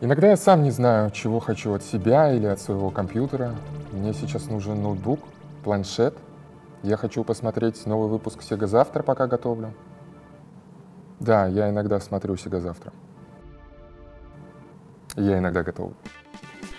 Иногда 0.00 0.28
я 0.28 0.36
сам 0.36 0.62
не 0.62 0.70
знаю, 0.70 1.10
чего 1.10 1.40
хочу 1.40 1.72
от 1.72 1.82
себя 1.82 2.30
или 2.30 2.44
от 2.46 2.60
своего 2.60 2.90
компьютера. 2.90 3.54
Мне 3.92 4.12
сейчас 4.12 4.46
нужен 4.46 4.82
ноутбук, 4.82 5.20
планшет. 5.64 6.14
Я 6.82 6.98
хочу 6.98 7.24
посмотреть 7.24 7.84
новый 7.86 8.08
выпуск 8.08 8.42
Сега 8.42 8.66
завтра, 8.66 9.02
пока 9.02 9.26
готовлю. 9.26 9.72
Да, 11.18 11.46
я 11.46 11.70
иногда 11.70 11.98
смотрю 11.98 12.36
Сега 12.36 12.60
завтра. 12.60 12.92
Я 15.16 15.38
иногда 15.38 15.62
готовлю. 15.62 15.96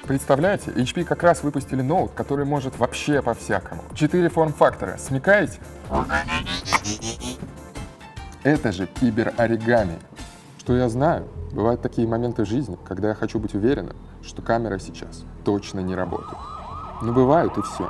Представляете, 0.05 0.71
HP 0.71 1.04
как 1.04 1.23
раз 1.23 1.41
выпустили 1.41 1.81
ноут, 1.81 2.11
который 2.11 2.45
может 2.45 2.77
вообще 2.77 3.23
по-всякому. 3.23 3.81
Четыре 3.95 4.29
форм-фактора, 4.29 4.95
смекаете? 4.97 5.59
Это 8.43 8.71
же 8.71 8.86
кибер-оригами. 8.86 9.97
Что 10.68 10.75
я 10.75 10.89
знаю, 10.89 11.25
бывают 11.54 11.81
такие 11.81 12.05
моменты 12.05 12.43
жизни, 12.43 12.77
когда 12.84 13.07
я 13.07 13.13
хочу 13.13 13.39
быть 13.39 13.55
уверенным, 13.55 13.95
что 14.21 14.41
камера 14.41 14.80
сейчас 14.80 15.23
точно 15.45 15.80
не 15.80 15.95
работает. 15.95 16.38
Но 17.02 17.13
бывают 17.13 17.57
и 17.57 17.62
все. 17.62 17.90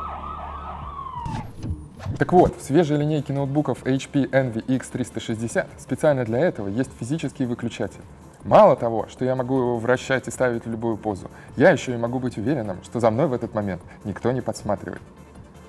Так 2.19 2.31
вот, 2.33 2.55
в 2.55 2.61
свежей 2.61 2.99
линейке 2.99 3.33
ноутбуков 3.33 3.81
HP 3.81 4.29
Envy 4.29 4.63
X360 4.67 5.65
специально 5.79 6.23
для 6.23 6.37
этого 6.37 6.67
есть 6.67 6.91
физический 6.99 7.47
выключатель. 7.47 8.03
Мало 8.43 8.75
того, 8.75 9.07
что 9.09 9.25
я 9.25 9.35
могу 9.35 9.57
его 9.57 9.79
вращать 9.79 10.27
и 10.27 10.31
ставить 10.31 10.67
в 10.67 10.69
любую 10.69 10.97
позу, 10.97 11.31
я 11.55 11.71
еще 11.71 11.95
и 11.95 11.97
могу 11.97 12.19
быть 12.19 12.37
уверенным, 12.37 12.77
что 12.83 12.99
за 12.99 13.09
мной 13.09 13.25
в 13.25 13.33
этот 13.33 13.55
момент 13.55 13.81
никто 14.03 14.31
не 14.31 14.41
подсматривает. 14.41 15.01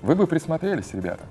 Вы 0.03 0.15
бы 0.15 0.27
присмотрелись, 0.27 0.93
ребята. 0.93 1.25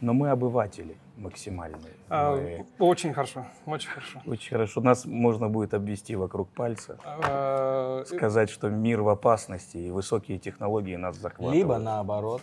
Но 0.00 0.12
мы 0.12 0.30
обыватели 0.30 0.96
максимальные. 1.16 1.92
А, 2.08 2.36
Мы- 2.36 2.64
Очень 2.78 3.12
хорошо, 3.12 3.44
очень 3.66 3.88
хорошо. 3.90 4.22
Очень 4.26 4.50
хорошо. 4.50 4.80
Нас 4.80 5.04
можно 5.04 5.48
будет 5.48 5.74
обвести 5.74 6.14
вокруг 6.14 6.48
пальца, 6.50 6.98
А, 7.04 8.04
сказать, 8.06 8.48
что 8.48 8.68
мир 8.70 9.02
в 9.02 9.08
опасности 9.08 9.76
и 9.76 9.90
высокие 9.90 10.38
технологии 10.38 10.94
нас 10.96 11.16
захватывают. 11.16 11.56
Либо 11.56 11.78
наоборот. 11.78 12.42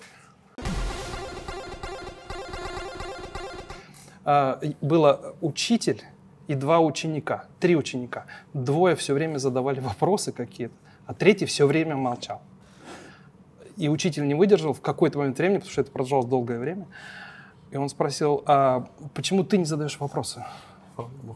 а, 4.25 4.59
Было 4.81 5.35
учитель 5.41 6.01
и 6.47 6.55
два 6.55 6.79
ученика, 6.79 7.45
три 7.59 7.75
ученика. 7.77 8.25
Двое 8.53 8.95
все 8.95 9.13
время 9.13 9.38
задавали 9.38 9.79
вопросы 9.79 10.31
какие-то, 10.33 10.73
а 11.05 11.13
третий 11.13 11.45
все 11.45 11.66
время 11.66 11.95
молчал. 11.95 12.41
И 13.77 13.89
учитель 13.89 14.25
не 14.27 14.35
выдержал 14.35 14.73
в 14.73 14.81
какой-то 14.81 15.19
момент 15.19 15.38
времени, 15.38 15.57
потому 15.57 15.72
что 15.72 15.81
это 15.81 15.91
продолжалось 15.91 16.25
долгое 16.27 16.59
время. 16.59 16.88
И 17.71 17.77
он 17.77 17.89
спросил, 17.89 18.44
а 18.45 18.88
почему 19.13 19.44
ты 19.44 19.58
не 19.58 19.66
задаешь 19.66 19.99
вопросы? 19.99 20.44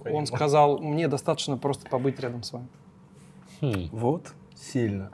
Он 0.05 0.25
сказал, 0.25 0.79
мне 0.79 1.07
достаточно 1.07 1.57
просто 1.57 1.89
побыть 1.89 2.19
рядом 2.19 2.43
с 2.43 2.53
вами. 2.53 2.67
Вот. 3.91 4.33
Сильно. 4.55 5.11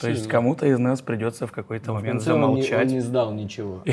То 0.00 0.08
есть 0.08 0.28
кому-то 0.28 0.66
из 0.66 0.78
нас 0.78 1.00
придется 1.00 1.46
в 1.46 1.52
какой-то 1.52 1.92
момент 1.92 2.18
конце 2.24 2.32
он 2.32 2.38
не- 2.40 2.44
он 2.44 2.50
замолчать. 2.62 2.90
не 2.90 3.00
сдал 3.00 3.32
ничего. 3.32 3.82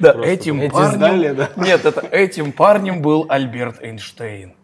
Да, 0.00 0.14
этим 0.24 0.60
Эти 0.60 0.72
парнем... 0.72 1.36
Нет, 1.56 1.84
это 1.84 2.00
этим 2.00 2.50
парнем 2.52 3.02
был 3.02 3.26
Альберт 3.28 3.80
Эйнштейн. 3.82 4.54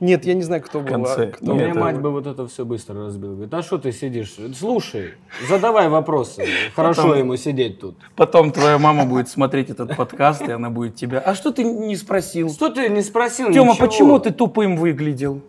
Нет, 0.00 0.24
я 0.24 0.34
не 0.34 0.42
знаю, 0.42 0.62
кто 0.62 0.80
был. 0.80 1.04
а 1.06 1.26
кто- 1.26 1.52
Нет, 1.52 1.70
это- 1.70 1.78
мать 1.78 1.98
бы 2.00 2.10
вот 2.10 2.26
это 2.26 2.46
все 2.46 2.64
быстро 2.64 3.04
разбила. 3.06 3.32
Говорит, 3.34 3.52
а 3.54 3.62
что 3.62 3.78
ты 3.78 3.92
сидишь? 3.92 4.34
Слушай, 4.58 5.14
задавай 5.48 5.88
вопросы. 5.88 6.44
Хорошо 6.74 7.02
Потом- 7.02 7.18
ему 7.18 7.36
сидеть 7.36 7.80
тут. 7.80 7.96
Потом 8.16 8.50
твоя 8.52 8.78
мама 8.78 9.04
будет 9.04 9.28
смотреть 9.28 9.70
этот 9.70 9.96
подкаст, 9.96 10.42
и 10.48 10.52
она 10.52 10.70
будет 10.70 10.94
тебя... 10.96 11.18
А 11.20 11.34
что 11.34 11.52
ты 11.52 11.64
не 11.64 11.96
спросил? 11.96 12.50
Что 12.50 12.70
ты 12.70 12.88
не 12.88 13.02
спросил 13.02 13.52
Тёма, 13.52 13.72
ничего? 13.72 13.86
почему 13.86 14.18
ты 14.18 14.30
тупым 14.32 14.76
выглядел? 14.76 15.40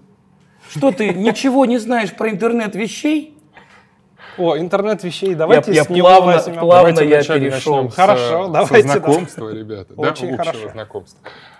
Что 0.69 0.91
ты 0.91 1.13
ничего 1.13 1.65
не 1.65 1.77
знаешь 1.77 2.13
про 2.13 2.29
интернет 2.29 2.75
вещей? 2.75 3.37
О, 4.37 4.57
интернет 4.57 5.03
вещей, 5.03 5.35
давайте 5.35 5.71
я 5.73 5.83
с 5.83 5.89
него 5.89 6.07
плавно- 6.07 6.33
возьмем. 6.33 6.59
плавно 6.59 6.91
Давайте 6.95 7.09
я 7.09 7.23
перешел 7.23 7.75
начнем 7.75 7.91
с, 7.91 7.95
Хорошо, 7.95 8.45
со- 8.47 8.51
давайте, 8.51 8.87
Со 8.87 8.93
знакомства, 8.99 9.49
ребята. 9.53 9.93
да, 9.95 10.01
Очень 10.09 10.29
общего 10.31 10.37
хорошо. 10.37 10.69
знакомства. 10.71 11.19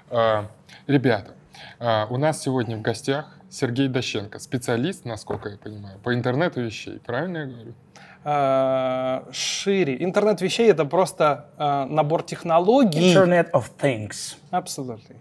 А, 0.09 0.46
Ребята, 0.88 1.35
у 1.79 2.18
нас 2.18 2.41
сегодня 2.41 2.78
в 2.78 2.81
гостях 2.81 3.38
Сергей 3.50 3.88
Дощенко, 3.88 4.40
специалист, 4.40 5.06
насколько 5.06 5.50
я 5.50 5.57
понимаю, 5.57 6.00
по 6.00 6.13
интернету 6.13 6.62
вещей. 6.62 7.00
Правильно 7.06 7.38
я 7.40 7.46
говорю? 7.46 7.74
А, 8.25 9.25
шире. 9.31 10.02
Интернет 10.02 10.40
вещей 10.41 10.72
это 10.72 10.85
просто 10.85 11.50
а, 11.57 11.85
набор 11.85 12.23
технологий. 12.23 13.13
Internet 13.13 13.52
of 13.52 13.66
Things. 13.79 14.38
Абсолютно. 14.50 15.16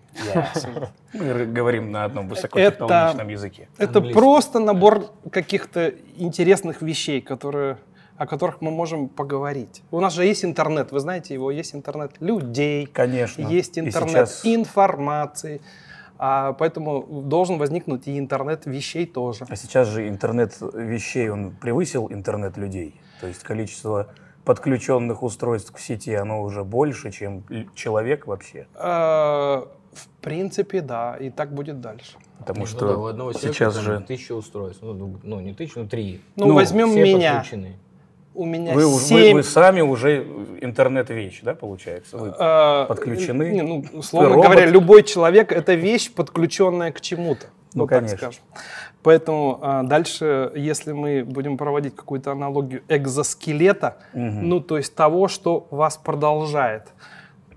Мы 1.13 1.47
говорим 1.47 1.91
на 1.91 2.05
одном 2.05 2.29
высокотехнологичном 2.29 3.29
языке. 3.29 3.69
Это 3.77 3.99
Английский. 3.99 4.15
просто 4.21 4.61
набор 4.61 5.11
каких-то 5.31 5.93
интересных 6.17 6.81
вещей, 6.81 7.21
которые, 7.21 7.79
о 8.17 8.27
которых 8.27 8.61
мы 8.61 8.71
можем 8.71 9.09
поговорить. 9.09 9.83
У 9.91 9.99
нас 10.01 10.15
же 10.15 10.25
есть 10.25 10.45
интернет, 10.45 10.93
вы 10.93 11.01
знаете 11.01 11.35
его, 11.35 11.51
есть 11.51 11.75
интернет 11.75 12.13
людей, 12.21 12.87
Конечно. 12.87 13.43
есть 13.49 13.79
интернет 13.81 14.29
сейчас- 14.29 14.47
информации, 14.47 15.61
а, 16.25 16.53
поэтому 16.53 17.03
должен 17.25 17.59
возникнуть 17.59 18.07
и 18.07 18.17
интернет 18.17 18.65
вещей 18.65 19.07
тоже. 19.07 19.45
А 19.49 19.57
сейчас 19.57 19.89
же 19.89 20.09
интернет 20.09 20.57
вещей, 20.73 21.29
он 21.29 21.51
превысил 21.51 22.07
интернет 22.13 22.57
людей. 22.57 22.95
То 23.21 23.27
есть 23.27 23.43
количество 23.43 24.07
подключенных 24.45 25.25
устройств 25.25 25.73
к 25.73 25.81
сети, 25.81 26.15
оно 26.15 26.43
уже 26.43 26.63
больше, 26.63 27.11
чем 27.11 27.43
человек 27.75 28.29
вообще. 28.29 28.69
А, 28.77 29.67
в 29.93 30.09
принципе, 30.21 30.81
да, 30.81 31.17
и 31.17 31.29
так 31.29 31.53
будет 31.53 31.81
дальше. 31.81 32.17
Потому 32.39 32.61
Ну 32.61 32.67
что 32.67 32.87
да, 32.87 32.97
у 32.97 33.07
одного 33.07 33.33
сейчас 33.33 33.77
же... 33.79 33.99
тысяча 34.07 34.37
устройств. 34.37 34.81
Ну, 34.81 34.95
ну, 34.95 35.19
ну, 35.25 35.41
не 35.41 35.55
тысяча, 35.55 35.81
ну 35.81 35.89
три. 35.89 36.21
Ну, 36.37 36.47
Ну, 36.47 36.55
возьмем 36.55 36.91
Все 36.91 37.03
меня. 37.03 37.35
подключены. 37.35 37.79
У 38.35 38.47
меня 38.47 38.73
Вы, 38.73 38.87
уж- 38.87 38.95
вы- 38.95 39.09
семь 39.09 39.35
вы 39.37 39.43
сами 39.43 39.83
уже 39.83 40.27
интернет-вещь, 40.63 41.41
да, 41.43 41.55
получается? 41.55 42.17
Вы- 42.17 42.35
А, 42.39 42.87
подключены? 42.87 43.51
не, 43.51 43.63
ну, 43.63 43.85
условно 43.93 44.31
робот? 44.31 44.45
говоря, 44.47 44.67
любой 44.67 45.03
человек 45.03 45.53
это 45.53 45.75
вещь, 45.75 46.11
подключенная 46.13 46.93
к 46.93 47.01
чему-то. 47.03 47.47
Ну, 47.75 47.83
вот 47.83 47.91
так 47.91 47.99
конечно. 48.01 48.17
скажем. 48.19 48.43
Поэтому 49.03 49.59
а, 49.63 49.83
дальше, 49.83 50.51
если 50.55 50.93
мы 50.93 51.25
будем 51.25 51.59
проводить 51.59 51.95
какую-то 51.97 52.33
аналогию 52.33 52.83
экзоскелета, 52.89 53.97
Мгм. 54.15 54.49
ну 54.49 54.61
то 54.61 54.77
есть 54.79 54.95
того, 54.95 55.29
что 55.29 55.67
вас 55.71 55.97
продолжает, 55.99 56.85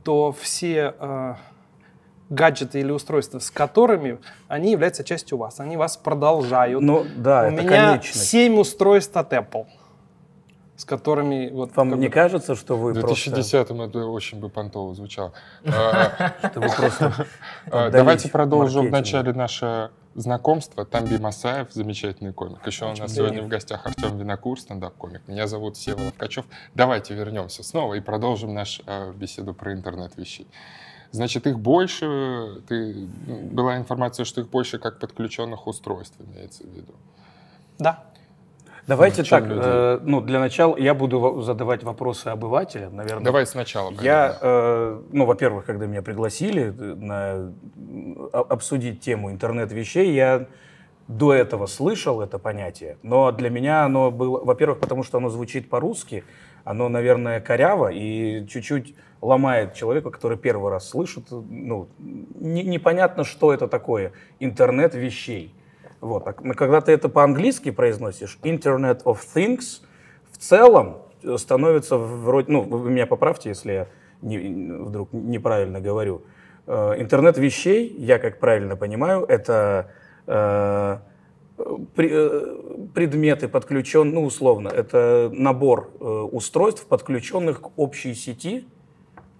то 0.03 0.31
все 0.40 0.94
а, 1.00 1.38
гаджеты 2.30 2.80
или 2.80 2.92
устройства, 2.92 3.40
с 3.40 3.52
которыми 3.52 4.18
они 4.47 4.72
являются 4.72 5.03
частью 5.03 5.38
вас, 5.38 5.59
они 5.59 5.78
вас 5.78 5.96
продолжают. 5.97 6.81
Ну, 6.81 7.06
да, 7.16 7.42
У 7.44 7.53
это 7.53 7.62
меня 7.63 7.88
конечность. 7.92 8.25
7 8.30 8.57
устройств 8.59 9.16
от 9.16 9.31
Apple, 9.34 9.66
с 10.78 10.86
которыми 10.86 11.50
вот 11.52 11.75
Вам 11.75 11.91
как 11.91 12.00
не 12.00 12.08
бы- 12.08 12.13
кажется, 12.13 12.56
что 12.56 12.78
вы 12.78 12.94
В 12.94 13.00
просто... 13.00 13.31
2010-м 13.31 13.81
это 13.81 14.06
очень 14.06 14.40
бы 14.40 14.50
понтово 14.50 14.94
звучало. 14.94 15.31
А, 15.66 16.34
что 16.52 16.59
вы 16.59 16.69
просто 16.69 17.28
а, 17.72 17.90
Давайте 17.90 18.30
продолжим 18.30 18.90
маркетингу? 18.91 18.97
вначале 18.97 19.34
наше 19.34 19.91
знакомство. 20.16 20.86
Тамби 20.86 21.18
Масаев, 21.18 21.72
замечательный 21.72 22.34
комик. 22.34 22.66
Еще 22.66 22.86
у 22.86 22.96
нас 22.96 23.13
сегодня 23.13 23.41
в 23.41 23.47
гостях 23.47 23.86
Артем 23.86 24.18
Винокур, 24.18 24.59
стендап-комик. 24.59 25.22
Меня 25.28 25.47
зовут 25.47 25.78
Сева 25.78 26.02
Ловкачев. 26.02 26.46
Давайте 26.74 27.13
вернемся 27.13 27.63
снова 27.63 27.94
и 27.96 28.00
продолжим 28.00 28.53
нашу 28.53 28.81
беседу 29.16 29.53
про 29.53 29.74
интернет 29.74 30.16
вещей. 30.18 30.47
Значит, 31.12 31.47
их 31.47 31.59
больше, 31.59 32.62
ты, 32.68 33.07
была 33.28 33.78
информация, 33.78 34.25
что 34.25 34.42
их 34.42 34.50
больше 34.50 34.80
как 34.80 35.00
подключенных 35.00 35.66
устройств 35.68 36.16
имеется 36.19 36.63
в 36.63 36.68
виду. 36.68 36.94
Да. 37.78 38.03
Давайте 38.88 39.23
чем 39.23 39.47
так, 39.47 39.57
э, 39.57 40.00
ну, 40.03 40.22
для 40.22 40.40
начала 40.40 40.78
я 40.78 40.94
буду 40.94 41.41
задавать 41.41 41.84
вопросы 41.84 42.28
обывателям, 42.28 42.96
наверное. 42.96 43.23
Давай 43.23 43.46
сначала. 43.47 43.91
Я, 44.01 44.38
э, 44.40 45.01
ну, 45.12 45.25
во-первых, 45.25 45.65
когда 45.65 45.88
меня 45.88 46.01
пригласили 46.01 46.68
э, 46.68 46.71
на, 46.95 47.54
а- 48.33 48.45
обсудить 48.50 49.00
тему 49.01 49.31
интернет-вещей, 49.31 50.13
я 50.13 50.45
до 51.07 51.33
этого 51.33 51.65
слышал 51.68 52.21
это 52.21 52.39
понятие, 52.39 52.98
но 53.04 53.31
для 53.31 53.50
меня 53.50 53.86
оно 53.86 54.12
было, 54.12 54.44
во-первых, 54.44 54.80
потому 54.80 55.04
что 55.04 55.18
оно 55.18 55.30
звучит 55.30 55.69
по-русски, 55.69 56.24
оно, 56.63 56.89
наверное, 56.89 57.39
коряво 57.42 57.89
и 57.92 58.45
чуть-чуть 58.48 58.95
ломает 59.21 59.74
человека, 59.74 60.09
который 60.12 60.38
первый 60.38 60.71
раз 60.71 60.89
слышит, 60.89 61.25
ну, 61.31 61.88
не- 62.39 62.63
непонятно, 62.63 63.24
что 63.24 63.54
это 63.54 63.68
такое, 63.68 64.12
интернет 64.39 64.94
вещей. 64.95 65.54
Вот. 66.01 66.27
А 66.27 66.33
когда 66.33 66.81
ты 66.81 66.92
это 66.92 67.09
по-английски 67.09 67.71
произносишь, 67.71 68.38
Internet 68.44 69.03
of 69.03 69.19
Things, 69.36 69.81
в 70.31 70.38
целом 70.38 70.97
э, 71.24 71.38
становится 71.38 71.97
вроде, 71.97 72.51
ну, 72.51 72.62
вы 72.62 72.89
меня 72.92 73.06
поправьте, 73.07 73.50
если 73.50 73.71
я 73.74 73.88
не- 74.21 74.71
вдруг 74.83 75.09
неправильно 75.13 75.80
говорю. 75.81 76.21
Э, 76.68 76.94
Интернет 76.97 77.38
вещей, 77.38 77.95
я 77.97 78.19
как 78.19 78.39
правильно 78.39 78.75
понимаю, 78.75 79.25
это 79.27 79.89
э, 80.27 80.97
э, 81.97 82.57
предметы 82.94 83.47
подключен, 83.47 84.12
ну, 84.12 84.25
условно, 84.25 84.69
это 84.69 85.30
набор 85.33 85.89
э, 86.00 86.03
устройств, 86.06 86.86
подключенных 86.86 87.62
к 87.62 87.71
общей 87.80 88.13
сети, 88.13 88.65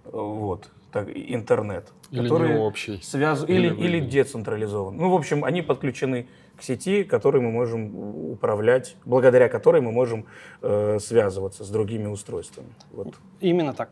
вот, 0.04 0.70
так, 0.92 1.08
интернет. 1.14 1.92
Или 2.10 2.22
которые 2.22 2.58
общий. 2.60 3.00
связ- 3.02 3.44
Или 3.46 3.56
или, 3.58 3.66
или, 3.66 3.70
выгодный. 3.96 4.00
децентрализован. 4.10 4.96
Ну, 4.96 5.10
в 5.10 5.14
общем, 5.14 5.44
они 5.44 5.60
подключены 5.62 6.28
к 6.56 6.62
сети, 6.62 7.04
которой 7.04 7.40
мы 7.42 7.50
можем 7.50 7.94
управлять, 8.32 8.96
благодаря 9.04 9.48
которой 9.48 9.80
мы 9.82 9.92
можем 9.92 10.26
э, 10.62 10.98
связываться 11.00 11.64
с 11.64 11.68
другими 11.68 12.06
устройствами. 12.06 12.68
Вот 12.92 13.14
Именно 13.40 13.74
так. 13.74 13.90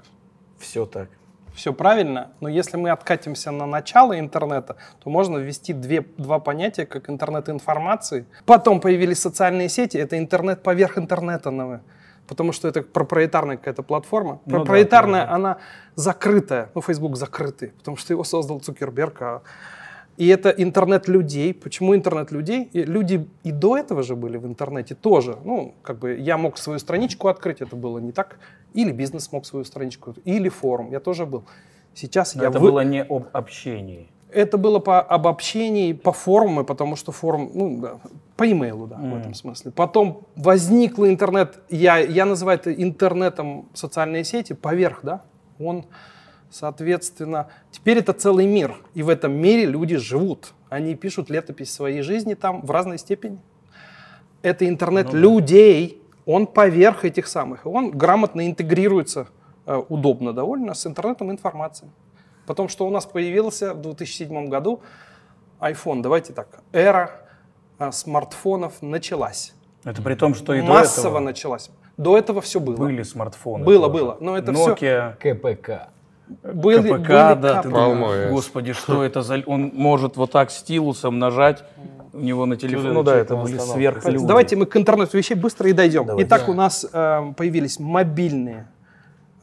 все 0.59 0.87
так. 0.87 1.09
Все 1.55 1.73
правильно, 1.73 2.33
но 2.41 2.49
если 2.49 2.77
мы 2.77 2.91
откатимся 2.91 3.53
на 3.53 3.65
начало 3.67 4.19
интернета, 4.19 4.77
то 5.03 5.09
можно 5.09 5.39
ввести 5.39 5.73
две, 5.73 6.01
два 6.17 6.41
понятия, 6.41 6.85
как 6.85 7.09
интернет 7.09 7.49
информации. 7.49 8.27
Потом 8.45 8.81
появились 8.81 9.21
социальные 9.21 9.69
сети, 9.69 9.97
это 9.97 10.19
интернет 10.19 10.65
поверх 10.65 10.99
интернета. 10.99 11.51
новый, 11.53 11.79
Потому 12.27 12.51
что 12.53 12.67
это 12.67 12.83
проприетарная 12.83 13.57
какая-то 13.57 13.83
платформа. 13.85 14.41
Ну 14.47 14.53
да, 14.53 14.57
Проприетарная, 14.65 15.27
да. 15.27 15.33
она 15.33 15.59
закрытая. 15.95 16.71
Ну, 16.75 16.81
Facebook 16.81 17.17
закрытый, 17.17 17.69
потому 17.69 17.97
что 17.99 18.13
его 18.13 18.25
создал 18.25 18.59
Цукерберг. 18.59 19.23
а- 19.23 19.43
И 20.17 20.29
это 20.29 20.51
интернет 20.51 21.09
людей. 21.09 21.53
Почему 21.55 21.95
интернет 21.97 22.31
людей? 22.33 22.69
И 22.73 22.83
люди 22.85 23.27
и 23.43 23.51
до 23.53 23.77
этого 23.77 24.03
же 24.03 24.15
были 24.15 24.37
в 24.37 24.47
интернете 24.47 24.95
тоже. 24.95 25.37
Ну, 25.45 25.75
как 25.83 25.99
бы 25.99 26.15
я 26.17 26.39
мог 26.39 26.57
свою 26.59 26.79
страничку 26.79 27.29
открыть, 27.29 27.61
это 27.61 27.75
было 27.77 27.99
не 27.99 28.13
так. 28.13 28.39
Или 28.75 28.93
бизнес 28.93 29.33
мог 29.33 29.45
свою 29.47 29.65
страничку, 29.65 30.15
или 30.25 30.49
форум. 30.49 30.91
Я 30.93 31.01
тоже 31.01 31.27
был. 31.27 31.45
Сейчас 31.95 32.35
Но 32.35 32.43
я 32.43 32.49
это 32.51 32.59
вы- 32.59 32.71
было 32.71 32.85
не 32.85 33.03
об 33.03 33.25
общении. 33.33 34.09
это 34.33 34.57
было 34.59 34.81
по 34.81 35.01
обобщении, 35.01 35.93
по 35.93 36.13
форуму, 36.13 36.65
потому 36.65 36.97
что 36.97 37.13
форум, 37.13 37.51
ну, 37.55 37.81
да, 37.81 37.99
по 38.37 38.51
имейлу, 38.51 38.87
да, 38.89 38.97
в 38.97 39.03
Мгм. 39.05 39.17
этом 39.17 39.35
смысле. 39.35 39.71
Потом 39.71 40.27
возникла 40.37 41.09
интернет, 41.09 41.59
я, 41.71 41.99
я 41.99 42.25
называю 42.25 42.59
это 42.59 42.73
интернетом 42.73 43.69
социальные 43.75 44.25
сети, 44.25 44.53
поверх, 44.55 45.01
да, 45.05 45.23
он, 45.61 45.85
соответственно, 46.55 47.49
теперь 47.73 47.99
это 47.99 48.13
целый 48.13 48.47
мир, 48.47 48.77
и 48.95 49.03
в 49.03 49.09
этом 49.09 49.33
мире 49.33 49.65
люди 49.65 49.97
живут. 49.97 50.53
Они 50.69 50.95
пишут 50.95 51.29
летопись 51.29 51.73
своей 51.73 52.03
жизни 52.03 52.35
там 52.35 52.63
в 52.63 52.71
разной 52.71 52.99
степени. 52.99 53.39
Это 54.43 54.69
интернет 54.69 55.13
Ну 55.13 55.19
людей, 55.19 56.01
он 56.27 56.47
поверх 56.47 57.05
этих 57.05 57.27
самых, 57.27 57.67
он 57.67 57.91
грамотно 57.91 58.47
интегрируется, 58.47 59.27
э, 59.67 59.83
удобно 59.89 60.33
довольно, 60.33 60.75
с 60.75 60.87
интернетом 60.87 61.33
информации. 61.33 61.91
Потом, 62.47 62.69
что 62.69 62.87
у 62.87 62.91
нас 62.91 63.05
появился 63.05 63.75
в 63.75 63.81
2007 63.81 64.49
году 64.49 64.81
iPhone, 65.59 66.03
давайте 66.03 66.33
так, 66.33 66.61
эра 66.73 67.11
а, 67.79 67.91
смартфонов 67.91 68.81
началась. 68.81 69.55
Это 69.83 70.03
при 70.03 70.15
том, 70.15 70.35
что 70.35 70.55
и 70.55 70.63
Массово 70.63 71.03
до 71.03 71.09
этого 71.09 71.19
началась. 71.21 71.71
До 71.97 72.19
этого 72.19 72.41
все 72.41 72.61
было. 72.61 72.77
были 72.77 73.03
смартфоны. 73.03 73.65
Было, 73.65 73.89
тоже. 73.89 74.05
было. 74.05 74.17
Но 74.21 74.37
это 74.37 74.53
Nokia, 74.53 75.15
КПК. 75.17 75.94
Были, 76.43 76.79
КПК, 76.79 77.35
были 77.35 77.43
да. 77.43 77.63
Ты 77.63 77.69
думаешь, 77.69 78.31
господи, 78.31 78.73
что 78.73 79.05
это 79.05 79.23
за... 79.23 79.43
Он 79.47 79.71
может 79.75 80.17
вот 80.17 80.33
так 80.33 80.51
стилусом 80.51 81.19
нажать 81.19 81.65
у 82.15 82.21
него 82.21 82.47
на 82.47 82.57
телефон. 82.57 82.83
Чудо 82.83 82.95
Ну 82.95 83.03
да, 83.03 83.17
это 83.17 83.37
были 83.37 83.59
сверхлюди. 83.59 84.25
Давайте 84.25 84.57
мы 84.57 84.67
к 84.67 84.77
интернету 84.77 85.17
вещей 85.19 85.35
быстро 85.35 85.69
и 85.69 85.73
дойдем. 85.73 86.07
Давай. 86.07 86.25
Итак, 86.25 86.45
Да. 86.47 86.53
у 86.53 86.55
нас 86.55 86.87
э, 86.91 87.33
появились 87.37 87.79
мобильные 87.79 88.69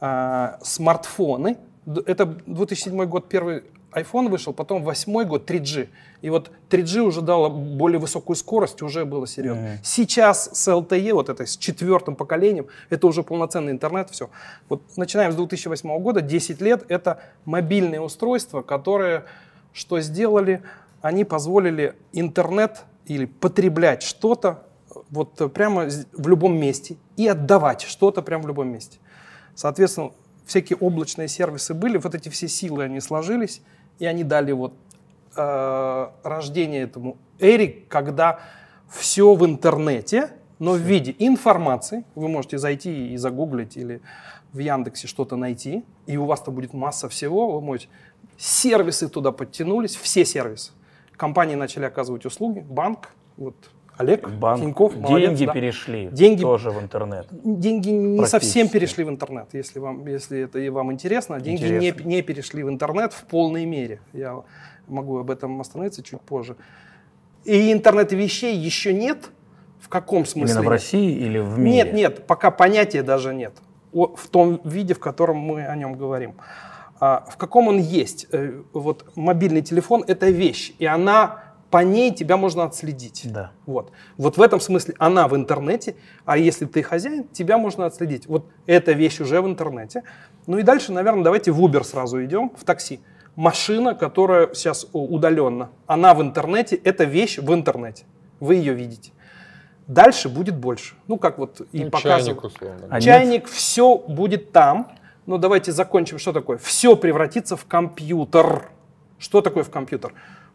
э, 0.00 0.48
смартфоны. 0.62 1.58
Это 2.06 2.26
2007 2.46 3.04
год 3.04 3.28
первый 3.28 3.62
iPhone 3.94 4.28
вышел, 4.28 4.52
потом 4.52 4.82
восьмой 4.82 5.24
год 5.24 5.48
3G. 5.50 5.88
И 6.22 6.30
вот 6.30 6.50
3G 6.70 7.00
уже 7.00 7.20
дало 7.20 7.50
более 7.50 7.98
высокую 7.98 8.36
скорость, 8.36 8.82
уже 8.82 9.04
было 9.04 9.26
серьезно. 9.26 9.62
Мгм. 9.62 9.78
Сейчас 9.82 10.50
с 10.52 10.68
LTE, 10.68 11.12
вот 11.12 11.28
этой 11.28 11.46
с 11.46 11.56
четвертым 11.56 12.16
поколением, 12.16 12.66
это 12.90 13.06
уже 13.06 13.22
полноценный 13.22 13.72
интернет, 13.72 14.10
все. 14.10 14.30
Вот 14.68 14.82
начинаем 14.96 15.32
с 15.32 15.34
2008 15.36 15.98
года, 15.98 16.20
10 16.20 16.60
лет, 16.60 16.84
это 16.88 17.20
мобильные 17.44 18.00
устройства, 18.00 18.62
которые 18.62 19.24
что 19.72 20.00
сделали? 20.00 20.62
Они 21.00 21.24
позволили 21.24 21.94
интернет 22.12 22.82
или 23.06 23.24
потреблять 23.24 24.02
что-то 24.02 24.62
вот 25.10 25.40
э, 25.40 25.48
прямо 25.48 25.90
з- 25.90 26.06
в 26.12 26.28
любом 26.28 26.56
месте 26.58 26.96
и 27.16 27.26
отдавать 27.26 27.82
что-то 27.82 28.22
прямо 28.22 28.44
в 28.44 28.46
любом 28.48 28.68
месте. 28.68 28.98
Соответственно, 29.54 30.12
всякие 30.46 30.76
облачные 30.76 31.28
сервисы 31.28 31.74
были, 31.74 31.96
вот 31.98 32.14
эти 32.14 32.28
все 32.28 32.48
силы, 32.48 32.84
они 32.84 33.00
сложились, 33.00 33.62
и 33.98 34.06
они 34.06 34.24
дали 34.24 34.52
вот 34.52 34.74
э, 35.36 36.08
рождение 36.22 36.82
этому 36.82 37.16
эре, 37.38 37.84
когда 37.88 38.40
все 38.88 39.34
в 39.34 39.44
интернете, 39.44 40.30
но 40.58 40.72
в 40.72 40.78
виде 40.78 41.14
информации. 41.18 42.04
Вы 42.14 42.28
можете 42.28 42.58
зайти 42.58 43.12
и 43.12 43.16
загуглить 43.16 43.76
или 43.76 44.00
в 44.52 44.58
Яндексе 44.58 45.08
что-то 45.08 45.36
найти, 45.36 45.84
и 46.06 46.16
у 46.16 46.26
вас-то 46.26 46.50
будет 46.50 46.74
масса 46.74 47.08
всего. 47.08 47.52
Вы 47.52 47.60
можете... 47.60 47.88
Сервисы 48.36 49.08
туда 49.08 49.30
подтянулись, 49.32 49.94
все 49.94 50.24
сервисы. 50.24 50.72
Компании 51.16 51.54
начали 51.54 51.84
оказывать 51.84 52.26
услуги, 52.26 52.60
банк, 52.60 53.10
вот 53.36 53.54
Олег, 53.98 54.28
Банк, 54.28 54.60
Тиньков, 54.62 54.96
молодец, 54.96 55.28
деньги 55.30 55.46
да. 55.46 55.52
перешли 55.52 56.08
Деньги- 56.10 56.40
тоже 56.42 56.70
в 56.70 56.80
интернет. 56.80 57.26
Деньги 57.30 57.90
не 57.90 58.26
совсем 58.26 58.68
перешли 58.68 59.04
в 59.04 59.08
интернет, 59.10 59.48
если, 59.52 59.78
вам, 59.78 60.06
если 60.06 60.40
это 60.44 60.58
и 60.58 60.68
вам 60.70 60.92
интересно. 60.92 61.40
Деньги 61.40 61.62
не, 61.64 61.76
Интересно. 61.88 62.08
не 62.08 62.22
перешли 62.22 62.62
в 62.64 62.68
интернет 62.68 63.12
в 63.12 63.24
полной 63.24 63.64
мере. 63.66 64.00
Я 64.12 64.42
могу 64.88 65.18
об 65.18 65.30
этом 65.30 65.60
остановиться 65.60 66.02
чуть 66.02 66.20
позже. 66.20 66.56
И 67.44 67.72
интернет 67.72 68.12
вещей 68.12 68.56
еще 68.56 68.92
нет. 68.94 69.30
В 69.80 69.88
каком 69.88 70.24
смысле? 70.24 70.54
Именно 70.54 70.66
в? 70.66 70.70
России 70.70 71.10
или 71.12 71.38
в 71.38 71.58
мире? 71.58 71.76
Нет, 71.84 71.92
нет, 71.92 72.26
пока 72.26 72.50
понятия 72.50 73.02
даже 73.02 73.34
нет. 73.34 73.52
О- 73.92 74.14
в 74.16 74.28
том 74.28 74.60
виде, 74.64 74.94
в 74.94 75.00
котором 75.00 75.36
мы 75.38 75.66
о 75.66 75.76
нем 75.76 75.94
говорим. 75.94 76.34
А, 77.00 77.26
в 77.28 77.36
каком 77.36 77.66
он 77.68 77.78
есть? 77.78 78.28
Э, 78.30 78.62
вот 78.72 79.04
мобильный 79.16 79.60
телефон– 79.62 80.04
это 80.06 80.30
вещь, 80.30 80.72
и 80.78 80.86
она, 80.86 81.41
по 81.72 81.78
ней 81.78 82.14
тебя 82.14 82.36
можно 82.36 82.64
отследить. 82.64 83.22
Да. 83.32 83.50
Вот. 83.64 83.92
вот 84.18 84.36
в 84.36 84.42
этом 84.42 84.60
смысле 84.60 84.94
она 84.98 85.26
в 85.26 85.34
интернете, 85.34 85.96
а 86.26 86.36
если 86.36 86.66
ты 86.66 86.82
хозяин, 86.82 87.24
тебя 87.32 87.56
можно 87.56 87.86
отследить. 87.86 88.26
Вот 88.26 88.44
эта 88.66 88.92
вещь 88.92 89.20
уже 89.20 89.40
в 89.40 89.46
интернете. 89.46 90.02
Ну 90.46 90.58
и 90.58 90.62
дальше, 90.62 90.92
наверное, 90.92 91.24
давайте 91.24 91.50
в 91.50 91.58
Uber 91.58 91.82
сразу 91.82 92.22
идем, 92.22 92.52
в 92.54 92.64
такси. 92.64 93.00
Машина, 93.36 93.94
которая 93.94 94.52
сейчас 94.52 94.86
удаленно, 94.92 95.70
она 95.86 96.12
в 96.12 96.20
интернете, 96.20 96.76
это 96.76 97.04
вещь 97.04 97.38
в 97.38 97.54
интернете. 97.54 98.04
Вы 98.38 98.56
ее 98.56 98.74
видите. 98.74 99.12
Дальше 99.86 100.28
будет 100.28 100.58
больше. 100.58 100.94
Ну, 101.08 101.16
как 101.16 101.38
вот 101.38 101.62
и 101.72 101.84
Ну, 101.84 101.90
показывают. 101.90 102.26
чайник, 102.26 102.44
условно. 102.44 102.86
А 102.90 102.94
нет? 102.96 103.02
Чайник, 103.02 103.48
все 103.48 103.96
будет 103.96 104.52
там. 104.52 104.92
Но 105.24 105.38
давайте 105.38 105.72
закончим, 105.72 106.18
что 106.18 106.34
такое. 106.34 106.58
Все 106.58 106.96
превратится 106.96 107.56
в 107.56 107.64
компьютер. 107.64 108.68
Что 109.18 109.40
такое 109.40 109.64
в 109.64 109.70
компьютер? 109.70 110.12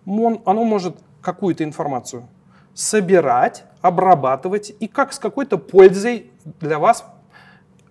Оно 0.08 0.64
может 0.64 0.96
какую-то 1.22 1.64
информацию 1.64 2.28
собирать, 2.74 3.64
обрабатывать 3.82 4.74
и 4.80 4.88
как 4.88 5.12
с 5.12 5.20
какой-то 5.20 5.58
пользой 5.58 6.32
для 6.62 6.80
вас, 6.80 7.04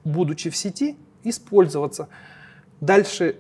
будучи 0.05 0.49
в 0.49 0.57
сети, 0.57 0.97
использоваться. 1.25 2.09
Дальше 2.81 3.37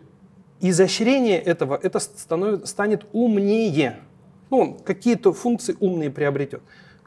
изощрение 0.61 1.39
этого, 1.41 1.79
это 1.81 1.99
станов- 1.99 2.67
станет 2.67 3.07
умнее. 3.13 4.01
Ну, 4.51 4.59
он 4.59 4.79
какие-то 4.79 5.33
функции 5.33 5.77
умные 5.81 6.11
приобретет. 6.11 6.63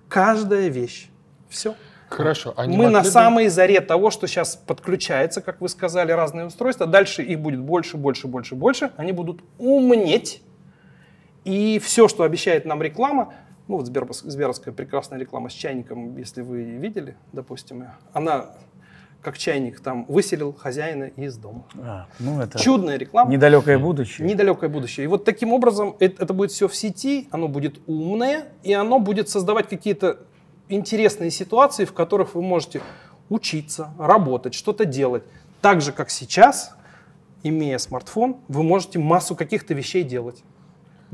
Каждая 0.07 0.69
вещь. 0.69 1.09
Все. 1.49 1.75
Хорошо. 2.09 2.53
а 2.57 2.65
Мы 2.65 2.89
на 2.89 3.01
бы- 3.01 3.05
самой 3.05 3.49
заре 3.49 3.81
того, 3.81 4.09
что 4.09 4.25
сейчас 4.25 4.55
подключается, 4.55 5.41
как 5.41 5.61
вы 5.61 5.69
сказали, 5.69 6.11
разные 6.11 6.47
устройства. 6.47 6.87
Дальше 6.87 7.21
их 7.21 7.39
будет 7.39 7.59
больше, 7.59 7.97
больше, 7.97 8.27
больше, 8.27 8.55
больше. 8.55 8.91
Они 8.97 9.11
будут 9.11 9.41
умнеть. 9.59 10.41
И 11.45 11.79
все, 11.79 12.07
что 12.07 12.23
обещает 12.23 12.65
нам 12.65 12.81
реклама, 12.81 13.33
ну 13.67 13.77
вот 13.77 13.87
Сбербас- 13.87 14.23
Сберовская 14.29 14.73
прекрасная 14.73 15.19
реклама 15.19 15.49
с 15.49 15.53
чайником, 15.53 16.17
если 16.17 16.41
вы 16.41 16.63
видели, 16.63 17.15
допустим, 17.33 17.85
она 18.13 18.47
как 19.21 19.37
чайник 19.37 19.79
там 19.81 20.05
выселил 20.07 20.53
хозяина 20.53 21.05
из 21.05 21.35
дома. 21.37 21.65
А, 21.77 22.07
ну 22.19 22.39
это 22.41 22.57
Чудная 22.57 22.97
реклама. 22.97 23.29
недалекое 23.29 23.77
будущее. 23.77 24.25
Недалекое 24.27 24.69
будущее. 24.69 25.03
И 25.03 25.07
вот 25.07 25.25
таким 25.25 25.51
образом 25.51 25.95
это, 25.99 26.23
это 26.23 26.33
будет 26.33 26.51
все 26.51 26.67
в 26.67 26.75
сети, 26.75 27.27
оно 27.31 27.47
будет 27.49 27.79
умное, 27.85 28.45
и 28.63 28.71
оно 28.73 28.99
будет 28.99 29.27
создавать 29.27 29.67
какие-то 29.67 30.19
интересные 30.69 31.31
ситуации, 31.31 31.83
в 31.83 31.93
которых 31.93 32.35
вы 32.35 32.41
можете 32.41 32.81
учиться, 33.29 33.89
работать, 33.99 34.53
что-то 34.53 34.85
делать. 34.85 35.23
Так 35.61 35.81
же, 35.81 35.91
как 35.91 36.09
сейчас, 36.09 36.75
имея 37.43 37.77
смартфон, 37.77 38.37
вы 38.47 38.63
можете 38.63 38.99
массу 38.99 39.35
каких-то 39.35 39.73
вещей 39.73 40.03
делать. 40.03 40.43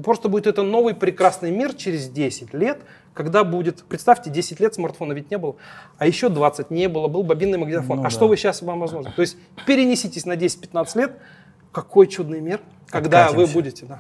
Просто 0.04 0.30
будет 0.30 0.48
это 0.48 0.64
новый 0.64 0.94
прекрасный 0.94 1.52
мир 1.52 1.74
через 1.74 2.10
10 2.10 2.54
лет, 2.54 2.82
когда 3.14 3.44
будет, 3.44 3.84
представьте, 3.84 4.30
10 4.30 4.60
лет 4.60 4.76
смартфона 4.76 5.14
ведь 5.14 5.32
не 5.32 5.38
было, 5.38 5.56
а 5.98 6.06
еще 6.06 6.30
20 6.30 6.70
не 6.70 6.90
было, 6.90 7.08
был 7.08 7.24
бобинный 7.24 7.58
магнитофон. 7.58 7.98
Ну 7.98 8.02
а 8.02 8.06
да. 8.06 8.10
что 8.10 8.28
вы 8.28 8.36
сейчас 8.36 8.62
вам 8.62 8.80
возможно? 8.80 9.12
То 9.16 9.22
есть 9.22 9.38
перенеситесь 9.66 10.26
на 10.26 10.34
10-15 10.34 10.98
лет, 10.98 11.14
какой 11.72 12.08
чудный 12.08 12.42
мир, 12.42 12.62
когда 12.90 13.28
вы 13.28 13.44
Откатимся. 13.44 13.54
будете, 13.54 13.86
да. 13.86 14.00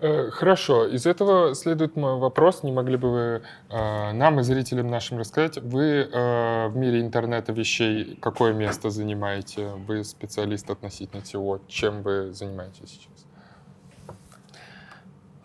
Э, 0.00 0.30
Хорошо, 0.30 0.86
из 0.86 1.06
этого 1.06 1.54
следует 1.54 1.96
мой 1.96 2.18
вопрос. 2.18 2.62
Не 2.62 2.72
могли 2.72 2.96
бы 2.96 3.10
вы 3.10 3.42
э, 3.70 4.12
нам 4.12 4.40
и 4.40 4.42
зрителям 4.42 4.88
нашим 4.88 5.18
рассказать, 5.18 5.58
вы 5.58 6.08
э, 6.12 6.68
в 6.68 6.76
мире 6.76 7.00
интернета 7.00 7.52
вещей 7.52 8.18
какое 8.20 8.52
место 8.52 8.90
занимаете? 8.90 9.70
Вы 9.86 10.04
специалист 10.04 10.70
относительно 10.70 11.22
всего. 11.22 11.60
Чем 11.68 12.02
вы 12.02 12.32
занимаетесь 12.32 12.90
сейчас? 12.90 13.27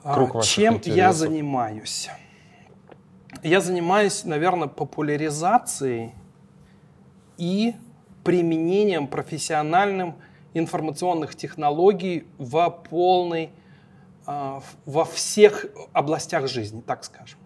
А, 0.03 0.13
Круг 0.15 0.43
Чем 0.43 0.74
я 0.74 0.77
интересов. 0.79 1.15
занимаюсь? 1.15 2.10
Я 3.41 3.62
занимаюсь, 3.62 4.25
наверное, 4.25 4.67
популяризацией 4.67 6.13
и 7.38 7.74
применением 8.24 9.07
профессиональным 9.07 10.15
информационных 10.53 11.36
технологий 11.36 12.27
во 12.38 12.69
полной, 12.69 13.50
а, 14.25 14.62
во 14.86 15.05
всех 15.05 15.65
областях 15.93 16.48
жизни, 16.48 16.81
так 16.81 17.03
скажем. 17.03 17.39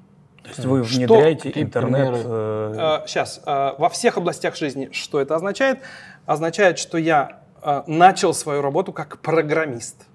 То 0.43 0.49
есть 0.49 0.65
вы 0.65 0.83
Что- 0.83 0.95
внедряете 0.97 1.43
какие 1.49 1.63
интернет... 1.63 2.13
примеры? 2.13 2.23
э, 2.25 2.99
сейчас, 3.05 3.41
во 3.45 3.89
всех 3.89 4.17
областях 4.17 4.55
жизни, 4.55 4.89
что 4.93 5.19
это 5.19 5.35
означает? 5.35 5.79
Означает, 6.25 6.79
что 6.79 6.97
я 6.97 7.41
а, 7.61 7.83
начал 7.87 8.33
свою 8.33 8.61
работу 8.61 8.93
как 8.93 9.19
программист. 9.19 10.06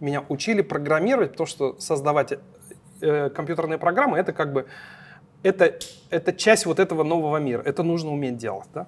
Меня 0.00 0.24
учили 0.28 0.62
программировать, 0.62 1.32
потому 1.32 1.46
что 1.46 1.76
создавать 1.78 2.34
э, 3.00 3.30
компьютерные 3.30 3.78
программы 3.78 4.18
это 4.18 4.32
как 4.32 4.52
бы 4.52 4.66
это, 5.42 5.78
это 6.10 6.32
часть 6.32 6.66
вот 6.66 6.78
этого 6.78 7.02
нового 7.02 7.38
мира. 7.38 7.62
Это 7.64 7.82
нужно 7.82 8.12
уметь 8.12 8.36
делать. 8.36 8.68
Да? 8.74 8.86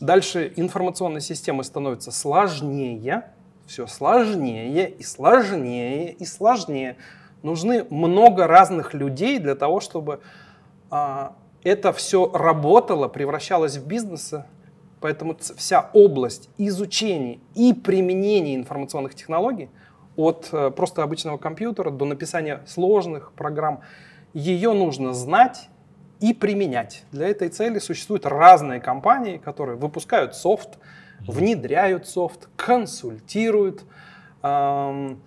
Дальше 0.00 0.52
информационные 0.56 1.20
системы 1.20 1.64
становятся 1.64 2.12
сложнее, 2.12 3.24
все 3.66 3.86
сложнее 3.86 4.90
и 4.90 5.02
сложнее 5.02 6.12
и 6.12 6.24
сложнее. 6.24 6.96
Нужны 7.42 7.84
много 7.90 8.46
разных 8.46 8.94
людей 8.94 9.38
для 9.38 9.54
того, 9.54 9.80
чтобы 9.80 10.20
а, 10.90 11.36
это 11.64 11.92
все 11.92 12.30
работало, 12.32 13.08
превращалось 13.08 13.76
в 13.76 13.86
бизнесы. 13.86 14.44
Поэтому 15.00 15.36
вся 15.56 15.90
область 15.92 16.48
изучения 16.58 17.38
и 17.54 17.72
применения 17.72 18.56
информационных 18.56 19.14
технологий 19.14 19.68
от 20.18 20.48
э, 20.50 20.70
просто 20.72 21.04
обычного 21.04 21.38
компьютера 21.38 21.90
до 21.90 22.04
написания 22.04 22.60
сложных 22.66 23.32
программ, 23.32 23.80
ее 24.34 24.72
нужно 24.72 25.14
знать 25.14 25.68
и 26.18 26.34
применять. 26.34 27.04
Для 27.12 27.28
этой 27.28 27.48
цели 27.48 27.78
существуют 27.78 28.26
разные 28.26 28.80
компании, 28.80 29.38
которые 29.38 29.76
выпускают 29.76 30.34
софт, 30.34 30.78
внедряют 31.20 32.08
софт, 32.08 32.48
консультируют, 32.56 33.84
ам, 34.42 35.20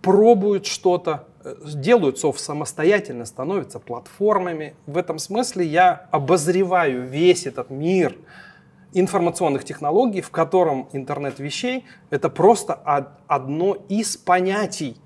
пробуют 0.00 0.64
что-то, 0.64 1.26
э, 1.44 1.54
делают 1.74 2.18
софт 2.18 2.40
самостоятельно, 2.40 3.26
становятся 3.26 3.78
платформами. 3.78 4.74
В 4.86 4.96
этом 4.96 5.18
смысле 5.18 5.66
я 5.66 6.08
обозреваю 6.10 7.06
весь 7.06 7.46
этот 7.46 7.68
мир 7.68 8.16
информационных 8.92 9.64
технологий, 9.64 10.20
в 10.20 10.30
котором 10.30 10.88
интернет 10.92 11.38
вещей 11.38 11.84
это 12.10 12.28
просто 12.28 12.74
од- 12.84 13.08
одно 13.26 13.74
из 13.88 14.16
понятий 14.16 15.00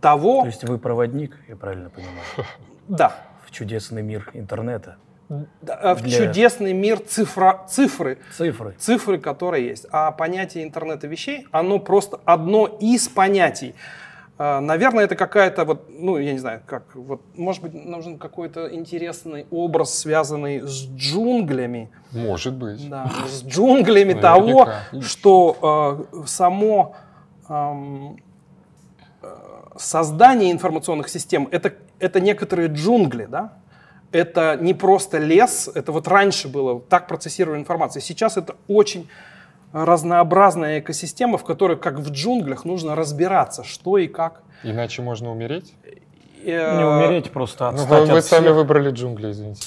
того, 0.00 0.40
То 0.42 0.46
есть 0.46 0.64
вы 0.64 0.78
проводник, 0.78 1.36
я 1.48 1.56
правильно 1.56 1.90
понимаю, 1.90 2.16
да, 2.88 3.12
в 3.46 3.50
чудесный 3.50 4.02
мир 4.02 4.30
интернета. 4.34 4.96
да, 5.28 5.78
э, 5.82 5.94
в 5.94 6.02
Для- 6.02 6.26
чудесный 6.26 6.72
мир 6.72 6.98
цифра, 7.00 7.64
цифры, 7.68 8.18
Цифры. 8.36 8.74
цифры, 8.78 9.18
которые 9.18 9.68
есть. 9.68 9.86
А 9.92 10.10
понятие 10.10 10.64
интернета 10.64 11.06
вещей, 11.06 11.46
оно 11.52 11.78
просто 11.78 12.18
одно 12.24 12.66
из 12.66 13.08
понятий. 13.08 13.74
А, 14.42 14.62
Наверное, 14.62 15.04
это 15.04 15.16
какая-то 15.16 15.66
вот, 15.66 15.90
ну, 15.90 16.16
я 16.16 16.32
не 16.32 16.38
знаю, 16.38 16.62
как, 16.64 16.94
вот, 16.94 17.20
может 17.36 17.60
быть, 17.60 17.74
нужен 17.74 18.18
какой-то 18.18 18.74
интересный 18.74 19.44
образ, 19.50 19.98
связанный 19.98 20.62
с 20.62 20.86
джунглями, 20.86 21.90
Может 22.10 22.54
быть. 22.54 22.88
да, 22.88 23.12
с 23.28 23.44
джунглями 23.44 24.14
того, 24.14 24.70
что 25.02 26.06
э, 26.10 26.26
само 26.26 26.96
ам, 27.48 28.16
э, 29.20 29.26
создание 29.76 30.50
информационных 30.52 31.10
систем 31.10 31.46
это, 31.50 31.74
это 31.98 32.18
некоторые 32.18 32.68
джунгли, 32.68 33.26
да? 33.26 33.58
Это 34.10 34.56
не 34.58 34.72
просто 34.72 35.18
лес, 35.18 35.68
это 35.74 35.92
вот 35.92 36.08
раньше 36.08 36.48
было, 36.48 36.80
так 36.80 37.08
процессировали 37.08 37.60
информацию. 37.60 38.00
Сейчас 38.00 38.38
это 38.38 38.56
очень 38.68 39.06
разнообразная 39.72 40.80
экосистема, 40.80 41.38
в 41.38 41.44
которой, 41.44 41.76
как 41.76 41.98
в 41.98 42.10
джунглях, 42.10 42.64
нужно 42.64 42.94
разбираться, 42.96 43.64
что 43.64 43.98
и 43.98 44.08
как. 44.08 44.42
Иначе 44.62 45.02
можно 45.02 45.30
умереть? 45.30 45.72
Э, 46.44 46.76
Не 46.78 46.84
умереть, 46.84 47.30
просто 47.30 47.70
Ну, 47.70 47.82
отстать 47.82 48.00
вы, 48.08 48.12
вы 48.12 48.18
от 48.18 48.24
сами 48.24 48.44
всех. 48.44 48.56
выбрали 48.56 48.90
джунгли, 48.90 49.30
извините. 49.30 49.62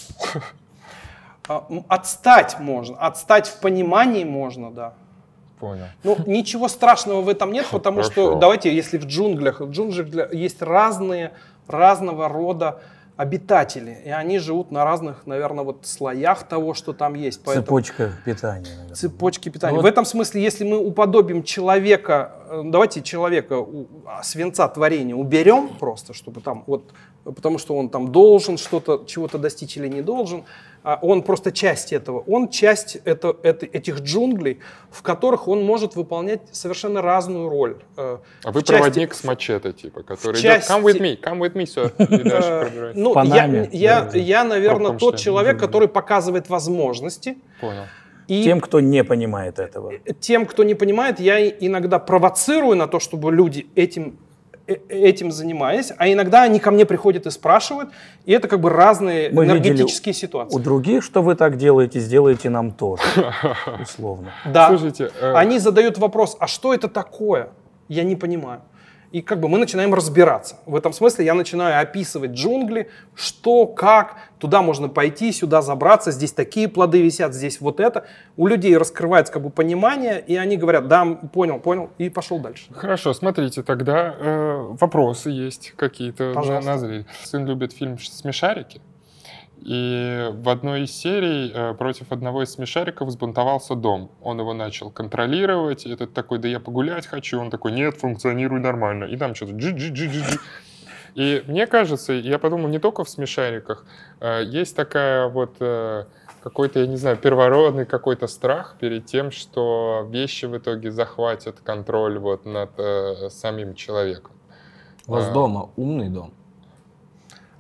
а, 1.48 1.66
Отстать 1.88 2.60
можно, 2.60 2.98
отстать 2.98 3.48
в 3.48 3.60
понимании 3.60 4.24
можно, 4.24 4.72
да. 4.72 4.94
Понял. 5.60 5.86
Ну, 6.04 6.18
ничего 6.26 6.68
страшного 6.68 7.22
в 7.22 7.30
этом 7.30 7.52
нет, 7.54 7.66
потому 7.72 8.04
что, 8.04 8.24
Хорошо. 8.26 8.40
давайте, 8.40 8.76
если 8.76 8.98
в 8.98 9.06
джунглях, 9.06 9.62
в 9.62 9.72
джунглях 9.72 10.34
есть 10.34 10.62
разные, 10.62 11.32
разного 11.68 12.28
рода 12.28 12.80
обитатели, 13.16 13.98
и 14.06 14.10
они 14.10 14.40
живут 14.40 14.72
на 14.72 14.84
разных, 14.84 15.28
наверное, 15.28 15.64
вот 15.64 15.86
слоях 15.86 16.44
того, 16.48 16.74
что 16.74 16.94
там 16.94 17.14
есть. 17.14 17.42
Поэтому 17.44 17.66
Цепочка 17.66 18.12
питания. 18.26 18.70
наверное. 18.70 18.96
цепочки 18.96 19.50
питания. 19.50 19.74
Ну 19.76 19.80
В 19.80 19.84
вот- 19.84 19.90
этом 19.90 20.06
смысле, 20.06 20.42
если 20.42 20.64
мы 20.64 20.78
уподобим 20.78 21.44
человека, 21.44 22.32
э, 22.50 22.62
давайте 22.66 23.02
человека 23.04 23.66
а, 24.08 24.24
свинца 24.24 24.68
творения 24.68 25.16
уберем 25.16 25.70
просто, 25.80 26.14
чтобы 26.14 26.42
там 26.42 26.64
вот, 26.66 26.92
потому 27.24 27.60
что 27.60 27.78
он 27.78 27.90
там 27.90 28.12
должен 28.12 28.58
что-то, 28.58 29.04
чего-то 29.06 29.38
достичь 29.38 29.78
или 29.78 29.88
не 29.88 30.02
должен, 30.02 30.44
он 31.02 31.22
просто 31.24 31.52
часть 31.52 31.94
этого. 31.94 32.20
Он 32.28 32.50
часть 32.50 32.98
это, 33.06 33.36
это- 33.44 33.66
этих 33.66 34.00
джунглей, 34.02 34.60
в 34.92 35.02
которых 35.02 35.48
он 35.48 35.64
может 35.64 35.96
выполнять 35.96 36.42
совершенно 36.52 37.02
разную 37.02 37.50
роль. 37.50 37.78
Э, 37.98 38.18
А 38.44 38.52
вы 38.52 38.60
в 38.60 38.64
части- 38.64 38.74
проводник 38.74 39.14
с 39.14 39.24
мачете, 39.24 39.72
типа, 39.72 40.04
который 40.04 40.34
идет 40.34 40.42
части- 40.42 40.72
«Come 40.72 40.84
with 40.84 41.00
me, 41.00 41.20
come 41.22 41.40
with 41.40 41.54
me, 41.54 41.64
sir». 41.64 41.92
И 42.20 42.24
дальше 42.30 42.50
Э. 42.76 42.92
Ну, 42.96 43.14
я, 43.24 43.46
я, 43.72 44.10
я, 44.14 44.44
наверное, 44.44 44.92
тот 44.98 45.18
человек, 45.18 45.58
который 45.60 45.88
показывает 45.88 46.50
возможности. 46.50 47.38
Понял. 47.62 47.84
И 48.30 48.44
Тем, 48.44 48.62
кто 48.62 48.80
не 48.80 49.04
понимает 49.04 49.60
этого. 49.60 49.92
тем, 50.22 50.46
кто 50.46 50.64
не 50.64 50.76
понимает, 50.76 51.20
я 51.20 51.46
иногда 51.50 52.00
провоцирую 52.00 52.76
на 52.78 52.88
то, 52.88 53.00
чтобы 53.00 53.32
люди 53.34 53.68
этим, 53.76 54.04
э- 54.04 54.14
этим 54.68 55.32
занимались, 55.32 55.92
а 55.98 56.12
иногда 56.12 56.44
они 56.44 56.60
ко 56.60 56.72
мне 56.72 56.86
приходят 56.86 57.26
и 57.26 57.32
спрашивают, 57.32 57.90
и 58.26 58.32
это 58.32 58.48
как 58.48 58.62
бы 58.62 58.70
разные 58.70 59.30
Мы 59.30 59.46
видели 59.46 59.70
энергетические 59.70 60.14
У 60.14 60.16
ситуации. 60.16 60.60
других, 60.60 61.04
что 61.04 61.22
вы 61.22 61.36
так 61.36 61.58
делаете, 61.58 62.00
сделайте 62.00 62.50
нам 62.50 62.72
тоже. 62.72 63.04
Условно. 63.82 64.32
Да. 64.46 64.70
Слушайте, 64.70 65.12
э, 65.20 65.34
Они 65.34 65.60
задают 65.60 65.98
вопрос, 65.98 66.38
а 66.40 66.48
что 66.48 66.74
это 66.74 66.88
такое? 66.88 67.50
Я 67.90 68.04
не 68.04 68.16
понимаю. 68.16 68.62
И 69.12 69.22
как 69.22 69.40
бы 69.40 69.48
мы 69.48 69.60
начинаем 69.60 69.94
разбираться. 69.94 70.56
В 70.66 70.76
этом 70.76 70.92
смысле 70.92 71.26
я 71.26 71.36
начинаю 71.36 71.80
описывать 71.80 72.32
джунгли, 72.32 72.90
что, 73.14 73.68
как, 73.68 74.16
туда 74.44 74.62
можно 74.62 74.90
пойти, 74.90 75.32
сюда 75.32 75.62
забраться, 75.62 76.12
здесь 76.12 76.34
такие 76.34 76.68
плоды 76.68 77.02
висят, 77.02 77.34
здесь 77.34 77.62
вот 77.62 77.80
это. 77.80 78.06
У 78.36 78.46
людей 78.46 78.76
раскрывается 78.78 79.32
как 79.32 79.42
бы 79.42 79.50
понимание, 79.50 80.20
и 80.20 80.36
они 80.36 80.58
говорят, 80.58 80.90
да, 80.90 81.06
понял, 81.06 81.62
понял, 81.62 81.92
и 81.98 82.10
пошел 82.10 82.40
дальше. 82.40 82.66
Хорошо, 82.74 83.14
смотрите, 83.14 83.64
тогда 83.64 84.14
э, 84.20 84.68
вопросы 84.82 85.30
есть 85.30 85.72
какие-то 85.78 86.34
назрели. 86.62 87.06
Сын 87.24 87.46
любит 87.46 87.72
фильм 87.72 87.98
«Смешарики», 87.98 88.82
и 89.62 90.30
в 90.34 90.50
одной 90.50 90.84
из 90.84 90.92
серий 90.92 91.50
э, 91.56 91.74
против 91.76 92.12
одного 92.12 92.44
из 92.44 92.52
смешариков 92.52 93.08
взбунтовался 93.08 93.76
дом. 93.76 94.12
Он 94.22 94.38
его 94.38 94.54
начал 94.54 94.92
контролировать, 94.92 95.86
этот 95.86 96.14
такой, 96.14 96.40
да 96.40 96.50
я 96.50 96.60
погулять 96.60 97.08
хочу, 97.08 97.40
он 97.40 97.50
такой, 97.50 97.72
нет, 97.72 97.96
функционируй 97.96 98.60
нормально. 98.60 99.06
И 99.06 99.16
там 99.16 99.36
что-то 99.36 99.54
джи-джи-джи-джи. 99.54 100.38
И 101.16 101.44
мне 101.48 101.68
кажется, 101.68 102.14
я 102.14 102.40
подумал, 102.40 102.68
не 102.70 102.80
только 102.80 103.04
в 103.04 103.10
смешариках, 103.10 103.86
э, 104.20 104.44
есть 104.46 104.76
такая 104.76 105.28
вот 105.28 105.56
э, 105.60 106.06
какой-то, 106.42 106.80
я 106.80 106.88
не 106.88 106.98
знаю, 106.98 107.18
первородный 107.18 107.86
какой-то 107.86 108.28
страх 108.28 108.76
перед 108.80 109.06
тем, 109.06 109.32
что 109.32 110.08
вещи 110.10 110.46
в 110.46 110.58
итоге 110.58 110.92
захватят 110.92 111.60
контроль 111.60 112.18
вот 112.18 112.46
над 112.46 112.72
э, 112.78 113.30
самим 113.30 113.76
человеком. 113.76 114.32
У 115.08 115.12
вас 115.12 115.28
А. 115.30 115.32
дома 115.32 115.70
умный 115.76 116.10
дом? 116.10 116.34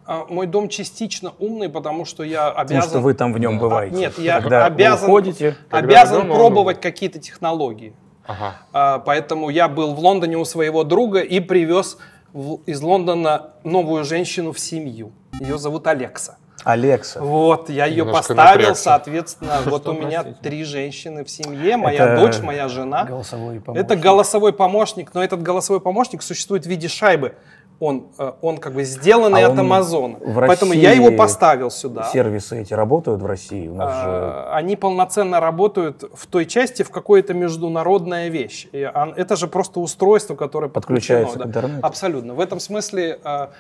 А, 0.06 0.26
Мой 0.26 0.48
дом 0.48 0.68
частично 0.68 1.34
умный, 1.40 1.70
потому 1.70 2.06
что 2.06 2.24
я 2.24 2.50
Потому 2.50 2.68
обязан... 2.68 2.90
что 2.90 3.00
вы 3.00 3.14
там 3.14 3.34
в 3.34 3.40
нем 3.40 3.58
А, 3.58 3.60
бываете. 3.60 3.96
Нет, 3.96 4.18
я 4.18 4.42
Когда 4.42 4.66
обязан, 4.66 5.10
уходите, 5.10 5.56
Когда 5.70 5.88
обязан 6.02 6.22
дома, 6.28 6.36
пробовать 6.36 6.82
какие-то 6.82 7.20
технологии. 7.20 7.94
Ага. 8.26 8.56
А, 8.74 9.00
Поэтому 9.00 9.50
я 9.50 9.68
был 9.68 9.94
в 9.94 10.00
Лондоне 10.00 10.38
у 10.38 10.46
своего 10.46 10.84
друга 10.84 11.20
и 11.20 11.40
привез 11.40 11.98
в- 12.34 12.62
из 12.66 12.82
Лондона 12.82 13.52
новую 13.64 14.04
женщину 14.04 14.52
в 14.52 14.60
семью. 14.60 15.12
Ее 15.40 15.58
зовут 15.58 15.88
Алекса. 15.88 16.38
Алекса. 16.64 17.20
Вот, 17.22 17.70
я 17.70 17.86
ее 17.88 18.06
Немножко 18.06 18.34
поставил, 18.36 18.44
напрягся. 18.52 18.84
соответственно, 18.84 19.60
вот 19.66 19.82
Что, 19.82 19.92
у 19.92 19.96
меня 19.96 20.22
простите? 20.24 20.44
три 20.50 20.64
женщины 20.64 21.26
в 21.26 21.30
семье, 21.30 21.76
моя 21.76 22.06
Это 22.14 22.22
дочь, 22.22 22.40
моя 22.40 22.70
жена. 22.70 23.04
Голосовой 23.04 23.60
помощник. 23.60 23.86
Это 23.86 23.96
голосовой 23.98 24.54
помощник, 24.54 25.14
но 25.14 25.22
этот 25.24 25.42
голосовой 25.44 25.82
помощник 25.82 26.22
существует 26.22 26.66
в 26.66 26.70
виде 26.70 26.88
шайбы. 26.88 27.36
Он, 27.80 28.08
э, 28.18 28.32
он 28.42 28.58
как 28.58 28.74
бы 28.74 28.84
сделанный 28.84 29.44
А 29.44 29.48
от 29.48 29.52
он 29.54 29.60
Амазона. 29.60 30.18
Поэтому 30.48 30.74
я 30.74 30.92
его 30.92 31.12
поставил 31.12 31.70
сюда. 31.70 32.04
Сервисы 32.04 32.62
эти 32.62 32.74
работают 32.74 33.22
в 33.22 33.26
России? 33.26 33.68
У 33.68 33.76
нас 33.76 33.94
же... 34.04 34.10
А, 34.10 34.52
Они 34.56 34.76
полноценно 34.76 35.40
работают 35.40 36.04
в 36.14 36.28
той 36.28 36.46
части, 36.46 36.84
в 36.84 36.90
какой-то 36.90 37.34
международная 37.34 38.30
вещь. 38.30 38.68
И 38.72 38.90
это 39.16 39.36
же 39.36 39.48
просто 39.48 39.80
устройство, 39.80 40.36
которое 40.36 40.70
Подключается 40.70 41.40
подключено, 41.40 41.44
к 41.44 41.48
интернету. 41.48 41.86
Абсолютно. 41.88 42.34
В 42.34 42.40
этом 42.40 42.60
смысле 42.60 43.20
а, 43.24 43.52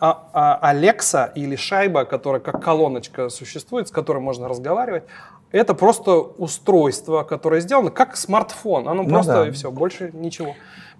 а, 0.00 0.28
а, 0.32 0.72
Alexa 0.72 1.32
или 1.34 1.56
шайба, 1.56 2.04
которая 2.04 2.40
как 2.40 2.62
колоночка 2.62 3.28
существует, 3.28 3.88
с 3.88 3.90
которой 3.90 4.18
можно 4.18 4.48
разговаривать, 4.48 5.04
это 5.50 5.74
просто 5.74 6.12
устройство, 6.16 7.22
которое 7.22 7.60
сделано 7.60 7.90
как 7.90 8.16
смартфон. 8.16 8.88
Оно 8.88 9.04
Ну 9.04 9.08
просто 9.08 9.32
да. 9.32 9.48
и 9.48 9.50
все, 9.52 9.70
больше 9.70 10.10
ничего. 10.12 10.54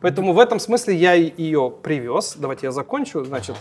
Поэтому 0.04 0.34
в 0.34 0.38
этом 0.38 0.60
смысле 0.60 0.94
я 0.96 1.14
ее 1.14 1.72
привез. 1.82 2.36
Давайте 2.36 2.66
я 2.66 2.72
закончу, 2.72 3.24
значит. 3.24 3.56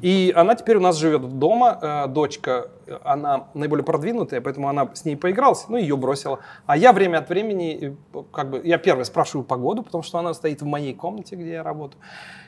И 0.00 0.32
она 0.34 0.54
теперь 0.54 0.76
у 0.76 0.80
нас 0.80 0.96
живет 0.96 1.38
дома. 1.38 1.78
Э, 1.82 2.06
Дочка, 2.06 2.68
она 3.04 3.48
наиболее 3.52 3.84
продвинутая, 3.84 4.40
поэтому 4.40 4.70
она 4.70 4.88
с 4.94 5.04
ней 5.04 5.16
поигралась, 5.16 5.66
ну 5.68 5.76
ее 5.76 5.98
бросила. 5.98 6.38
А 6.64 6.78
я 6.78 6.94
время 6.94 7.18
от 7.18 7.28
времени, 7.28 7.98
э, 8.14 8.22
как 8.32 8.48
бы, 8.48 8.62
я 8.64 8.78
первый 8.78 9.04
спрашиваю 9.04 9.44
погоду, 9.44 9.82
потому 9.82 10.02
что 10.02 10.18
она 10.18 10.32
стоит 10.32 10.62
в 10.62 10.64
моей 10.64 10.94
комнате, 10.94 11.36
где 11.36 11.50
я 11.50 11.62
работаю. 11.62 12.00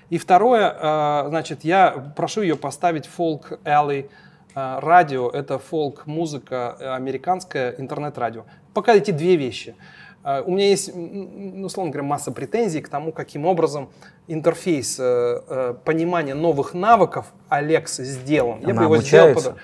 И 0.09 0.17
второе, 0.17 0.75
э, 0.81 1.29
значит, 1.29 1.65
я 1.65 2.13
прошу 2.17 2.41
ее 2.41 2.57
поставить 2.57 3.07
folk 3.19 3.61
alley 3.65 4.09
радио, 4.55 5.29
это 5.29 5.59
фолк-музыка 5.59 6.95
американская, 6.95 7.75
интернет-радио. 7.77 8.45
Пока 8.73 8.95
эти 8.95 9.11
две 9.11 9.37
вещи. 9.37 9.75
Э, 10.25 10.43
У 10.43 10.51
меня 10.53 10.69
есть, 10.69 10.91
ну, 10.95 11.67
условно 11.67 11.93
говоря, 11.93 12.09
масса 12.09 12.33
претензий 12.33 12.81
к 12.81 12.89
тому, 12.89 13.13
каким 13.13 13.45
образом 13.47 13.91
интерфейс 14.27 14.97
э, 14.99 15.03
э, 15.47 15.75
понимания 15.85 16.35
новых 16.35 16.75
навыков 16.75 17.33
Alexa 17.51 18.03
сделан. 18.03 18.61
Я 18.61 18.69
Она 18.71 18.75
бы 18.75 18.83
его 18.85 18.97
сделал 18.99 19.31
обучается? 19.33 19.51
под- 19.53 19.61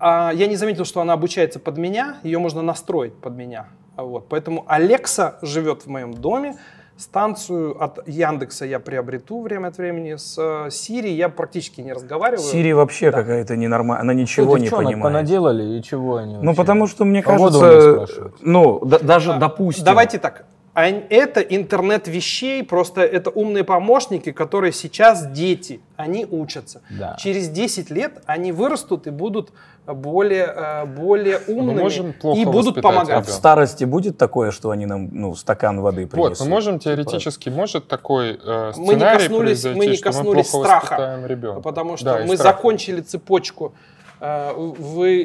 а, 0.00 0.32
я 0.34 0.46
не 0.48 0.56
заметил, 0.56 0.84
что 0.84 1.00
она 1.00 1.12
обучается 1.12 1.58
под 1.60 1.78
меня, 1.78 2.16
ее 2.24 2.38
можно 2.38 2.62
настроить 2.62 3.14
под 3.14 3.34
меня. 3.36 3.66
А 3.96 4.02
Вот. 4.02 4.28
Поэтому 4.28 4.64
Alexa 4.68 5.36
живет 5.42 5.82
в 5.82 5.86
моем 5.86 6.14
доме. 6.14 6.56
Станцию 6.96 7.82
от 7.82 8.06
Яндекса 8.06 8.64
я 8.66 8.78
приобрету 8.78 9.40
время 9.42 9.68
от 9.68 9.78
времени. 9.78 10.14
С 10.14 10.38
э, 10.38 10.68
Siri 10.68 11.08
я 11.08 11.28
практически 11.28 11.80
не 11.80 11.92
разговариваю. 11.92 12.46
Сири 12.46 12.72
вообще 12.72 13.10
какая-то 13.10 13.56
ненормальная, 13.56 14.02
она 14.02 14.14
ничего 14.14 14.56
Что, 14.56 14.58
не 14.64 14.70
понимает. 14.70 15.02
понаделали 15.02 15.78
и 15.78 15.82
чего 15.82 16.16
они 16.16 16.36
Ну, 16.36 16.40
вообще? 16.46 16.56
потому 16.56 16.86
что, 16.86 17.04
мне 17.04 17.20
кажется, 17.22 18.06
ну, 18.42 18.78
да- 18.84 19.00
даже, 19.00 19.34
допустим... 19.38 19.84
Давайте 19.84 20.18
так. 20.18 20.44
А 20.74 20.86
Это 20.86 21.40
интернет 21.40 22.08
вещей, 22.08 22.64
просто 22.64 23.00
это 23.02 23.30
умные 23.30 23.62
помощники, 23.62 24.32
которые 24.32 24.72
сейчас 24.72 25.24
дети, 25.30 25.80
они 25.96 26.26
учатся. 26.28 26.82
Да. 26.90 27.16
Через 27.18 27.48
10 27.48 27.90
лет 27.90 28.22
они 28.26 28.50
вырастут 28.50 29.06
и 29.06 29.10
будут 29.10 29.52
более, 29.86 30.44
э, 30.46 30.84
более 30.86 31.38
умными 31.46 31.80
можем 31.80 32.12
плохо 32.14 32.40
и 32.40 32.44
будут 32.44 32.80
помогать. 32.80 33.10
А 33.10 33.20
в 33.20 33.24
ребенка. 33.24 33.30
старости 33.32 33.84
будет 33.84 34.16
такое, 34.16 34.50
что 34.50 34.70
они 34.70 34.86
нам, 34.86 35.08
ну, 35.12 35.34
стакан 35.34 35.80
воды 35.80 36.06
принесут? 36.06 36.38
Вот, 36.38 36.44
мы 36.46 36.50
можем 36.50 36.78
теоретически, 36.78 37.50
может 37.50 37.86
такой 37.88 38.38
э, 38.42 38.72
Мы 38.76 38.94
не 38.94 39.00
сценарий 39.00 39.18
коснулись- 39.28 39.38
произойти, 39.38 39.78
мы 39.78 39.86
не 39.86 39.96
что 39.96 40.04
коснулись 40.04 40.48
плохо 40.50 40.66
страха, 40.66 40.84
воспитаем 40.92 41.26
ребенка. 41.26 41.60
Потому 41.60 41.96
что 41.96 42.04
Да, 42.06 42.18
мы 42.24 42.36
страха. 42.36 42.56
закончили 42.56 43.00
цепочку. 43.02 43.74
Э, 44.20 44.52
Вы, 44.56 45.22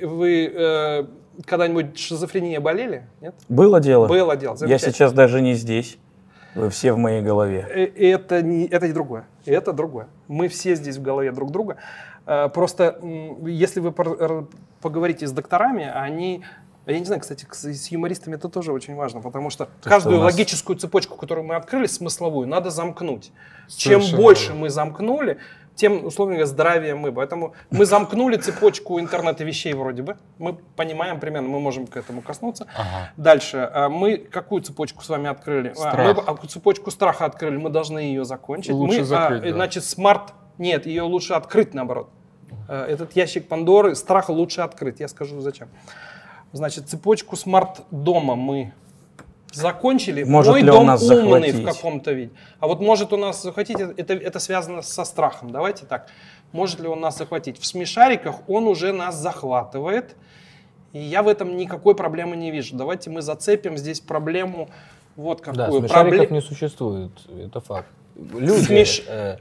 э, 0.00 0.06
вы 0.06 0.52
э, 0.54 1.04
когда-нибудь 1.46 1.98
шизофрения 1.98 2.60
болели? 2.60 3.06
Нет? 3.22 3.34
Было 3.48 3.80
дело. 3.80 4.08
Было 4.08 4.36
дело. 4.36 4.56
Я 4.66 4.76
сейчас 4.78 5.12
даже 5.14 5.40
не 5.40 5.54
здесь. 5.54 5.96
Вы 6.54 6.68
все 6.68 6.92
в 6.92 6.98
моей 6.98 7.22
голове. 7.22 7.60
Это 7.60 8.42
не 8.42 8.66
это 8.66 8.84
и 8.84 8.92
другое. 8.92 9.24
Это 9.46 9.72
другое. 9.72 10.08
Мы 10.28 10.48
все 10.48 10.74
здесь 10.74 10.98
в 10.98 11.02
голове 11.02 11.32
друг 11.32 11.50
друга. 11.50 11.76
Э, 12.26 12.48
Просто 12.48 12.98
если 13.44 13.80
вы 13.80 13.92
поговорите 14.80 15.26
с 15.26 15.32
докторами, 15.32 15.90
они 15.92 16.42
я 16.86 16.98
не 16.98 17.04
знаю, 17.04 17.20
кстати, 17.20 17.46
с 17.52 17.88
юмористами 17.88 18.34
это 18.34 18.48
тоже 18.48 18.72
очень 18.72 18.96
важно, 18.96 19.20
потому 19.20 19.50
что 19.50 19.68
каждую 19.84 20.18
у 20.18 20.22
нас- 20.22 20.32
логическую 20.32 20.76
цепочку, 20.76 21.16
которую 21.16 21.46
мы 21.46 21.54
открыли, 21.54 21.86
смысловую, 21.86 22.48
надо 22.48 22.70
замкнуть. 22.70 23.30
Чем 23.68 24.00
Совершенно 24.00 24.22
больше 24.22 24.46
верно. 24.46 24.60
мы 24.62 24.70
замкнули, 24.70 25.38
тем, 25.76 26.04
условно 26.04 26.34
говоря, 26.34 26.46
здравее 26.46 26.94
мы. 26.96 27.12
Поэтому 27.12 27.54
мы 27.70 27.86
замкнули 27.86 28.36
цепочку 28.36 28.98
интернета 29.00 29.44
вещей 29.44 29.72
вроде 29.74 30.02
бы. 30.02 30.16
Мы 30.38 30.54
понимаем 30.54 31.20
примерно, 31.20 31.48
мы 31.48 31.60
можем 31.60 31.86
к 31.86 31.96
этому 31.96 32.20
коснуться. 32.20 32.66
Ага. 32.74 33.12
Дальше. 33.16 33.70
а, 33.72 33.88
Мы 33.88 34.16
какую 34.18 34.62
цепочку 34.62 35.02
с 35.04 35.08
вами 35.08 35.30
открыли? 35.30 35.68
А, 35.70 35.74
Страх. 35.74 36.16
Мы 36.16 36.22
а, 36.26 36.36
цепочку 36.48 36.90
страха 36.90 37.24
открыли, 37.24 37.56
мы 37.56 37.70
должны 37.70 38.00
ее 38.00 38.24
закончить. 38.24 38.72
Лучше 38.72 38.98
мы, 38.98 39.02
а, 39.02 39.04
закрыть, 39.06 39.42
да. 39.44 39.50
Значит, 39.52 39.84
smart... 39.84 40.34
Нет, 40.62 40.86
ее 40.86 41.02
лучше 41.02 41.34
открыть, 41.34 41.74
наоборот. 41.74 42.08
Э, 42.68 42.84
Этот 42.84 43.16
ящик 43.16 43.48
Пандоры, 43.48 43.96
страха 43.96 44.30
лучше 44.30 44.60
открыть. 44.60 45.00
Я 45.00 45.08
скажу, 45.08 45.40
зачем. 45.40 45.68
Значит, 46.52 46.88
цепочку 46.88 47.34
smart 47.36 47.92
дома 47.92 48.36
мы 48.36 48.72
закончили. 49.52 50.22
Может 50.22 50.52
Мой 50.52 50.62
ли 50.62 50.70
он 50.70 50.76
дом 50.76 50.86
нас 50.86 51.02
умный 51.02 51.50
захватить? 51.50 51.54
в 51.56 51.64
каком-то 51.64 52.12
виде. 52.12 52.30
А 52.60 52.68
вот 52.68 52.80
может 52.80 53.12
у 53.12 53.16
нас 53.16 53.42
захватить, 53.42 53.80
это, 53.80 54.14
это 54.14 54.38
связано 54.38 54.82
со 54.82 55.04
страхом. 55.04 55.50
Давайте 55.50 55.84
так. 55.84 56.06
Может 56.52 56.78
ли 56.80 56.86
он 56.86 57.00
нас 57.00 57.18
захватить? 57.18 57.58
В 57.58 57.66
смешариках 57.66 58.36
он 58.48 58.68
уже 58.68 58.92
нас 58.92 59.16
захватывает. 59.16 60.14
И 60.92 61.00
я 61.00 61.22
в 61.24 61.28
этом 61.28 61.56
никакой 61.56 61.94
проблемы 61.96 62.36
не 62.36 62.50
вижу. 62.52 62.76
Давайте 62.76 63.10
мы 63.10 63.20
зацепим 63.22 63.76
здесь 63.78 63.98
проблему 64.00 64.68
вот 65.16 65.42
Да, 65.44 65.64
какую. 65.64 65.80
смешариков 65.80 66.20
Пробле- 66.20 66.32
не 66.32 66.40
существует, 66.40 67.10
это 67.46 67.60
факт. 67.60 67.88
Люди, 68.14 68.70
Смеш- 68.70 69.02
э, 69.08 69.38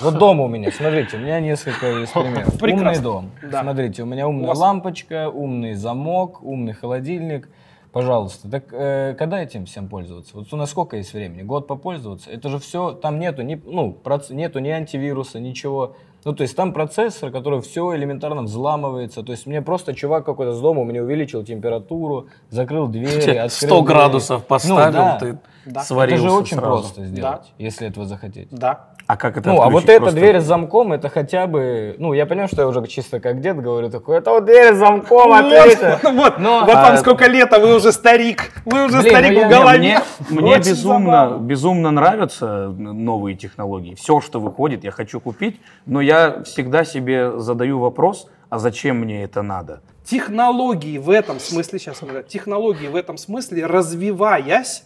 вот 0.00 0.18
дом 0.18 0.40
у 0.40 0.48
меня, 0.48 0.70
смотрите, 0.70 1.16
у 1.16 1.20
меня 1.20 1.40
несколько 1.40 1.86
есть 1.98 2.12
примеров. 2.14 2.48
Умный 2.48 2.58
Прекрасно. 2.58 3.02
дом. 3.02 3.30
Да. 3.50 3.62
Смотрите, 3.62 4.02
у 4.02 4.06
меня 4.06 4.26
У 4.26 4.30
умная 4.30 4.48
вас- 4.48 4.58
лампочка, 4.58 5.28
умный 5.30 5.74
замок, 5.74 6.42
умный 6.42 6.72
холодильник. 6.72 7.48
Пожалуйста, 7.92 8.50
так 8.50 8.64
э, 8.72 9.14
когда 9.18 9.42
этим 9.42 9.64
всем 9.64 9.88
пользоваться? 9.88 10.36
Вот 10.36 10.52
у 10.52 10.56
нас 10.56 10.70
сколько 10.70 10.96
есть 10.98 11.14
времени? 11.14 11.42
Год 11.42 11.66
попользоваться? 11.66 12.30
Это 12.30 12.50
же 12.50 12.58
все, 12.58 12.92
там 12.92 13.18
нету 13.18 13.40
ни, 13.42 13.60
ну, 13.64 13.96
проц- 14.04 14.32
нету 14.32 14.58
ни 14.58 14.68
антивируса, 14.68 15.40
ничего. 15.40 15.96
Ну, 16.24 16.34
то 16.34 16.42
есть 16.42 16.54
там 16.54 16.74
процессор, 16.74 17.30
который 17.30 17.62
все 17.62 17.96
элементарно 17.96 18.42
взламывается. 18.42 19.22
То 19.22 19.32
есть 19.32 19.46
мне 19.46 19.62
просто 19.62 19.94
чувак 19.94 20.26
какой-то 20.26 20.52
с 20.52 20.60
дома 20.60 20.84
мне 20.84 21.02
увеличил 21.02 21.42
температуру, 21.44 22.26
закрыл 22.50 22.88
двери, 22.88 23.30
открыл 23.36 23.48
100 23.48 23.66
двери. 23.68 23.86
градусов 23.86 24.44
поставил, 24.46 24.86
Ну, 24.92 24.92
да. 24.92 25.18
ты 25.18 25.38
Да. 25.64 25.82
сварился 25.82 26.22
Это 26.24 26.30
же 26.30 26.36
очень 26.36 26.56
сразу. 26.58 26.66
просто 26.82 27.04
сделать, 27.06 27.52
если 27.56 27.88
этого 27.88 28.04
захотеть. 28.04 28.48
Да. 28.50 28.90
А 29.08 29.16
как 29.16 29.38
это 29.38 29.48
Ну, 29.48 29.62
а 29.62 29.70
вот 29.70 29.84
эта 29.88 30.00
Просто- 30.00 30.20
дверь 30.20 30.38
с 30.38 30.44
замком, 30.44 30.92
это 30.92 31.08
хотя 31.08 31.46
бы... 31.46 31.96
Ну, 31.98 32.12
я 32.12 32.26
понимаю, 32.26 32.46
что 32.48 32.60
я 32.60 32.68
уже 32.68 32.86
чисто 32.86 33.20
как 33.20 33.40
дед 33.40 33.58
говорю 33.58 33.88
такой, 33.88 34.18
это 34.18 34.30
вот 34.32 34.44
дверь 34.44 34.74
с 34.74 34.76
замком, 34.76 35.32
откройте. 35.32 35.98
Вот, 36.02 36.12
вот, 36.12 36.38
Но- 36.38 36.60
вот 36.60 36.74
вам 36.74 36.92
а- 36.92 36.96
сколько 36.98 37.26
лет, 37.26 37.50
а 37.54 37.58
вы 37.58 37.74
уже 37.74 37.90
старик. 37.92 38.52
Вы 38.66 38.84
уже 38.84 39.00
Блин, 39.00 39.10
старик 39.14 39.32
ну 39.32 39.40
я- 39.40 39.46
в 39.46 39.50
голове. 39.50 40.00
Мне, 40.28 40.58
безумно, 40.58 41.38
безумно 41.40 41.90
нравятся 41.90 42.68
новые 42.68 43.34
технологии. 43.34 43.94
Все, 43.94 44.20
что 44.20 44.40
выходит, 44.40 44.84
я 44.84 44.90
хочу 44.90 45.20
купить, 45.20 45.58
но 45.86 46.02
я 46.02 46.42
всегда 46.42 46.84
себе 46.84 47.38
задаю 47.40 47.78
вопрос, 47.78 48.28
а 48.50 48.58
зачем 48.58 48.98
мне 48.98 49.24
это 49.24 49.40
надо? 49.40 49.80
Технологии 50.04 50.98
в 50.98 51.08
этом 51.08 51.40
смысле, 51.40 51.78
сейчас 51.78 51.96
смотрю, 51.96 52.24
технологии 52.24 52.88
в 52.88 52.94
этом 52.96 53.16
смысле, 53.16 53.64
развиваясь, 53.64 54.84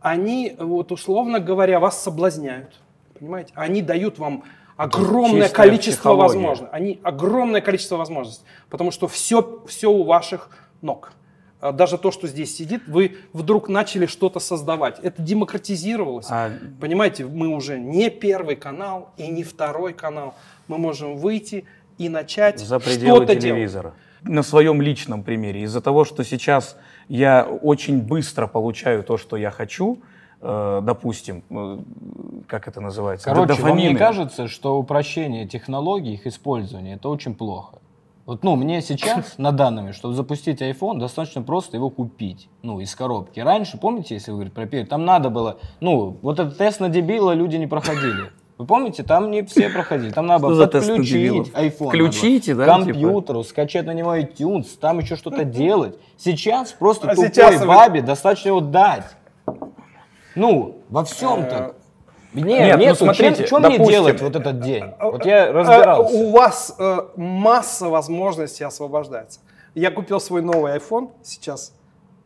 они, 0.00 0.54
вот 0.60 0.92
условно 0.92 1.40
говоря, 1.40 1.80
вас 1.80 2.00
соблазняют. 2.00 2.70
Понимаете? 3.24 3.52
Они 3.54 3.80
дают 3.80 4.18
вам 4.18 4.44
огромное 4.76 5.48
чистая 5.48 5.66
количество 5.66 6.10
психология. 6.10 6.22
возможностей. 6.22 6.76
Они 6.76 7.00
огромное 7.02 7.60
количество 7.62 7.96
возможностей. 7.96 8.44
Потому 8.68 8.90
что 8.90 9.08
все, 9.08 9.62
все 9.66 9.90
у 9.90 10.04
ваших 10.04 10.50
ног. 10.82 11.12
А 11.60 11.72
Даже 11.72 11.96
то, 11.96 12.10
что 12.10 12.28
здесь 12.28 12.54
сидит, 12.54 12.82
вы 12.86 13.16
вдруг 13.32 13.70
начали 13.70 14.04
что-то 14.04 14.40
создавать. 14.40 14.98
Это 15.00 15.22
демократизировалось. 15.22 16.26
А 16.28 16.50
Понимаете, 16.78 17.24
мы 17.24 17.48
уже 17.48 17.78
не 17.78 18.10
первый 18.10 18.56
канал 18.56 19.14
и 19.16 19.28
не 19.28 19.42
второй 19.42 19.94
канал. 19.94 20.34
Мы 20.68 20.76
можем 20.76 21.16
выйти 21.16 21.64
и 21.96 22.10
начать 22.10 22.60
за 22.60 22.78
пределы 22.78 23.16
что-то 23.16 23.36
делать. 23.36 23.42
телевизора. 23.42 23.94
На 24.22 24.42
своем 24.42 24.82
личном 24.82 25.22
примере, 25.22 25.62
из-за 25.62 25.80
того, 25.80 26.04
что 26.04 26.24
сейчас 26.24 26.76
я 27.08 27.44
очень 27.44 28.02
быстро 28.02 28.46
получаю 28.46 29.02
то, 29.02 29.16
что 29.16 29.38
я 29.38 29.50
хочу, 29.50 30.02
допустим, 30.82 31.42
э, 31.50 31.78
как 32.46 32.68
это 32.68 32.80
называется, 32.80 33.26
Короче, 33.30 33.60
вам 33.62 33.78
не 33.78 33.94
кажется, 33.94 34.48
что 34.48 34.78
упрощение 34.78 35.46
технологий, 35.46 36.14
их 36.14 36.26
использования, 36.26 36.94
это 36.94 37.08
очень 37.08 37.34
плохо? 37.34 37.78
Вот, 38.26 38.42
ну, 38.42 38.56
мне 38.56 38.80
сейчас, 38.80 39.34
на 39.38 39.52
данный 39.52 39.82
момент, 39.82 39.96
чтобы 39.96 40.14
запустить 40.14 40.62
iPhone, 40.62 40.98
достаточно 40.98 41.42
просто 41.42 41.76
его 41.76 41.90
купить, 41.90 42.48
ну, 42.62 42.80
из 42.80 42.94
коробки. 42.94 43.40
Раньше, 43.40 43.78
помните, 43.78 44.14
если 44.14 44.30
вы 44.30 44.36
говорите 44.38 44.54
про 44.54 44.66
перед, 44.66 44.88
там 44.88 45.04
надо 45.04 45.30
было, 45.30 45.58
ну, 45.80 46.18
вот 46.22 46.38
этот 46.38 46.58
тест 46.58 46.80
на 46.80 46.88
дебила 46.88 47.32
люди 47.32 47.56
не 47.56 47.66
проходили. 47.66 48.30
Вы 48.56 48.66
помните, 48.66 49.02
там 49.02 49.32
не 49.32 49.42
все 49.42 49.68
проходили. 49.68 50.12
Там 50.12 50.26
надо 50.26 50.46
было 50.46 50.66
подключить 50.66 51.50
iPhone. 51.54 51.88
Включите, 51.88 52.54
да, 52.54 52.64
типа? 52.66 52.84
компьютеру, 52.84 53.42
скачать 53.42 53.84
на 53.84 53.92
него 53.92 54.16
iTunes, 54.16 54.68
там 54.80 55.00
еще 55.00 55.16
что-то 55.16 55.44
делать. 55.44 55.98
Сейчас 56.16 56.70
просто 56.72 57.08
А 57.08 57.14
тупой 57.16 57.30
сейчас 57.30 57.60
вы- 57.60 57.66
бабе 57.66 58.00
достаточно 58.00 58.50
его 58.50 58.60
дать. 58.60 59.06
Ну, 60.34 60.82
во 60.88 61.04
всем 61.04 61.44
Э, 61.44 61.50
так. 61.50 61.74
Нет, 62.32 62.46
Нет, 62.46 62.78
нет, 62.78 62.88
ну 62.90 62.94
смотрите, 63.06 63.46
что 63.46 63.60
мне 63.60 63.70
допустим, 63.70 63.88
делать 63.92 64.20
вот 64.20 64.34
этот 64.34 64.60
день? 64.60 64.84
Вот 65.00 65.24
я 65.24 65.46
Э, 65.46 65.52
разбирался. 65.52 66.14
У 66.16 66.30
вас 66.30 66.74
э, 66.78 66.98
масса 67.16 67.88
возможностей 67.88 68.64
освобождается. 68.64 69.40
Я 69.74 69.90
купил 69.90 70.20
свой 70.20 70.42
новый 70.42 70.76
iPhone 70.76 71.10
сейчас, 71.22 71.72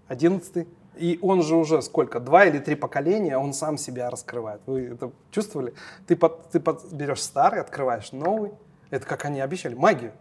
11 0.08 0.66
и 0.98 1.18
он 1.22 1.42
же 1.42 1.54
уже 1.54 1.80
сколько, 1.82 2.20
два 2.20 2.44
или 2.44 2.58
три 2.58 2.74
поколения, 2.74 3.38
он 3.38 3.52
сам 3.52 3.78
себя 3.78 4.10
раскрывает. 4.10 4.60
Вы 4.66 4.88
это 4.94 5.12
чувствовали? 5.30 5.74
Ты, 6.06 6.16
под, 6.16 6.50
ты 6.50 6.60
под, 6.60 6.92
берешь 6.92 7.22
старый, 7.22 7.60
открываешь 7.60 8.12
новый. 8.12 8.50
Это 8.90 9.06
как 9.06 9.24
они 9.24 9.40
обещали, 9.40 9.74
магию. 9.74 10.12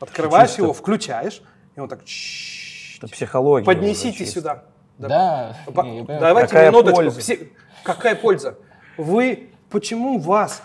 Открываешь 0.00 0.50
Чисто. 0.50 0.62
его, 0.62 0.72
включаешь, 0.72 1.42
и 1.76 1.80
он 1.80 1.88
так... 1.88 2.00
Это 2.00 3.08
психология. 3.08 3.66
Поднесите 3.66 4.24
сюда. 4.26 4.64
Да. 4.98 5.56
Не, 5.66 5.66
я 5.66 5.72
понимаю. 6.04 6.20
Давайте 6.20 6.48
Какая 6.48 6.68
минуточку. 6.70 6.96
польза? 6.96 7.20
Все- 7.20 7.38
Какая 7.82 8.14
польза? 8.14 8.58
Вы 8.96 9.50
почему 9.70 10.18
вас 10.18 10.62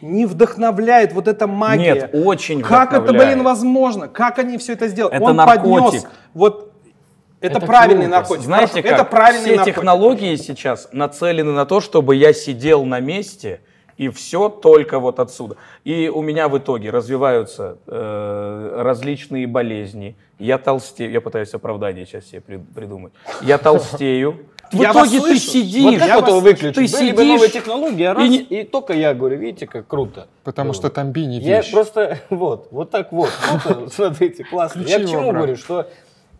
не 0.00 0.26
вдохновляет 0.26 1.12
вот 1.12 1.26
эта 1.28 1.46
магия? 1.46 1.94
Нет, 1.94 2.10
очень 2.12 2.62
Как 2.62 2.92
это, 2.92 3.12
блин, 3.12 3.42
возможно? 3.42 4.08
Как 4.08 4.38
они 4.38 4.58
все 4.58 4.74
это 4.74 4.88
сделали? 4.88 5.14
Это 5.16 5.24
Он 5.24 5.36
наркотик. 5.36 5.84
поднес. 5.84 6.06
Вот 6.34 6.72
это, 7.40 7.58
Это 7.58 7.66
правильный 7.66 8.04
круто. 8.04 8.16
наркотик. 8.18 8.42
Знаете 8.44 8.72
Хорошо, 8.72 8.88
как? 8.88 8.92
это 9.00 9.04
правильный 9.04 9.40
Все 9.44 9.50
наркотик. 9.56 9.74
технологии 9.74 10.36
сейчас 10.36 10.88
нацелены 10.92 11.52
на 11.52 11.66
то, 11.66 11.80
чтобы 11.80 12.14
я 12.14 12.32
сидел 12.32 12.84
на 12.84 13.00
месте 13.00 13.62
и 14.02 14.08
все 14.08 14.48
только 14.48 14.98
вот 14.98 15.20
отсюда. 15.20 15.56
И 15.84 16.08
у 16.08 16.22
меня 16.22 16.48
в 16.48 16.58
итоге 16.58 16.90
развиваются 16.90 17.78
э, 17.86 18.80
различные 18.82 19.46
болезни. 19.46 20.16
Я 20.38 20.58
толстею, 20.58 21.12
я 21.12 21.20
пытаюсь 21.20 21.54
оправдание 21.54 22.04
сейчас 22.04 22.26
себе 22.26 22.40
при- 22.40 22.56
придумать. 22.74 23.12
Я 23.42 23.58
толстею. 23.58 24.46
В 24.72 24.80
Я 24.80 24.92
вас 24.92 25.08
итоге 25.08 25.20
ты 25.20 25.38
слышу. 25.38 25.44
Вот 25.46 25.52
сидишь, 25.52 25.98
как 26.00 26.08
Я 26.08 26.14
вот 26.18 26.30
вас- 26.30 26.42
выключить? 26.42 26.92
ты 26.92 26.98
Были 26.98 27.12
бы 27.12 27.24
новые 27.24 27.38
сидишь 27.38 27.52
технологии, 27.52 28.04
а 28.04 28.12
и 28.12 28.14
раз, 28.14 28.28
не- 28.28 28.38
и 28.38 28.64
только 28.64 28.92
я 28.94 29.14
говорю, 29.14 29.36
видите, 29.38 29.66
как 29.66 29.86
круто. 29.86 30.26
Потому 30.44 30.68
было. 30.70 30.74
что 30.74 30.88
там 30.90 31.12
би 31.12 31.26
не 31.26 31.38
Я 31.40 31.58
вещь. 31.58 31.70
просто, 31.70 32.18
вот, 32.30 32.68
вот 32.72 32.90
так 32.90 33.12
вот, 33.12 33.30
смотрите, 33.92 34.44
классно. 34.44 34.80
Я 34.82 34.98
к 34.98 35.06
чему 35.08 35.30
говорю, 35.32 35.56
что 35.56 35.88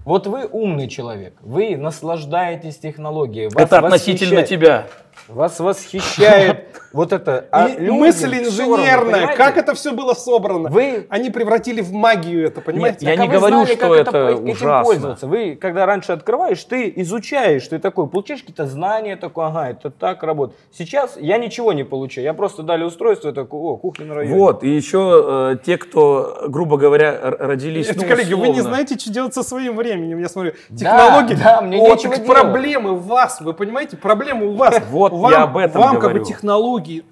вот 0.04 0.26
вы 0.26 0.46
умный 0.50 0.88
человек, 0.88 1.34
вы 1.42 1.76
наслаждаетесь 1.76 2.78
технологией. 2.78 3.50
это 3.54 3.78
относительно 3.78 4.42
тебя. 4.42 4.86
Вас 5.28 5.60
восхищает 5.60 6.66
вот 6.92 7.12
это. 7.12 7.46
а 7.52 7.68
И 7.68 7.78
людям 7.80 7.96
мысль 7.96 8.32
равно, 8.32 8.48
инженерная, 8.48 9.12
понимаете? 9.20 9.36
как 9.36 9.56
это 9.56 9.74
все 9.74 9.92
было 9.92 10.14
собрано. 10.14 10.68
Вы 10.68 11.06
Они 11.10 11.30
превратили 11.30 11.80
в 11.80 11.92
магию 11.92 12.44
это, 12.46 12.60
понимаете? 12.60 13.06
я 13.06 13.12
Так, 13.12 13.20
не 13.20 13.26
а 13.26 13.28
вы 13.30 13.36
говорю, 13.38 13.56
знали, 13.64 13.76
что 13.76 13.88
как 13.88 14.08
это 14.08 14.28
этим 14.30 14.48
ужасно. 14.50 14.84
пользоваться. 14.84 15.26
Вы, 15.26 15.56
когда 15.60 15.86
раньше 15.86 16.12
открываешь, 16.12 16.62
ты 16.64 16.92
изучаешь, 16.96 17.66
ты 17.68 17.78
такой, 17.78 18.08
получаешь 18.08 18.40
какие-то 18.40 18.66
знания, 18.66 19.16
такой, 19.16 19.46
ага, 19.46 19.70
это 19.70 19.90
так 19.90 20.22
работает. 20.22 20.58
Сейчас 20.72 21.16
я 21.18 21.38
ничего 21.38 21.72
не 21.72 21.84
получаю, 21.84 22.24
я 22.24 22.34
просто 22.34 22.62
дали 22.62 22.82
устройство, 22.84 23.28
я 23.28 23.34
такой, 23.34 23.60
о, 23.60 23.76
кухня 23.76 24.06
на 24.06 24.14
районе. 24.14 24.34
Вот, 24.36 24.64
и 24.64 24.68
еще 24.68 25.52
э, 25.54 25.56
те, 25.64 25.78
кто, 25.78 26.44
грубо 26.48 26.76
говоря, 26.78 27.16
родились, 27.38 27.88
Это, 27.88 28.00
ну, 28.02 28.08
коллеги, 28.08 28.34
вы 28.34 28.46
не 28.48 28.50
условно. 28.54 28.70
знаете, 28.70 28.98
что 28.98 29.12
делать 29.12 29.34
со 29.34 29.42
своим 29.42 29.76
временем. 29.76 30.18
Я 30.18 30.28
смотрю, 30.28 30.52
Да, 30.68 30.76
технологии. 30.78 31.34
да, 31.34 31.60
мне 31.60 31.78
О, 31.78 31.94
нечего 31.94 32.14
так 32.14 32.24
делать. 32.24 32.40
проблемы 32.40 32.94
в 32.94 33.06
вас, 33.06 33.40
вы 33.40 33.52
понимаете? 33.54 33.96
Проблемы 33.96 34.46
у 34.48 34.54
вас. 34.56 34.74
Вот 34.90 35.01
вам, 35.10 35.32
я 35.32 35.42
об 35.42 35.56
этом 35.56 35.80
Вам 35.82 35.94
как 35.94 36.02
бы 36.02 36.08
говорю. 36.10 36.24
технологии, 36.24 37.04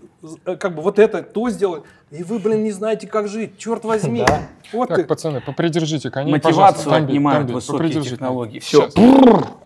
э, 0.45 0.55
как 0.57 0.75
бы 0.77 0.83
вот 0.83 0.99
это, 1.01 1.23
то 1.23 1.51
сделать, 1.51 1.83
и 2.13 2.23
вы, 2.23 2.39
блин, 2.39 2.63
не 2.63 2.71
знаете, 2.71 3.09
как 3.09 3.27
жить. 3.27 3.59
Черт 3.59 3.85
возьми. 3.85 4.25
Да. 4.27 4.43
Вот 4.73 4.89
Так, 4.89 4.99
как- 4.99 5.09
пацаны, 5.09 5.41
попридержите 5.41 6.13
коней, 6.13 6.31
Мотивацию. 6.31 6.91
Тамби, 6.93 7.11
отнимают 7.11 7.41
Тамби, 7.41 7.53
высокие 7.55 7.79
попридержите. 7.79 8.15
технологии. 8.15 8.61
Щас. 8.61 8.95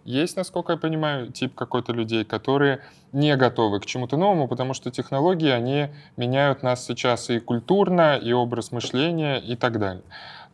Есть, 0.04 0.36
насколько 0.38 0.72
я 0.72 0.78
понимаю, 0.78 1.30
тип 1.30 1.54
какой-то 1.54 1.92
людей, 1.92 2.24
которые 2.24 2.80
не 3.12 3.36
готовы 3.36 3.80
к 3.80 3.86
чему-то 3.86 4.16
новому, 4.16 4.48
потому 4.48 4.72
что 4.72 4.90
технологии, 4.90 5.50
они 5.50 5.88
меняют 6.16 6.62
нас 6.62 6.86
сейчас 6.86 7.28
и 7.28 7.38
культурно, 7.38 8.16
и 8.16 8.32
образ 8.32 8.72
мышления, 8.72 9.36
и 9.40 9.56
так 9.56 9.78
далее. 9.78 10.02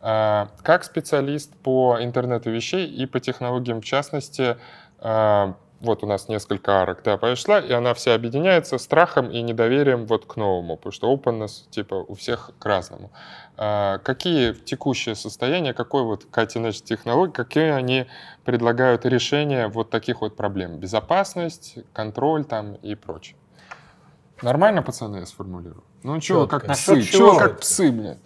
А, 0.01 0.49
Как 0.63 0.83
специалист 0.83 1.55
по 1.63 1.97
интернету 2.01 2.49
вещей 2.51 2.85
и 2.87 3.05
по 3.05 3.21
технологиям 3.21 3.79
в 3.81 3.85
частности, 3.85 4.57
а, 4.99 5.53
вот 5.81 6.03
у 6.03 6.07
нас 6.07 6.29
несколько 6.29 6.81
арок, 6.81 7.01
да, 7.03 7.17
пошла, 7.17 7.59
и 7.59 7.71
она 7.71 7.93
вся 7.93 8.13
объединяется 8.13 8.77
страхом 8.77 9.29
и 9.29 9.41
недоверием 9.41 10.05
вот 10.05 10.25
к 10.25 10.35
новому, 10.35 10.77
потому 10.77 10.93
что 10.93 11.13
openness, 11.13 11.69
типа, 11.69 11.95
у 11.95 12.13
всех 12.15 12.51
к 12.59 12.65
разному. 12.65 13.11
А, 13.57 13.97
Какие 13.99 14.53
текущее 14.53 15.15
состояние, 15.15 15.73
какой 15.73 16.03
вот 16.03 16.25
cutting-edge 16.31 16.83
технологии, 16.83 17.31
какие 17.33 17.71
они 17.71 18.05
предлагают 18.45 19.05
решения 19.05 19.67
вот 19.67 19.89
таких 19.89 20.21
вот 20.21 20.35
проблем? 20.35 20.77
Безопасность, 20.77 21.77
контроль 21.93 22.45
там 22.45 22.75
и 22.75 22.95
прочее. 22.95 23.35
Нормально, 24.41 24.81
пацаны, 24.81 25.17
я 25.17 25.25
сформулирую? 25.25 25.83
Ну 26.03 26.19
чего, 26.19 26.47
как 26.47 26.65
псы, 26.65 27.03
чего 27.03 27.37
как 27.37 27.59
псы, 27.59 27.91
блядь? 27.91 28.17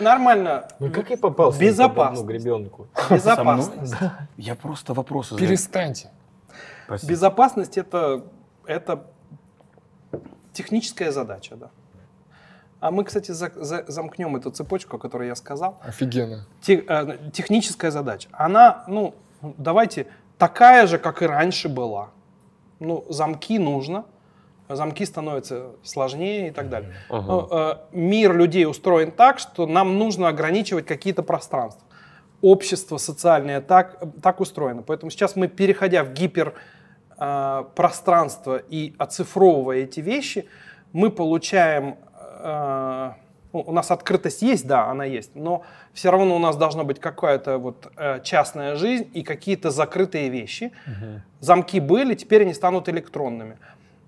Нормально. 0.00 0.68
Ну 0.78 0.90
как 0.90 1.08
я 1.08 1.16
попался 1.16 1.58
Безопасность. 1.58 2.22
на 2.22 2.26
гребенку? 2.26 2.88
Безопасность. 3.10 3.94
Я 4.36 4.54
просто 4.54 4.92
вопросы 4.92 5.30
задаю. 5.30 5.48
Перестаньте. 5.48 6.10
Простите. 6.86 7.12
Безопасность 7.12 7.78
это, 7.78 8.24
это 8.66 9.04
техническая 10.52 11.10
задача, 11.12 11.56
да. 11.56 11.70
А 12.80 12.90
мы, 12.90 13.04
кстати, 13.04 13.30
за- 13.32 13.52
за- 13.56 13.84
замкнем 13.88 14.36
эту 14.36 14.50
цепочку, 14.50 14.96
о 14.96 14.98
которой 14.98 15.28
я 15.28 15.34
сказал. 15.34 15.78
Офигенно. 15.82 16.46
Те- 16.60 16.84
э, 16.86 17.30
техническая 17.32 17.90
задача. 17.90 18.28
Она, 18.32 18.84
ну, 18.88 19.14
давайте, 19.42 20.06
такая 20.38 20.86
же, 20.86 20.98
как 20.98 21.22
и 21.22 21.26
раньше 21.26 21.68
была. 21.70 22.10
Ну, 22.80 23.04
замки 23.08 23.58
нужно, 23.58 24.04
замки 24.68 25.06
становятся 25.06 25.70
сложнее 25.82 26.48
и 26.48 26.50
так 26.50 26.68
далее. 26.68 26.92
Ага. 27.08 27.26
Ну, 27.26 27.48
э, 27.50 27.76
мир 27.92 28.36
людей 28.36 28.66
устроен 28.66 29.12
так, 29.12 29.38
что 29.38 29.66
нам 29.66 29.98
нужно 29.98 30.28
ограничивать 30.28 30.84
какие-то 30.84 31.22
пространства. 31.22 31.82
Общество 32.44 32.98
социальное 32.98 33.60
так, 33.60 34.00
так 34.22 34.40
устроено. 34.40 34.82
Поэтому 34.82 35.10
сейчас 35.10 35.36
мы, 35.36 35.48
переходя 35.48 36.04
в 36.04 36.12
гиперпространство 36.12 38.56
и 38.56 38.94
оцифровывая 38.98 39.78
эти 39.78 40.00
вещи, 40.00 40.48
мы 40.92 41.10
получаем... 41.10 41.96
э, 42.40 43.12
ну, 43.54 43.62
у 43.66 43.72
нас 43.72 43.92
открытость 43.92 44.42
есть, 44.42 44.66
да, 44.66 44.90
она 44.90 45.04
есть, 45.04 45.36
но 45.36 45.62
все 45.92 46.10
равно 46.10 46.34
у 46.34 46.40
нас 46.40 46.56
должна 46.56 46.82
быть 46.82 47.00
какая-то 47.00 47.58
вот 47.58 47.86
э, 47.96 48.20
частная 48.24 48.74
жизнь 48.74 49.08
и 49.14 49.22
какие-то 49.22 49.70
закрытые 49.70 50.28
вещи. 50.28 50.72
Замки 51.40 51.80
были, 51.80 52.14
теперь 52.14 52.42
они 52.42 52.52
станут 52.52 52.88
электронными. 52.88 53.56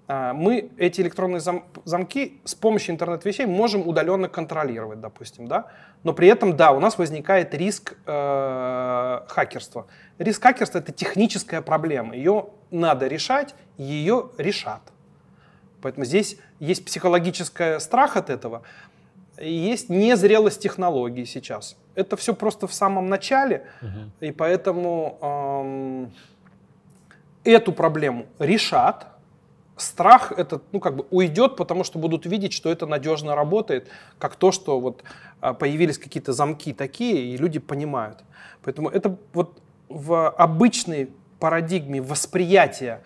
А, 0.09 0.33
Мы 0.33 0.71
эти 0.79 1.01
электронные 1.01 1.41
зам- 1.41 1.65
замки 1.85 2.41
с 2.45 2.55
помощью 2.55 2.95
интернет-вещей 2.95 3.47
можем 3.47 3.87
удаленно 3.89 4.29
контролировать, 4.29 5.01
допустим, 5.01 5.49
да. 5.49 5.67
Но 6.05 6.13
при 6.13 6.29
этом, 6.29 6.57
да, 6.57 6.71
у 6.71 6.79
нас 6.81 6.97
возникает 6.99 7.55
риск 7.55 7.97
э, 8.07 9.21
хакерства. 9.29 9.87
Риск 10.19 10.43
хакерства 10.43 10.79
это 10.79 10.93
техническая 10.93 11.61
проблема. 11.61 12.15
Ее 12.15 12.47
надо 12.71 13.09
решать, 13.09 13.55
ее 13.77 14.31
решат. 14.39 14.81
Поэтому 15.83 16.05
здесь 16.05 16.39
есть 16.61 16.85
психологический 16.85 17.81
страх 17.81 18.17
от 18.17 18.31
этого, 18.31 18.63
и 19.39 19.53
есть 19.53 19.89
незрелость 19.91 20.63
технологий 20.63 21.27
сейчас. 21.27 21.77
Это 21.95 22.17
все 22.17 22.33
просто 22.33 22.67
в 22.67 22.73
самом 22.73 23.09
начале, 23.09 23.67
и 24.21 24.31
поэтому 24.33 25.19
эм, 25.21 26.13
эту 27.45 27.73
проблему 27.73 28.27
решат. 28.39 29.07
Страх 29.77 30.33
этот, 30.33 30.63
ну, 30.73 30.81
как 30.81 30.97
бы 30.97 31.07
уйдет, 31.11 31.57
потому 31.57 31.85
что 31.85 31.99
будут 31.99 32.25
видеть, 32.27 32.53
что 32.53 32.71
это 32.71 32.87
надежно 32.87 33.35
работает, 33.35 33.89
как 34.19 34.37
то, 34.37 34.51
что 34.51 34.81
вот 34.81 35.05
а, 35.41 35.53
появились 35.53 35.99
какие-то 35.99 36.33
замки 36.33 36.73
такие, 36.73 37.35
и 37.35 37.37
люди 37.37 37.59
понимают. 37.59 38.21
Поэтому 38.63 38.89
это 38.89 39.17
вот 39.33 39.61
в 39.89 40.31
обычной 40.31 41.11
парадигме 41.39 42.01
восприятия, 42.01 43.03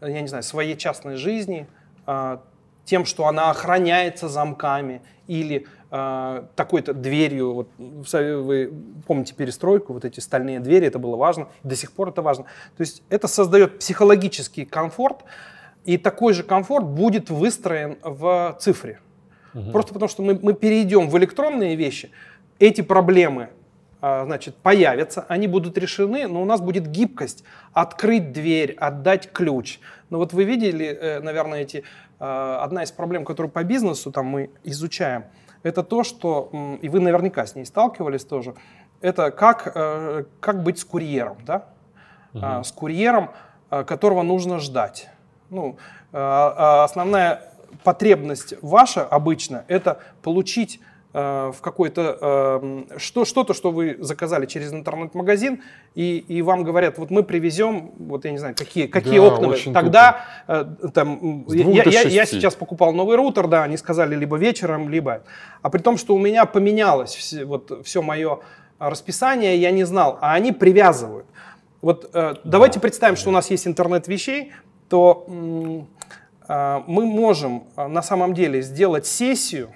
я 0.00 0.20
не 0.20 0.28
знаю, 0.28 0.42
своей 0.42 0.76
частной 0.76 1.16
жизни, 1.16 1.66
а, 2.06 2.42
тем, 2.84 3.04
что 3.04 3.26
она 3.26 3.50
охраняется 3.50 4.28
замками 4.28 5.02
или 5.26 5.66
а, 5.90 6.48
такой-то 6.56 6.94
дверью. 6.94 7.54
Вот, 7.54 7.68
вы 7.78 8.72
помните 9.06 9.34
перестройку, 9.34 9.92
вот 9.92 10.04
эти 10.04 10.20
стальные 10.20 10.60
двери, 10.60 10.86
это 10.86 10.98
было 10.98 11.16
важно, 11.16 11.48
до 11.62 11.76
сих 11.76 11.92
пор 11.92 12.08
это 12.08 12.22
важно. 12.22 12.44
То 12.76 12.80
есть 12.80 13.02
это 13.08 13.28
создает 13.28 13.78
психологический 13.78 14.64
комфорт, 14.64 15.24
и 15.84 15.98
такой 15.98 16.32
же 16.32 16.42
комфорт 16.42 16.86
будет 16.86 17.30
выстроен 17.30 17.98
в 18.02 18.56
цифре. 18.60 19.00
Просто 19.72 19.92
потому 19.92 20.08
что 20.08 20.22
мы, 20.22 20.38
мы 20.40 20.54
перейдем 20.54 21.10
в 21.10 21.18
электронные 21.18 21.76
вещи, 21.76 22.10
эти 22.58 22.80
проблемы 22.80 23.50
а, 24.00 24.24
значит, 24.24 24.56
появятся, 24.56 25.26
они 25.28 25.46
будут 25.46 25.76
решены, 25.76 26.26
но 26.26 26.40
у 26.40 26.44
нас 26.44 26.60
будет 26.60 26.86
гибкость 26.88 27.44
открыть 27.72 28.32
дверь, 28.32 28.72
отдать 28.72 29.30
ключ. 29.30 29.78
Но 30.10 30.18
вот 30.18 30.32
вы 30.32 30.44
видели, 30.44 30.86
э, 30.86 31.20
наверное, 31.20 31.60
эти, 31.60 31.84
э, 32.18 32.58
одна 32.60 32.82
из 32.82 32.90
проблем, 32.90 33.24
которую 33.24 33.52
по 33.52 33.62
бизнесу 33.62 34.10
там 34.10 34.26
мы 34.26 34.50
изучаем, 34.64 35.24
это 35.62 35.82
то, 35.82 36.02
что, 36.02 36.50
и 36.82 36.88
вы 36.88 36.98
наверняка 37.00 37.46
с 37.46 37.54
ней 37.54 37.64
сталкивались 37.64 38.24
тоже, 38.24 38.54
это 39.02 39.30
как, 39.30 39.70
э, 39.74 40.24
как 40.40 40.62
быть 40.62 40.78
с 40.78 40.84
курьером, 40.84 41.36
да? 41.44 41.66
А, 42.34 42.62
С 42.64 42.72
курьером, 42.72 43.30
а, 43.70 43.84
которого 43.84 44.22
нужно 44.22 44.58
ждать. 44.58 45.10
Ну, 45.52 45.76
а, 46.12 46.54
а, 46.56 46.84
основная 46.84 47.42
потребность 47.84 48.54
ваша 48.62 49.02
обычно 49.04 49.64
это 49.68 49.98
получить 50.22 50.80
э, 51.14 51.52
в 51.54 51.60
какой-то 51.60 52.18
э, 52.20 52.98
что 52.98 53.24
что-то, 53.24 53.52
что 53.54 53.70
вы 53.70 53.96
заказали 54.00 54.46
через 54.46 54.72
интернет-магазин, 54.72 55.62
и, 55.94 56.18
и 56.18 56.40
вам 56.42 56.64
говорят, 56.64 56.98
вот 56.98 57.10
мы 57.10 57.22
привезем, 57.22 57.92
вот 57.98 58.24
я 58.24 58.30
не 58.30 58.38
знаю, 58.38 58.54
какие 58.56 58.86
какие 58.86 59.18
Да, 59.18 59.26
окна. 59.26 59.48
Тогда 59.74 60.20
э, 60.48 60.64
там 60.94 61.44
я, 61.48 61.82
я- 61.92 62.02
я- 62.14 62.26
сейчас 62.26 62.54
покупал 62.54 62.92
новый 62.92 63.16
роутер, 63.16 63.46
да, 63.46 63.64
они 63.64 63.76
сказали 63.76 64.14
либо 64.14 64.36
вечером, 64.38 64.88
либо, 64.88 65.22
а 65.60 65.68
при 65.70 65.80
том, 65.80 65.96
что 65.98 66.14
у 66.14 66.18
меня 66.18 66.44
поменялось 66.46 67.14
все, 67.14 67.44
вот 67.44 67.84
все 67.84 68.00
мое 68.02 68.38
расписание, 68.78 69.56
я 69.56 69.70
не 69.70 69.84
знал, 69.84 70.18
а 70.20 70.32
они 70.34 70.52
привязывают. 70.52 71.26
Вот 71.82 72.10
э, 72.14 72.34
давайте 72.44 72.80
представим, 72.80 73.16
что 73.16 73.30
у 73.30 73.32
нас 73.32 73.50
есть 73.50 73.66
интернет 73.66 74.08
вещей, 74.08 74.52
то 74.92 75.24
а, 76.46 76.84
мы 76.86 77.06
можем 77.06 77.64
а, 77.76 77.88
на 77.88 78.02
самом 78.02 78.34
деле 78.34 78.60
сделать 78.60 79.06
сессию, 79.06 79.70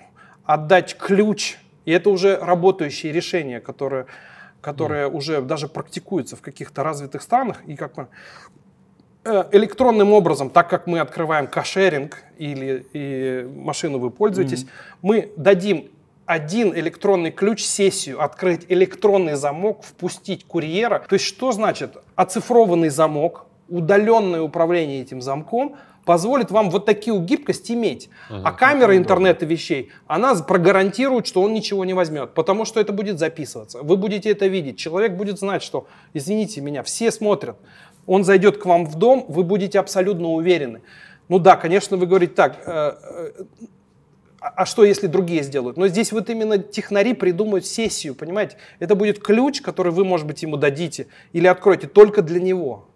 отдать 0.45 0.95
ключ, 0.99 1.57
и 1.87 1.91
это 1.91 2.11
уже 2.11 2.37
работающие 2.37 3.13
решения, 3.13 3.61
которые, 3.61 4.05
которые 4.61 5.09
уже 5.09 5.41
даже 5.41 5.69
практикуются 5.69 6.37
в 6.37 6.43
каких-то 6.43 6.83
развитых 6.83 7.23
странах, 7.23 7.63
и 7.67 7.77
как 7.77 7.97
мы 7.97 8.09
э, 9.25 9.45
электронным 9.53 10.13
образом, 10.13 10.51
так 10.51 10.69
как 10.69 10.87
мы 10.87 11.01
открываем 11.01 11.47
кошеринг 11.47 12.23
или 12.37 12.87
и 12.93 13.49
машину 13.57 13.99
вы 13.99 14.11
пользуетесь, 14.11 14.67
мы 15.01 15.33
дадим 15.39 15.89
один 16.27 16.75
электронный 16.75 17.31
ключ 17.31 17.65
сессию, 17.65 18.23
открыть 18.23 18.67
электронный 18.69 19.37
замок, 19.37 19.83
впустить 19.83 20.45
курьера. 20.45 21.07
То 21.09 21.15
есть 21.15 21.25
что 21.25 21.53
значит 21.53 21.97
оцифрованный 22.17 22.91
замок, 22.91 23.47
удаленное 23.69 24.43
управление 24.43 25.03
этим 25.03 25.21
замком 25.21 25.77
позволит 26.05 26.51
вам 26.51 26.71
вот 26.71 26.87
такую 26.87 27.21
гибкость 27.21 27.71
иметь. 27.71 28.09
А 28.31 28.53
камера 28.53 28.97
интернета 28.97 29.45
вещей, 29.45 29.91
она 30.07 30.35
прогарантирует, 30.37 31.27
что 31.27 31.43
он 31.43 31.53
ничего 31.53 31.85
не 31.85 31.95
возьмет, 31.95 32.33
потому 32.33 32.65
что 32.65 32.81
это 32.81 32.93
будет 32.93 33.19
записываться. 33.19 33.83
Вы 33.83 33.97
будете 33.97 34.31
это 34.31 34.47
видеть. 34.47 34.79
Человек 34.79 35.13
будет 35.13 35.39
знать, 35.39 35.63
что, 35.63 35.89
извините 36.15 36.61
меня, 36.61 36.83
все 36.83 37.11
смотрят. 37.11 37.57
Он 38.07 38.23
зайдет 38.23 38.59
к 38.59 38.67
вам 38.67 38.87
в 38.87 38.95
дом, 38.95 39.25
вы 39.29 39.43
будете 39.43 39.81
абсолютно 39.81 40.29
уверены. 40.29 40.83
Ну 41.29 41.41
да, 41.41 41.57
конечно, 41.57 41.97
вы 41.97 42.07
говорите 42.07 42.35
так, 42.35 42.61
э, 42.65 42.93
э, 43.03 43.31
а 44.41 44.53
а 44.55 44.65
что, 44.65 44.85
если 44.85 45.09
другие 45.09 45.43
сделают? 45.43 45.77
Но 45.77 45.89
здесь 45.89 46.13
вот 46.13 46.31
именно 46.31 46.59
технари 46.59 47.15
придумают 47.15 47.67
сессию, 47.67 48.15
понимаете? 48.15 48.59
Это 48.79 48.95
будет 48.95 49.19
ключ, 49.19 49.61
который 49.61 49.91
вы, 49.91 50.05
может 50.05 50.25
быть, 50.25 50.43
ему 50.43 50.57
дадите 50.57 51.09
или 51.33 51.49
откроете 51.49 51.89
только 51.89 52.23
для 52.23 52.41
него. 52.41 52.87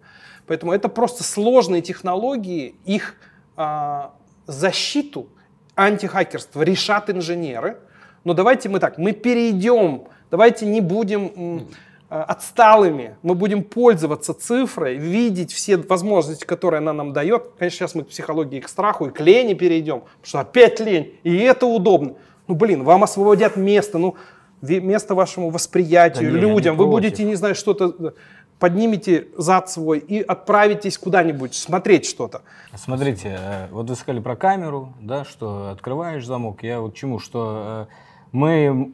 Поэтому 0.51 0.73
это 0.73 0.89
просто 0.89 1.23
сложные 1.23 1.81
технологии, 1.81 2.75
их 2.83 3.15
а, 3.55 4.11
защиту, 4.47 5.29
антихакерство 5.75 6.61
решат 6.61 7.09
инженеры. 7.09 7.77
Но 8.25 8.33
давайте 8.33 8.67
мы 8.67 8.79
так, 8.79 8.97
мы 8.97 9.13
перейдем, 9.13 10.09
давайте 10.29 10.65
не 10.65 10.81
будем 10.81 11.31
м, 11.37 11.67
а, 12.09 12.23
отсталыми, 12.23 13.15
мы 13.23 13.33
будем 13.33 13.63
пользоваться 13.63 14.33
цифрой, 14.33 14.97
видеть 14.97 15.53
все 15.53 15.77
возможности, 15.77 16.43
которые 16.43 16.79
она 16.79 16.91
нам 16.91 17.13
дает. 17.13 17.43
Конечно, 17.57 17.77
сейчас 17.77 17.95
мы 17.95 18.03
к 18.03 18.09
психологии, 18.09 18.59
к 18.59 18.67
страху 18.67 19.05
и 19.05 19.09
к 19.09 19.21
лени 19.21 19.53
перейдем, 19.53 20.01
потому 20.01 20.25
что 20.25 20.39
опять 20.41 20.81
лень, 20.81 21.15
и 21.23 21.37
это 21.37 21.65
удобно. 21.65 22.15
Ну, 22.49 22.55
блин, 22.55 22.83
вам 22.83 23.05
освободят 23.05 23.55
место, 23.55 23.97
ну, 23.99 24.17
место 24.61 25.15
вашему 25.15 25.49
восприятию, 25.49 26.29
Да 26.29 26.35
не, 26.35 26.41
я 26.41 26.45
не 26.45 26.53
людям. 26.53 26.75
Вы 26.75 26.83
против. 26.83 26.91
будете, 26.91 27.23
не 27.23 27.35
знаю, 27.35 27.55
что-то, 27.55 28.15
поднимете 28.61 29.27
зад 29.37 29.69
свой 29.69 29.97
и 29.97 30.21
отправитесь 30.21 30.97
куда-нибудь 30.99 31.55
смотреть 31.55 32.05
что-то. 32.05 32.43
Смотрите, 32.75 33.37
э, 33.37 33.67
вот 33.71 33.89
вы 33.89 33.95
сказали 33.95 34.21
про 34.21 34.35
камеру, 34.35 34.93
да, 35.01 35.25
что 35.25 35.71
открываешь 35.71 36.25
замок. 36.25 36.61
Я 36.61 36.79
вот 36.79 36.93
к 36.93 36.95
чему, 36.95 37.17
что 37.17 37.87
э, 37.89 37.93
мы 38.31 38.93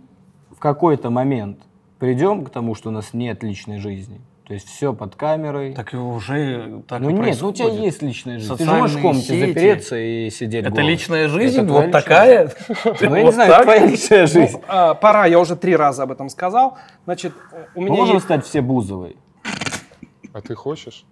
в 0.56 0.60
какой-то 0.60 1.10
момент 1.10 1.60
придем 2.00 2.46
к 2.46 2.50
тому, 2.50 2.76
что 2.76 2.90
у 2.90 2.92
нас 2.94 3.14
нет 3.14 3.44
личной 3.44 3.80
жизни. 3.80 4.22
То 4.48 4.54
есть 4.54 4.70
все 4.70 4.94
под 4.94 5.18
камерой. 5.18 5.74
Так 5.74 5.94
и 5.94 5.98
уже 5.98 6.82
так 6.88 7.02
ну 7.02 7.10
и 7.10 7.14
нет, 7.14 7.38
ну 7.42 7.50
у 7.50 7.52
тебя 7.52 7.66
происходит. 7.66 7.84
есть 7.84 8.02
личная 8.02 8.40
жизнь. 8.40 8.56
Ты 8.56 8.64
же 8.64 8.72
можешь 8.72 8.84
в 8.84 8.94
Социальные 8.94 9.02
комнате 9.02 9.28
сети. 9.28 9.48
запереться 9.48 9.98
и 10.00 10.30
сидеть 10.30 10.62
Это 10.62 10.72
голым. 10.72 10.88
личная 10.88 11.28
жизнь? 11.28 11.60
Это 11.60 11.74
вот 11.74 11.92
такая? 11.92 12.52
Ну, 13.02 13.16
я 13.16 13.24
не 13.24 13.32
знаю, 13.34 13.64
твоя 13.64 13.86
личная 13.86 14.28
жизнь. 14.28 14.54
Ну, 14.54 14.62
а, 14.70 14.94
пора, 14.94 15.26
я 15.26 15.38
уже 15.42 15.58
три 15.58 15.76
раза 15.76 16.04
об 16.04 16.14
этом 16.14 16.30
сказал. 16.30 16.78
Значит, 17.04 17.34
у 17.76 17.82
Мы 17.82 17.90
меня 17.90 17.98
можем 17.98 18.22
стать 18.22 18.46
все 18.46 18.62
Бузовой. 18.62 19.18
А 20.34 20.42
ты 20.42 20.56
хочешь? 20.56 21.06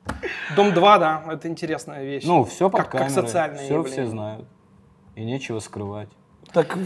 дом 0.55 0.73
2, 0.73 0.97
да, 0.99 1.23
это 1.31 1.47
интересная 1.47 2.03
вещь. 2.03 2.23
Ну, 2.25 2.43
все 2.45 2.69
под 2.69 2.81
как, 2.81 2.91
как 2.91 3.01
камерой. 3.01 3.23
социальное 3.23 3.63
все 3.63 3.73
явление. 3.73 3.91
все 3.91 4.05
знают. 4.07 4.45
И 5.15 5.23
нечего 5.23 5.59
скрывать. 5.59 6.09
Так 6.53 6.77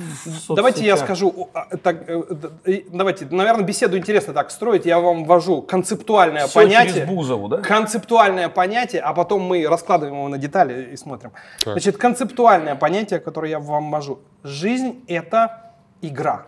Давайте 0.48 0.86
я 0.86 0.98
скажу, 0.98 1.50
а, 1.54 1.78
так, 1.78 2.04
э, 2.08 2.82
давайте, 2.92 3.28
наверное, 3.30 3.64
беседу 3.64 3.98
интересно 3.98 4.34
так 4.34 4.52
строить. 4.52 4.86
Я 4.86 5.00
вам 5.00 5.26
ввожу 5.26 5.62
концептуальное 5.62 6.48
Всё 6.48 6.62
понятие. 6.62 6.94
через 6.94 7.08
Бузову, 7.10 7.50
да? 7.50 7.58
Концептуальное 7.58 8.50
понятие, 8.50 9.02
а 9.02 9.14
потом 9.14 9.42
мы 9.42 9.68
раскладываем 9.68 10.18
его 10.18 10.28
на 10.30 10.38
детали 10.38 10.94
и 10.94 10.98
смотрим. 10.98 11.34
Так. 11.64 11.74
Значит, 11.74 11.98
концептуальное 11.98 12.76
понятие, 12.76 13.20
которое 13.20 13.50
я 13.50 13.60
вам 13.60 13.92
ввожу. 13.92 14.20
Жизнь— 14.44 15.04
это 15.08 15.74
игра 16.02 16.48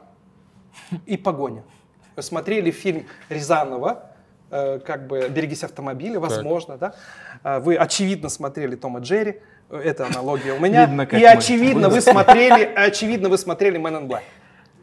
и 1.06 1.18
погоня. 1.18 1.64
Вы 2.16 2.24
смотрели 2.24 2.72
фильм 2.72 3.06
Рязанова, 3.30 4.11
как 4.86 5.08
бы 5.08 5.30
«Берегись 5.30 5.64
автомобиля», 5.64 6.20
возможно, 6.20 6.78
да? 6.78 6.94
Э, 7.44 7.60
Вы, 7.60 7.76
очевидно, 7.76 8.30
смотрели 8.30 8.76
Тома 8.76 9.00
и 9.00 9.04
Джерри, 9.04 9.42
Э, 9.72 9.78
это 9.78 10.06
аналогия 10.06 10.54
у 10.54 10.60
меня. 10.60 10.86
Видно, 10.86 11.02
и 11.04 11.24
очевидно, 11.24 11.90
вы 11.90 12.02
смотрели, 12.02 12.64
очевидно, 12.76 13.30
вы 13.30 13.38
смотрели 13.38 13.80
Man 13.80 14.02
in 14.02 14.08
Black. 14.08 14.24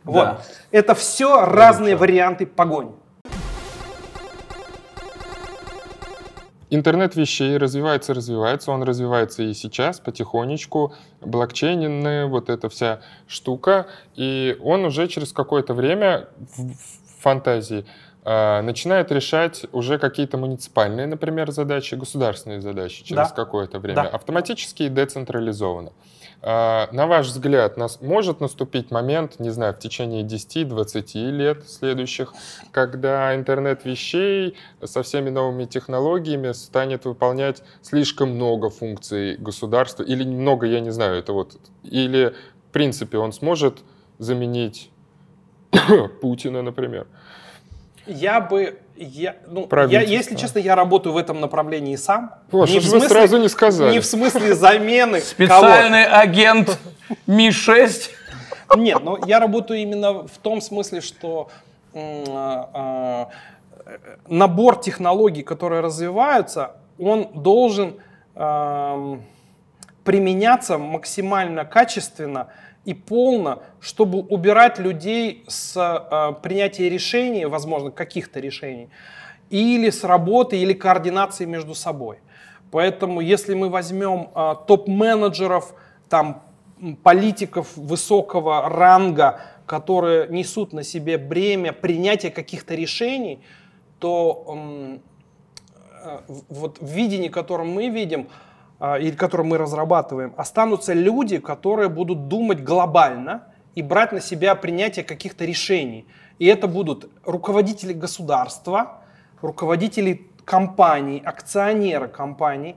Вот. 0.04 0.24
Да. 0.24 0.42
Это 0.70 0.94
все 0.94 1.44
разные 1.44 1.94
варианты 1.94 2.46
погони. 2.46 2.92
Интернет 6.70 7.16
вещей 7.16 7.57
развивается, 7.57 8.12
развивается, 8.12 8.72
он 8.72 8.83
развивается 8.83 9.42
и 9.42 9.54
сейчас 9.54 10.00
потихонечку, 10.00 10.92
блокчейненная 11.22 12.26
вот 12.26 12.50
эта 12.50 12.68
вся 12.68 13.00
штука, 13.26 13.87
и 14.16 14.59
он 14.62 14.85
уже 14.85 15.09
через 15.09 15.33
какое-то 15.33 15.72
время 15.72 16.28
в 16.59 17.22
фантазии 17.22 17.81
э, 17.81 17.85
начинает 18.62 19.10
решать 19.12 19.64
уже 19.72 19.98
какие-то 19.98 20.36
муниципальные, 20.36 21.06
например, 21.06 21.50
задачи, 21.50 21.94
государственные 21.94 22.60
задачи 22.60 23.02
через 23.04 23.28
Да. 23.30 23.34
какое-то 23.34 23.78
время, 23.78 24.02
Да. 24.02 24.08
автоматически 24.08 24.82
и 24.84 24.88
децентрализованно. 24.88 25.92
Э, 26.42 26.86
На 26.92 27.06
ваш 27.06 27.26
взгляд, 27.26 27.76
нас 27.76 28.00
может 28.02 28.40
наступить 28.40 28.90
момент, 28.90 29.40
не 29.40 29.50
знаю, 29.50 29.72
в 29.74 29.78
течение 29.78 30.22
10-20 30.24 31.30
лет 31.30 31.68
следующих, 31.68 32.32
когда 32.70 33.34
интернет 33.34 33.84
вещей 33.84 34.56
со 34.84 35.02
всеми 35.02 35.30
новыми 35.30 35.64
технологиями 35.64 36.52
станет 36.52 37.06
выполнять 37.06 37.62
слишком 37.82 38.30
много 38.34 38.68
функций 38.70 39.36
государства, 39.36 40.02
или 40.04 40.22
немного, 40.22 40.66
я 40.66 40.80
не 40.80 40.90
знаю, 40.90 41.16
это 41.18 41.32
вот, 41.32 41.56
или 41.82 42.34
в 42.68 42.72
принципе 42.72 43.18
он 43.18 43.32
сможет 43.32 43.78
заменить 44.18 44.90
Путина, 46.20 46.62
например. 46.62 47.06
Я 48.08 48.40
бы, 48.40 48.78
я, 48.96 49.36
ну, 49.46 49.68
я, 49.88 50.00
если 50.00 50.34
честно, 50.34 50.58
я 50.58 50.74
работаю 50.74 51.12
в 51.12 51.16
этом 51.18 51.40
направлении 51.40 51.94
сам. 51.96 52.34
Вот, 52.50 52.68
Не 52.70 52.78
в 52.80 52.82
же 52.82 52.90
вы 52.90 53.00
смысле- 53.00 53.08
сразу 53.08 53.38
не 53.38 53.48
сказали? 53.48 53.92
Не 53.92 54.00
в 54.00 54.06
смысле 54.06 54.54
замены 54.54 55.20
Специальный 55.20 56.06
агент 56.06 56.78
Ми-6. 57.26 58.10
кого-то. 58.66 58.78
Нет, 58.82 59.02
но 59.04 59.18
я 59.26 59.40
работаю 59.40 59.80
именно 59.80 60.26
в 60.26 60.38
том 60.42 60.60
смысле, 60.60 61.00
что 61.02 61.48
а, 61.94 62.70
а, 62.74 63.28
набор 64.26 64.80
технологий, 64.80 65.42
которые 65.42 65.80
развиваются, 65.82 66.72
он 66.98 67.28
должен 67.34 67.96
применяться 70.04 70.78
максимально 70.78 71.64
качественно 71.64 72.48
и 72.88 72.94
полно, 72.94 73.62
чтобы 73.81 74.20
убирать 74.20 74.79
людей 74.79 75.44
с 75.46 75.74
а, 75.77 76.33
принятия 76.33 76.88
решений, 76.88 77.44
возможно, 77.44 77.90
каких-то 77.90 78.40
решений, 78.40 78.88
или 79.51 79.90
с 79.90 80.05
работы, 80.05 80.57
или 80.57 80.72
координации 80.72 81.44
между 81.44 81.74
собой. 81.74 82.16
Поэтому, 82.70 83.20
если 83.20 83.53
мы 83.53 83.68
возьмем 83.68 84.31
а, 84.35 84.55
топ-менеджеров, 84.55 85.74
там, 86.09 86.42
политиков 87.03 87.77
высокого 87.77 88.70
ранга, 88.70 89.42
которые 89.66 90.27
несут 90.29 90.72
на 90.72 90.83
себе 90.83 91.18
бремя 91.18 91.74
принятия 91.74 92.31
каких-то 92.31 92.74
решений, 92.74 93.40
то 93.98 94.46
э, 96.05 96.18
в- 96.27 96.44
вот 96.48 96.79
в 96.81 96.87
видении, 96.87 97.29
которое 97.29 97.64
мы 97.68 97.90
видим, 97.90 98.29
а, 98.31 98.47
или 98.80 99.16
которое 99.16 99.44
мы 99.44 99.58
разрабатываем, 99.58 100.32
останутся 100.36 100.92
люди, 100.92 101.38
которые 101.38 101.88
будут 101.88 102.28
думать 102.28 102.62
глобально 102.62 103.42
и 103.74 103.82
брать 103.82 104.12
на 104.12 104.20
себя 104.20 104.54
принятие 104.54 105.04
каких-то 105.04 105.44
решений. 105.44 106.06
И 106.38 106.46
это 106.46 106.68
будут 106.68 107.10
руководители 107.24 107.92
государства, 107.92 109.02
руководители 109.42 110.28
компаний, 110.44 111.22
акционеры 111.24 112.08
компаний, 112.08 112.76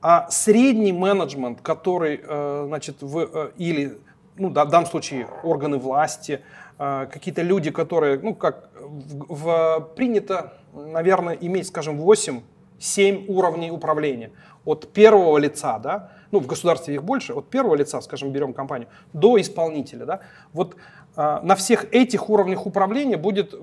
А 0.00 0.30
средний 0.30 0.92
менеджмент, 0.92 1.60
который, 1.60 2.20
э, 2.22 2.64
значит, 2.68 3.02
в, 3.02 3.18
э, 3.18 3.50
или, 3.56 3.98
ну, 4.36 4.48
в 4.48 4.52
данном 4.52 4.86
случае 4.86 5.26
органы 5.42 5.76
власти, 5.76 6.40
э, 6.78 7.06
какие-то 7.12 7.42
люди, 7.42 7.70
которые, 7.72 8.20
ну, 8.22 8.34
как 8.34 8.70
в, 8.80 9.26
в, 9.28 9.88
принято, 9.96 10.52
наверное, 10.72 11.36
иметь, 11.40 11.66
скажем, 11.66 11.98
8-7 12.00 13.24
уровней 13.26 13.72
управления. 13.72 14.30
От 14.68 14.92
первого 14.92 15.38
лица, 15.38 15.78
да, 15.78 16.10
ну, 16.30 16.40
в 16.40 16.46
государстве 16.46 16.94
их 16.94 17.02
больше, 17.02 17.32
от 17.32 17.48
первого 17.48 17.74
лица, 17.74 18.00
скажем, 18.02 18.32
берем 18.32 18.52
компанию, 18.52 18.88
до 19.12 19.40
исполнителя, 19.40 20.04
да, 20.04 20.20
вот 20.52 20.76
на 21.16 21.54
всех 21.56 21.92
этих 21.92 22.28
уровнях 22.28 22.66
управления 22.66 23.16
будет 23.16 23.54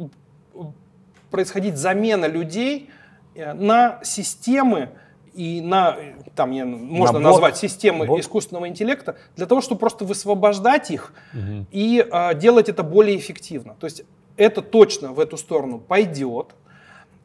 происходить 1.30 1.78
замена 1.78 2.26
людей 2.26 2.89
на 3.36 4.00
системы, 4.04 4.89
и 5.36 5.62
на, 5.62 5.98
там 6.36 6.52
я, 6.52 6.65
можно 6.65 7.20
на 7.20 7.30
назвать 7.30 7.58
системы 7.58 8.06
бот. 8.06 8.20
искусственного 8.20 8.68
интеллекта, 8.68 9.18
для 9.36 9.46
того, 9.46 9.62
чтобы 9.62 9.80
просто 9.80 10.06
высвобождать 10.06 10.91
их 10.91 11.13
угу. 11.34 11.65
и 11.72 12.06
а, 12.10 12.34
делать 12.34 12.70
это 12.70 12.84
более 12.84 13.18
эффективно. 13.18 13.76
То 13.80 13.86
есть 13.86 14.04
это 14.38 14.62
точно 14.62 15.12
в 15.12 15.20
эту 15.20 15.38
сторону 15.38 15.80
пойдет. 15.80 16.56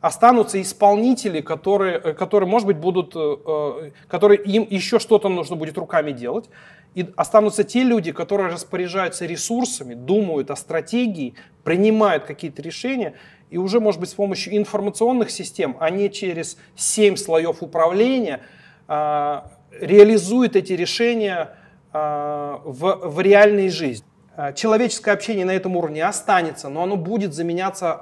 Останутся 0.01 0.61
исполнители, 0.63 1.41
которые, 1.41 1.99
э, 1.99 2.13
которые 2.15 2.49
может 2.49 2.67
быть, 2.67 2.79
будут, 2.79 3.15
э, 3.15 3.37
э, 3.47 3.91
которые 4.09 4.41
им 4.43 4.67
еще 4.69 4.99
что-то 4.99 5.29
нужно 5.29 5.57
будет 5.57 5.77
руками 5.77 6.13
делать. 6.13 6.49
И 6.95 7.07
останутся 7.17 7.65
те 7.65 7.83
люди, 7.83 8.11
которые 8.11 8.51
распоряжаются 8.51 9.27
ресурсами, 9.27 9.95
думают 9.95 10.51
о 10.51 10.57
стратегии, 10.57 11.35
принимают 11.63 12.25
какие-то 12.25 12.63
решения 12.63 13.15
и 13.51 13.59
уже, 13.59 13.81
может 13.81 14.01
быть, 14.01 14.11
с 14.11 14.15
помощью 14.15 14.57
информационных 14.57 15.31
систем, 15.31 15.77
а 15.81 15.91
не 15.91 16.11
через 16.11 16.57
семь 16.77 17.17
слоев 17.17 17.63
управления, 17.63 18.41
а, 18.89 19.51
реализует 19.79 20.57
эти 20.57 20.73
решения 20.73 21.57
а, 21.93 22.61
в, 22.65 23.09
в 23.09 23.21
реальной 23.21 23.69
жизни. 23.69 24.07
А, 24.37 24.53
человеческое 24.53 25.12
общение 25.12 25.45
на 25.45 25.53
этом 25.53 25.77
уровне 25.77 26.05
останется, 26.05 26.69
но 26.69 26.83
оно 26.83 26.97
будет 26.97 27.35
заменяться 27.35 27.93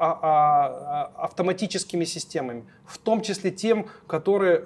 автоматическими 1.17 2.05
системами, 2.05 2.65
в 2.87 2.99
том 2.99 3.23
числе 3.23 3.51
тем, 3.51 3.87
которые, 4.07 4.65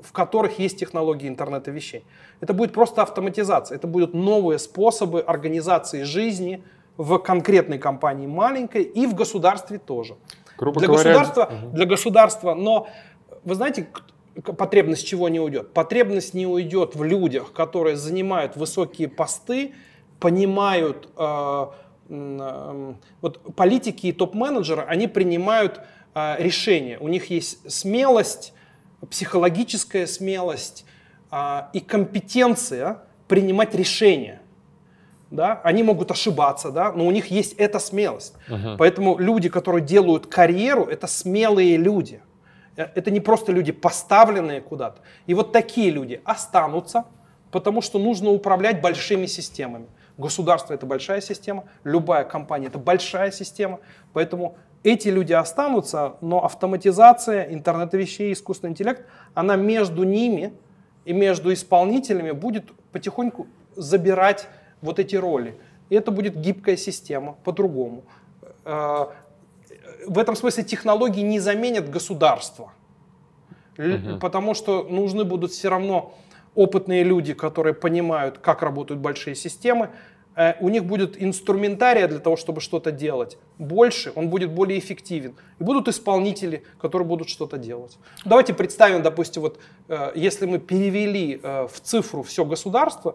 в 0.00 0.12
которых 0.12 0.58
есть 0.58 0.78
технологии 0.78 1.28
интернета 1.28 1.70
вещей. 1.70 2.04
Это 2.40 2.52
будет 2.52 2.72
просто 2.72 3.02
автоматизация, 3.02 3.76
это 3.76 3.86
будут 3.86 4.14
новые 4.14 4.58
способы 4.58 5.20
организации 5.20 6.02
жизни, 6.02 6.62
в 6.96 7.18
конкретной 7.18 7.78
компании 7.78 8.26
маленькой 8.26 8.82
и 8.82 9.06
в 9.06 9.14
государстве 9.14 9.78
тоже. 9.78 10.16
Грубо 10.56 10.78
для 10.78 10.88
говоря, 10.88 11.12
государства, 11.12 11.42
угу. 11.52 11.76
для 11.76 11.86
государства, 11.86 12.54
но 12.54 12.88
вы 13.42 13.54
знаете, 13.54 13.88
потребность 14.56 15.06
чего 15.06 15.28
не 15.28 15.40
уйдет? 15.40 15.72
Потребность 15.72 16.34
не 16.34 16.46
уйдет 16.46 16.94
в 16.94 17.02
людях, 17.02 17.52
которые 17.52 17.96
занимают 17.96 18.56
высокие 18.56 19.08
посты, 19.08 19.74
понимают, 20.20 21.08
э, 21.16 21.66
э, 22.08 22.94
вот 23.20 23.54
политики 23.54 24.08
и 24.08 24.12
топ-менеджеры, 24.12 24.82
они 24.82 25.06
принимают 25.06 25.80
э, 26.14 26.36
решения. 26.38 26.98
У 26.98 27.08
них 27.08 27.30
есть 27.30 27.70
смелость, 27.70 28.52
психологическая 29.10 30.06
смелость 30.06 30.84
э, 31.30 31.62
и 31.72 31.80
компетенция 31.80 33.02
принимать 33.28 33.74
решения 33.74 34.40
да, 35.34 35.60
они 35.64 35.82
могут 35.82 36.10
ошибаться, 36.10 36.70
да, 36.70 36.92
но 36.92 37.06
у 37.06 37.10
них 37.10 37.26
есть 37.26 37.54
эта 37.54 37.78
смелость. 37.78 38.34
Uh-huh. 38.48 38.76
Поэтому 38.78 39.18
люди, 39.18 39.48
которые 39.48 39.84
делают 39.84 40.26
карьеру, 40.26 40.84
это 40.84 41.06
смелые 41.06 41.76
люди. 41.76 42.20
Это 42.76 43.10
не 43.10 43.20
просто 43.20 43.52
люди, 43.52 43.72
поставленные 43.72 44.60
куда-то. 44.60 45.00
И 45.26 45.34
вот 45.34 45.52
такие 45.52 45.90
люди 45.90 46.20
останутся, 46.24 47.04
потому 47.50 47.82
что 47.82 47.98
нужно 47.98 48.30
управлять 48.30 48.80
большими 48.80 49.26
системами. 49.26 49.86
Государство 50.16 50.74
это 50.74 50.86
большая 50.86 51.20
система, 51.20 51.64
любая 51.82 52.24
компания 52.24 52.68
это 52.68 52.78
большая 52.78 53.32
система, 53.32 53.80
поэтому 54.12 54.56
эти 54.84 55.08
люди 55.08 55.32
останутся, 55.32 56.16
но 56.20 56.44
автоматизация, 56.44 57.52
интернет 57.52 57.94
вещей, 57.94 58.32
искусственный 58.32 58.72
интеллект, 58.72 59.04
она 59.34 59.56
между 59.56 60.04
ними 60.04 60.52
и 61.04 61.12
между 61.12 61.52
исполнителями 61.52 62.30
будет 62.30 62.70
потихоньку 62.92 63.46
забирать 63.74 64.46
вот 64.82 64.98
эти 64.98 65.16
роли. 65.16 65.58
И 65.88 65.96
это 65.96 66.10
будет 66.10 66.36
гибкая 66.36 66.76
система, 66.76 67.36
по-другому. 67.44 68.04
Э, 68.64 69.06
в 70.06 70.18
этом 70.18 70.36
смысле 70.36 70.64
технологии 70.64 71.22
не 71.22 71.40
заменят 71.40 71.90
государство, 71.90 72.72
угу. 73.78 74.18
потому 74.20 74.54
что 74.54 74.82
нужны 74.84 75.24
будут 75.24 75.52
все 75.52 75.68
равно 75.68 76.14
опытные 76.54 77.02
люди, 77.02 77.34
которые 77.34 77.74
понимают, 77.74 78.38
как 78.38 78.62
работают 78.62 79.00
большие 79.00 79.34
системы. 79.34 79.90
Э, 80.36 80.54
у 80.60 80.68
них 80.68 80.84
будет 80.84 81.22
инструментария 81.22 82.08
для 82.08 82.18
того, 82.18 82.36
чтобы 82.36 82.60
что-то 82.60 82.90
делать 82.90 83.38
больше, 83.58 84.12
он 84.14 84.28
будет 84.28 84.50
более 84.50 84.78
эффективен. 84.78 85.34
И 85.58 85.64
будут 85.64 85.88
исполнители, 85.88 86.62
которые 86.80 87.06
будут 87.06 87.28
что-то 87.28 87.58
делать. 87.58 87.98
Давайте 88.24 88.54
представим, 88.54 89.02
допустим, 89.02 89.42
вот 89.42 89.58
э, 89.88 90.12
если 90.14 90.46
мы 90.46 90.58
перевели 90.58 91.40
в 91.42 91.80
цифру 91.82 92.22
все 92.22 92.44
государство, 92.44 93.14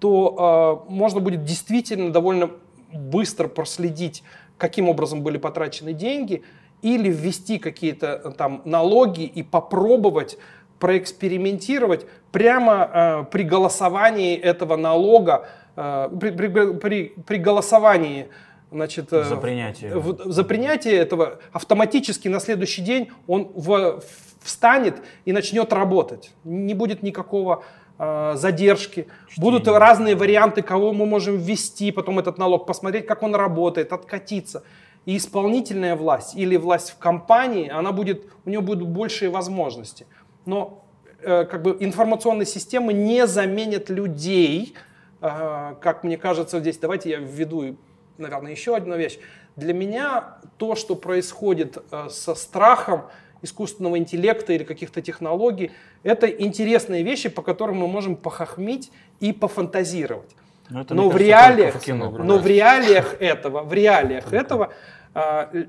то 0.00 0.84
э, 0.88 0.92
можно 0.92 1.20
будет 1.20 1.44
действительно 1.44 2.12
довольно 2.12 2.50
быстро 2.92 3.48
проследить, 3.48 4.22
каким 4.56 4.88
образом 4.88 5.22
были 5.22 5.38
потрачены 5.38 5.92
деньги, 5.92 6.42
или 6.82 7.10
ввести 7.10 7.58
какие-то 7.58 8.20
э, 8.24 8.30
там 8.32 8.62
налоги 8.64 9.24
и 9.24 9.42
попробовать 9.42 10.38
проэкспериментировать 10.78 12.06
прямо 12.32 12.90
э, 12.92 13.24
при 13.30 13.42
голосовании 13.42 14.36
этого 14.36 14.76
налога, 14.76 15.48
э, 15.76 16.08
при, 16.20 16.30
при, 16.30 16.72
при, 16.74 17.14
при 17.26 17.36
голосовании 17.38 18.28
значит, 18.70 19.12
э, 19.12 19.24
за 19.24 19.36
принятие. 19.36 19.96
В, 19.96 20.32
за 20.32 20.44
принятие 20.44 20.94
этого 20.94 21.38
автоматически 21.52 22.28
на 22.28 22.40
следующий 22.40 22.82
день 22.82 23.10
он 23.26 23.50
в, 23.54 24.02
встанет 24.42 24.96
и 25.24 25.32
начнет 25.32 25.72
работать. 25.72 26.32
Не 26.44 26.74
будет 26.74 27.02
никакого 27.02 27.64
Э, 28.00 28.34
задержки, 28.36 29.08
Чтение. 29.28 29.50
будут 29.50 29.66
разные 29.66 30.14
варианты, 30.14 30.62
кого 30.62 30.92
мы 30.92 31.04
можем 31.04 31.36
ввести, 31.36 31.90
потом 31.90 32.20
этот 32.20 32.38
налог, 32.38 32.64
посмотреть, 32.64 33.06
как 33.06 33.24
он 33.24 33.34
работает, 33.34 33.92
откатиться. 33.92 34.62
И 35.04 35.16
исполнительная 35.16 35.96
власть 35.96 36.36
или 36.36 36.56
власть 36.56 36.90
в 36.90 36.98
компании, 36.98 37.68
она 37.68 37.90
будет, 37.90 38.24
у 38.44 38.50
нее 38.50 38.60
будут 38.60 38.88
большие 38.88 39.30
возможности. 39.30 40.06
Но 40.48 40.82
э, 41.20 41.44
как 41.44 41.60
бы 41.60 41.76
информационные 41.78 42.46
системы 42.46 42.94
не 42.94 43.26
заменят 43.26 43.90
людей, 43.90 44.74
э, 45.20 45.74
как 45.78 46.04
мне 46.04 46.16
кажется 46.16 46.58
здесь. 46.60 46.78
Давайте 46.78 47.10
я 47.10 47.18
введу, 47.18 47.76
наверное, 48.16 48.52
еще 48.52 48.74
одну 48.74 48.96
вещь. 48.96 49.18
Для 49.56 49.74
меня 49.74 50.38
то, 50.56 50.74
что 50.74 50.94
происходит 50.96 51.76
э, 51.90 52.08
со 52.08 52.34
страхом, 52.34 53.02
искусственного 53.42 53.98
интеллекта 53.98 54.54
или 54.54 54.64
каких-то 54.64 55.02
технологий. 55.02 55.70
Это 56.02 56.26
интересные 56.26 57.02
вещи, 57.02 57.28
по 57.28 57.42
которым 57.42 57.76
мы 57.76 57.86
можем 57.86 58.16
похохмить 58.16 58.90
и 59.20 59.34
пофантазировать. 59.34 60.30
Но, 60.70 60.80
это, 60.80 60.94
но, 60.94 61.10
в, 61.10 61.16
реалиях, 61.18 61.74
в 61.74 61.80
кино, 61.80 62.10
но 62.10 62.38
в 62.38 62.46
реалиях 62.46 63.20
этого, 63.20 63.64
в 63.64 63.72
реалиях 63.74 64.32
этого 64.32 64.72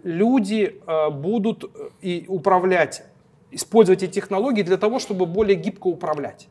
люди 0.04 0.82
будут 1.12 1.72
и 2.02 2.26
управлять, 2.28 3.04
использовать 3.52 4.04
эти 4.04 4.12
технологии 4.12 4.64
для 4.64 4.78
того, 4.78 5.00
чтобы 5.00 5.26
более 5.26 5.56
гибко 5.56 5.88
управлять. 5.88 6.48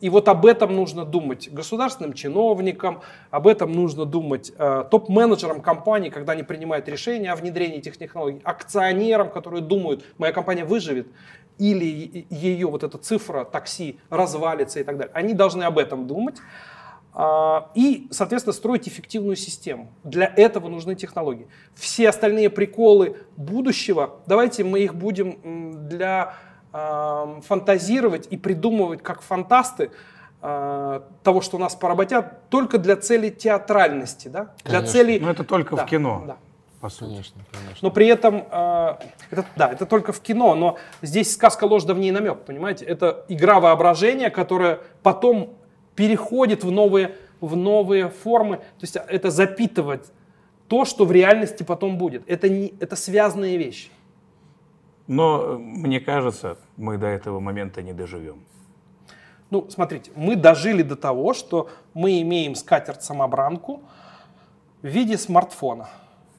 И 0.00 0.10
вот 0.10 0.28
об 0.28 0.46
этом 0.46 0.76
нужно 0.76 1.04
думать 1.04 1.48
государственным 1.50 2.12
чиновникам, 2.12 3.00
об 3.30 3.48
этом 3.48 3.72
нужно 3.72 4.04
думать 4.04 4.52
э, 4.56 4.84
топ-менеджерам 4.88 5.60
компаний, 5.60 6.10
когда 6.10 6.34
они 6.34 6.44
принимают 6.44 6.88
решения 6.88 7.32
о 7.32 7.36
внедрении 7.36 7.78
этих 7.78 7.96
технологий, 7.96 8.40
акционерам, 8.44 9.28
которые 9.28 9.60
думают, 9.60 10.04
моя 10.16 10.32
компания 10.32 10.64
выживет, 10.64 11.08
или 11.58 12.26
ее 12.30 12.68
вот 12.68 12.84
эта 12.84 12.96
цифра 12.98 13.44
такси 13.44 13.98
развалится 14.08 14.78
и 14.78 14.84
так 14.84 14.96
далее. 14.96 15.12
Они 15.14 15.34
должны 15.34 15.64
об 15.64 15.78
этом 15.78 16.06
думать 16.06 16.36
и, 17.74 18.06
соответственно, 18.12 18.52
строить 18.52 18.86
эффективную 18.86 19.34
систему. 19.34 19.92
Для 20.04 20.32
этого 20.36 20.68
нужны 20.68 20.94
технологии. 20.94 21.48
Все 21.74 22.08
остальные 22.10 22.48
приколы 22.48 23.16
будущего, 23.36 24.20
давайте 24.26 24.62
мы 24.62 24.80
их 24.80 24.94
будем 24.94 25.88
для 25.88 26.34
фантазировать 26.70 28.28
и 28.30 28.36
придумывать 28.36 29.02
как 29.02 29.22
фантасты 29.22 29.90
э, 30.42 31.00
того, 31.22 31.40
что 31.40 31.58
нас 31.58 31.74
поработят, 31.74 32.48
только 32.50 32.78
для 32.78 32.96
цели 32.96 33.30
театральности, 33.30 34.28
да? 34.28 34.52
Для 34.64 34.82
цели. 34.82 35.18
Но 35.18 35.30
это 35.30 35.44
только 35.44 35.76
да, 35.76 35.86
в 35.86 35.88
кино. 35.88 36.24
Да. 36.26 36.36
По 36.80 36.88
сути. 36.90 37.10
Конечно, 37.10 37.42
конечно. 37.50 37.78
Но 37.80 37.90
при 37.90 38.06
этом, 38.06 38.44
э, 38.50 38.94
это, 39.30 39.46
да, 39.56 39.72
это 39.72 39.86
только 39.86 40.12
в 40.12 40.20
кино, 40.20 40.54
но 40.54 40.78
здесь 41.02 41.32
сказка 41.32 41.64
ложь 41.64 41.84
давней 41.84 42.12
намек, 42.12 42.44
понимаете? 42.44 42.84
Это 42.84 43.24
игра 43.28 43.58
воображения, 43.58 44.30
которая 44.30 44.80
потом 45.02 45.54
переходит 45.98 46.62
в 46.62 46.70
новые, 46.70 47.16
в 47.40 47.56
новые 47.56 48.08
формы. 48.08 48.58
То 48.58 48.82
есть 48.82 48.94
это 48.94 49.30
запитывать 49.32 50.12
то, 50.68 50.84
что 50.84 51.04
в 51.04 51.10
реальности 51.10 51.64
потом 51.64 51.98
будет. 51.98 52.22
Это, 52.28 52.48
не, 52.48 52.72
это 52.78 52.94
связанные 52.94 53.58
вещи. 53.58 53.90
Но 55.08 55.58
мне 55.58 55.98
кажется, 55.98 56.56
мы 56.76 56.98
до 56.98 57.08
этого 57.08 57.40
момента 57.40 57.82
не 57.82 57.92
доживем. 57.92 58.44
Ну, 59.50 59.68
смотрите, 59.70 60.12
мы 60.14 60.36
дожили 60.36 60.82
до 60.82 60.94
того, 60.94 61.34
что 61.34 61.68
мы 61.94 62.22
имеем 62.22 62.54
скатерть-самобранку 62.54 63.82
в 64.82 64.86
виде 64.86 65.18
смартфона. 65.18 65.88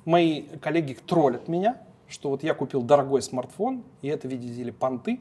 Мои 0.05 0.43
коллеги 0.61 0.93
троллят 0.93 1.49
меня, 1.49 1.81
что 2.07 2.29
вот 2.29 2.43
я 2.43 2.53
купил 2.53 2.81
дорогой 2.81 3.21
смартфон, 3.21 3.83
и 4.01 4.07
это, 4.07 4.29
видите 4.29 4.63
ли, 4.63 4.71
понты, 4.71 5.19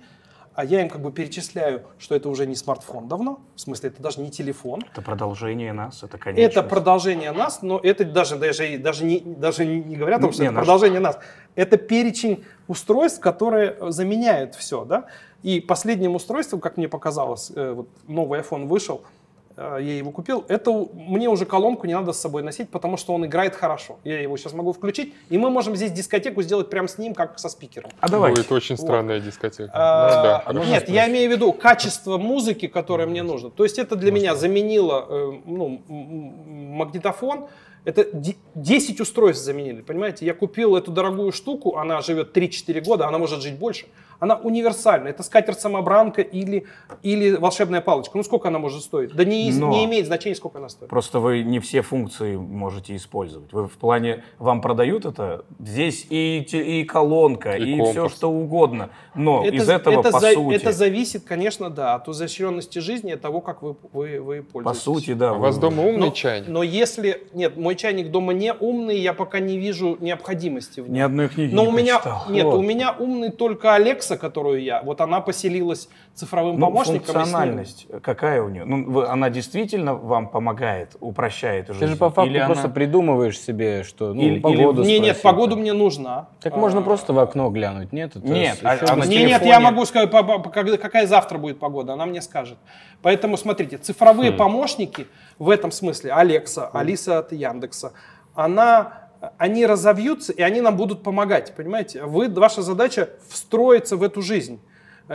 а 0.58 0.64
я 0.64 0.80
им 0.82 0.88
как 0.88 1.00
бы 1.00 1.12
перечисляю, 1.12 1.82
что 2.00 2.16
это 2.16 2.28
уже 2.28 2.44
не 2.44 2.56
смартфон 2.56 3.06
давно, 3.06 3.38
в 3.54 3.60
смысле, 3.60 3.90
это 3.90 4.02
даже 4.02 4.20
не 4.20 4.28
телефон. 4.28 4.82
Это 4.90 5.02
продолжение 5.02 5.72
нас, 5.72 6.02
это 6.02 6.18
конечно. 6.18 6.44
Это 6.44 6.64
продолжение 6.64 7.30
нас, 7.30 7.62
но 7.62 7.78
это 7.80 8.04
даже, 8.04 8.38
даже, 8.38 8.76
даже, 8.76 9.04
не, 9.04 9.20
даже 9.20 9.64
не 9.64 9.94
говоря 9.94 10.16
о 10.16 10.20
том, 10.20 10.32
что 10.32 10.42
Не, 10.42 10.48
это 10.48 10.56
наш- 10.56 10.64
продолжение 10.64 10.98
нас. 10.98 11.20
Это 11.54 11.76
перечень 11.76 12.44
устройств, 12.66 13.20
которые 13.20 13.76
заменяют 13.92 14.56
все, 14.56 14.84
да. 14.84 15.04
И 15.44 15.60
последним 15.60 16.16
устройством, 16.16 16.58
как 16.58 16.76
мне 16.76 16.88
показалось, 16.88 17.52
э, 17.54 17.74
вот 17.74 17.88
новый 18.08 18.40
iPhone 18.40 18.66
вышел, 18.66 19.02
э, 19.02 19.17
я 19.58 19.96
его 19.98 20.12
купил, 20.12 20.44
это 20.48 20.70
мне 20.94 21.28
уже 21.28 21.44
колонку 21.44 21.86
не 21.86 21.94
надо 21.94 22.12
с 22.12 22.20
собой 22.20 22.42
носить, 22.42 22.70
потому 22.70 22.96
что 22.96 23.12
он 23.12 23.26
играет 23.26 23.56
хорошо. 23.56 23.98
Я 24.04 24.20
его 24.20 24.36
сейчас 24.36 24.52
могу 24.52 24.72
включить, 24.72 25.14
и 25.30 25.38
мы 25.38 25.50
можем 25.50 25.74
здесь 25.74 25.90
дискотеку 25.90 26.42
сделать 26.42 26.70
прямо 26.70 26.86
с 26.86 26.96
ним, 26.98 27.14
как 27.14 27.38
со 27.38 27.48
спикером. 27.48 27.90
А 28.00 28.08
давайте. 28.08 28.40
Будет 28.42 28.52
очень 28.52 28.76
странная 28.76 29.20
дискотека. 29.20 29.70
А, 29.74 30.52
Ну 30.52 30.60
да. 30.60 30.66
Нет, 30.66 30.88
я 30.88 31.08
имею 31.10 31.28
в 31.30 31.32
виду 31.32 31.52
качество 31.52 32.18
музыки, 32.18 32.68
которое 32.68 33.06
мне 33.06 33.22
нужно. 33.22 33.50
То 33.50 33.64
есть 33.64 33.78
это 33.78 33.96
для 33.96 34.12
меня 34.12 34.36
заменило 34.36 35.06
э, 35.08 35.32
ну, 35.44 35.82
магнитофон. 35.88 37.46
Это 37.84 38.04
де- 38.12 38.36
10 38.54 39.00
устройств 39.00 39.44
заменили, 39.44 39.80
понимаете? 39.80 40.26
Я 40.26 40.34
купил 40.34 40.76
эту 40.76 40.90
дорогую 40.90 41.32
штуку, 41.32 41.76
она 41.78 42.00
живет 42.02 42.36
3-4 42.36 42.80
года, 42.82 43.08
она 43.08 43.18
может 43.18 43.40
жить 43.40 43.58
больше. 43.58 43.86
Она 44.20 44.34
универсальна. 44.36 45.08
Это 45.08 45.22
скатерть-самобранка 45.22 46.22
или, 46.22 46.64
или 47.02 47.36
волшебная 47.36 47.80
палочка. 47.80 48.16
Ну 48.16 48.24
сколько 48.24 48.48
она 48.48 48.58
может 48.58 48.82
стоить? 48.82 49.14
Да 49.14 49.24
не, 49.24 49.50
Но- 49.52 49.70
не 49.70 49.84
имеет 49.84 50.06
значения, 50.06 50.34
сколько 50.34 50.58
она 50.58 50.68
стоит. 50.68 50.90
Просто 50.90 51.20
вы 51.20 51.42
не 51.42 51.60
все 51.60 51.82
функции 51.82 52.36
можете 52.36 52.96
использовать. 52.96 53.52
Вы 53.52 53.68
в 53.68 53.72
плане, 53.78 54.24
вам 54.38 54.60
продают 54.60 55.04
это, 55.04 55.44
здесь 55.60 56.06
и, 56.10 56.38
и 56.40 56.84
колонка, 56.84 57.52
И 57.52 57.64
и, 57.74 57.76
компас. 57.76 57.90
все 57.92 58.08
что 58.08 58.30
угодно. 58.30 58.90
Но 59.14 59.44
из 59.44 59.68
этого, 59.68 60.00
это 60.00 60.10
по 60.10 60.20
за- 60.20 60.32
сути, 60.32 60.54
это 60.56 60.72
зависит, 60.72 61.24
конечно, 61.24 61.70
да, 61.70 61.94
от 61.94 62.08
изощренности 62.08 62.80
жизни, 62.80 63.12
от 63.12 63.20
того, 63.20 63.40
как 63.40 63.62
вы, 63.62 63.76
вы, 63.92 64.20
вы 64.20 64.42
по 64.42 64.52
пользуетесь. 64.54 64.82
сути, 64.82 65.12
да. 65.14 65.30
А 65.30 65.34
У 65.34 65.38
вас 65.38 65.54
вы- 65.56 65.60
дома 65.60 65.82
умный 65.84 66.08
Но- 66.08 66.10
чайник? 66.10 66.48
Но 66.48 66.62
если... 66.62 67.22
Нет, 67.34 67.56
мой 67.56 67.76
чайник 67.76 68.10
дома 68.10 68.32
не 68.32 68.52
умный, 68.52 68.98
я 68.98 69.12
пока 69.14 69.38
не 69.38 69.58
вижу 69.58 69.96
необходимости 70.00 70.80
в 70.80 70.84
нем. 70.84 70.92
Ни 70.94 71.00
одной 71.00 71.28
книги 71.28 71.54
Но 71.54 71.62
не 71.62 71.68
у 71.68 71.72
меня... 71.72 72.00
Нет, 72.28 72.44
Вот. 72.46 72.54
у 72.56 72.62
меня 72.62 72.94
умный 72.98 73.30
только 73.30 73.74
Алекса, 74.08 74.16
которую 74.16 74.62
я. 74.62 74.82
Вот 74.82 75.00
она 75.00 75.20
поселилась 75.20 75.88
цифровым 76.14 76.58
Ну, 76.58 76.66
помощником. 76.66 77.14
функциональность, 77.14 77.86
какая 78.02 78.42
у 78.42 78.48
нее? 78.48 78.64
Ну, 78.64 78.84
вы- 78.90 79.06
она 79.06 79.30
действительно 79.30 79.94
вам 79.94 80.28
помогает, 80.28 80.96
упрощает 81.00 81.68
жизнь? 81.68 81.80
Ты 81.80 81.86
же 81.88 81.96
по 81.96 82.10
факту 82.10 82.30
Или 82.30 82.44
просто 82.44 82.64
она- 82.64 82.74
придумываешь 82.74 83.38
себе, 83.38 83.82
что 83.84 84.14
ну, 84.14 84.22
Или- 84.22 84.40
погоду 84.40 84.82
Не, 84.84 84.98
нет, 84.98 85.20
погоду 85.22 85.56
мне 85.56 85.72
нужна. 85.72 86.28
Так 86.40 86.54
А, 86.54 86.56
можно 86.56 86.82
просто 86.82 87.12
в 87.12 87.18
окно 87.18 87.50
глянуть, 87.50 87.92
нет? 87.92 88.16
Это 88.16 88.26
Нет, 88.26 88.58
а- 88.62 88.78
а 88.88 88.96
на 88.96 89.04
нет, 89.04 89.44
я 89.44 89.60
могу 89.60 89.84
сказать, 89.84 90.10
какая 90.10 91.06
завтра 91.06 91.38
будет 91.38 91.58
погода, 91.58 91.92
она 91.92 92.06
мне 92.06 92.22
скажет. 92.22 92.58
Поэтому 93.02 93.36
смотрите, 93.36 93.76
цифровые 93.78 94.32
помощники 94.32 95.06
в 95.38 95.50
этом 95.50 95.70
смысле, 95.70 96.12
Алекса, 96.12 96.68
Алиса 96.72 97.18
от 97.18 97.32
Яндекса, 97.32 97.92
она, 98.34 99.07
они 99.36 99.66
разовьются 99.66 100.32
и 100.32 100.42
они 100.42 100.60
нам 100.60 100.76
будут 100.76 101.02
помогать, 101.02 101.54
понимаете? 101.56 102.04
Вы, 102.04 102.28
ваша 102.28 102.62
задача 102.62 103.10
встроиться 103.28 103.96
в 103.96 104.02
эту 104.02 104.22
жизнь. 104.22 104.60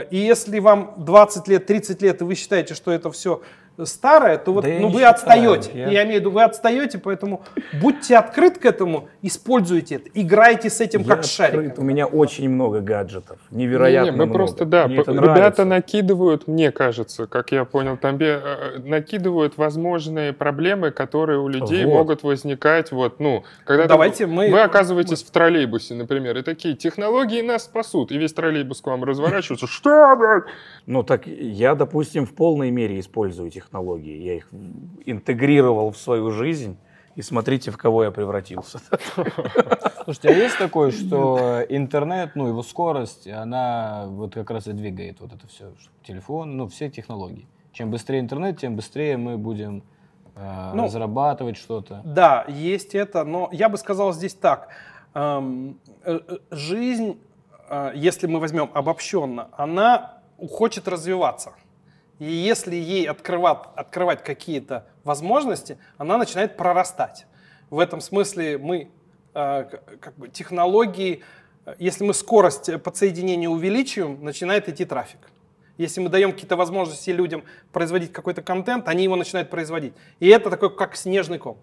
И 0.09 0.17
если 0.17 0.59
вам 0.59 0.95
20 0.97 1.47
лет, 1.47 1.65
30 1.65 2.01
лет, 2.01 2.21
и 2.21 2.23
вы 2.23 2.35
считаете, 2.35 2.73
что 2.73 2.91
это 2.91 3.11
все 3.11 3.41
старое, 3.85 4.37
то 4.37 4.53
вот, 4.53 4.63
Да 4.63 4.69
ну, 4.69 4.75
не 4.87 4.93
вы 4.93 4.99
считаю. 4.99 5.09
отстаете. 5.09 5.71
Я- 5.73 5.87
Я... 5.89 6.03
имею 6.03 6.17
в 6.17 6.19
виду, 6.21 6.31
вы 6.31 6.43
отстаете, 6.43 6.97
поэтому 6.99 7.43
будьте 7.81 8.17
открыты 8.17 8.59
к 8.59 8.65
этому, 8.65 9.09
используйте 9.21 9.95
это, 9.95 10.09
играйте 10.13 10.69
с 10.69 10.79
этим 10.79 11.01
Я 11.01 11.07
как 11.15 11.23
шариком. 11.23 11.83
У 11.83 11.87
меня 11.87 12.05
очень 12.05 12.49
много 12.49 12.81
гаджетов, 12.81 13.39
невероятно 13.51 14.11
Не-не, 14.11 14.17
мы 14.17 14.25
много. 14.25 14.33
просто, 14.37 14.65
да, 14.65 14.85
Мне 14.87 14.97
ребята 14.97 15.11
нравится. 15.13 15.65
накидывают, 15.65 16.47
мне 16.47 16.71
кажется, 16.71 17.25
как 17.27 17.51
я 17.51 17.65
понял, 17.65 17.97
там 17.97 18.17
бе- 18.17 18.39
э, 18.43 18.79
накидывают 18.79 19.57
возможные 19.57 20.33
проблемы, 20.33 20.91
которые 20.91 21.39
у 21.39 21.47
людей 21.47 21.85
Вот. 21.85 21.93
могут 21.93 22.23
возникать, 22.23 22.91
вот, 22.91 23.19
ну, 23.19 23.43
когда 23.65 23.87
Давайте 23.87 24.25
там 24.25 24.35
мы- 24.35 24.51
вы 24.51 24.61
оказываетесь 24.61 25.23
в 25.23 25.31
троллейбусе, 25.31 25.95
например, 25.95 26.37
и 26.37 26.41
такие, 26.43 26.75
технологии 26.75 27.41
нас 27.41 27.63
спасут, 27.63 28.11
и 28.11 28.17
весь 28.17 28.33
троллейбус 28.33 28.81
к 28.81 28.87
вам 28.87 29.03
разворачивается, 29.03 29.65
что, 29.67 30.15
блядь? 30.15 30.43
Ну 30.85 31.01
так 31.03 31.25
я, 31.27 31.75
допустим, 31.75 32.25
в 32.25 32.33
полной 32.35 32.69
мере 32.69 32.99
использую 32.99 33.49
технологии. 33.49 33.62
Я 33.71 34.35
их 34.35 34.49
интегрировал 35.05 35.91
в 35.91 35.97
свою 35.97 36.31
жизнь. 36.31 36.77
И 37.15 37.21
смотрите, 37.21 37.69
в 37.69 37.77
кого 37.77 38.03
я 38.03 38.11
превратился. 38.11 38.79
Слушайте, 40.03 40.29
а 40.29 40.31
есть 40.31 40.57
такое, 40.57 40.91
что 40.91 41.61
интернет, 41.69 42.35
ну, 42.35 42.47
его 42.47 42.63
скорость, 42.63 43.27
она 43.27 44.05
вот 44.07 44.33
как 44.33 44.49
раз 44.49 44.67
и 44.67 44.73
двигает 44.73 45.21
вот 45.21 45.31
это 45.31 45.47
все, 45.47 45.73
телефон, 46.03 46.57
ну, 46.57 46.67
все 46.67 46.89
технологии. 46.89 47.47
Чем 47.71 47.91
быстрее 47.91 48.19
интернет, 48.19 48.59
тем 48.59 48.75
быстрее 48.75 49.17
мы 49.17 49.37
будем 49.37 49.83
э, 50.35 50.71
Ну, 50.73 50.85
разрабатывать 50.85 51.57
что-то. 51.57 52.01
Да, 52.03 52.45
есть 52.47 52.95
это, 52.95 53.23
но 53.23 53.49
я 53.51 53.69
бы 53.69 53.77
сказал 53.77 54.11
здесь 54.13 54.33
так. 54.33 54.69
Эм, 55.13 55.79
э, 56.03 56.19
э, 56.27 56.37
Жизнь, 56.51 57.19
э, 57.69 57.91
если 57.95 58.27
мы 58.27 58.39
возьмем 58.39 58.71
обобщенно, 58.73 59.49
она 59.55 60.17
хочет 60.51 60.87
развиваться. 60.87 61.53
И 62.23 62.31
если 62.31 62.77
ей 62.77 63.05
открывать, 63.09 63.63
открывать 63.75 64.23
какие-то 64.23 64.87
возможности, 65.03 65.77
она 65.97 66.17
начинает 66.17 66.55
прорастать. 66.55 67.25
В 67.69 67.79
этом 67.79 67.99
смысле 67.99 68.57
мы 68.57 68.91
э, 69.33 69.65
как 69.99 70.15
бы 70.15 70.29
технологии, 70.29 71.21
э, 71.65 71.75
если 71.79 72.05
мы 72.05 72.13
скорость 72.13 72.69
э, 72.69 72.77
подсоединения 72.77 73.49
увеличиваем, 73.49 74.23
начинает 74.23 74.69
идти 74.69 74.85
трафик. 74.85 75.19
Если 75.77 75.99
мы 75.99 76.07
даем 76.07 76.31
какие-то 76.31 76.55
возможности 76.55 77.09
людям 77.09 77.43
производить 77.73 78.13
какой-то 78.13 78.41
контент, 78.41 78.87
они 78.87 79.03
его 79.03 79.17
начинают 79.17 79.49
производить. 79.49 79.93
И 80.21 80.29
это 80.29 80.49
такой 80.49 80.73
как 80.73 80.95
снежный 80.95 81.39
ком. 81.39 81.57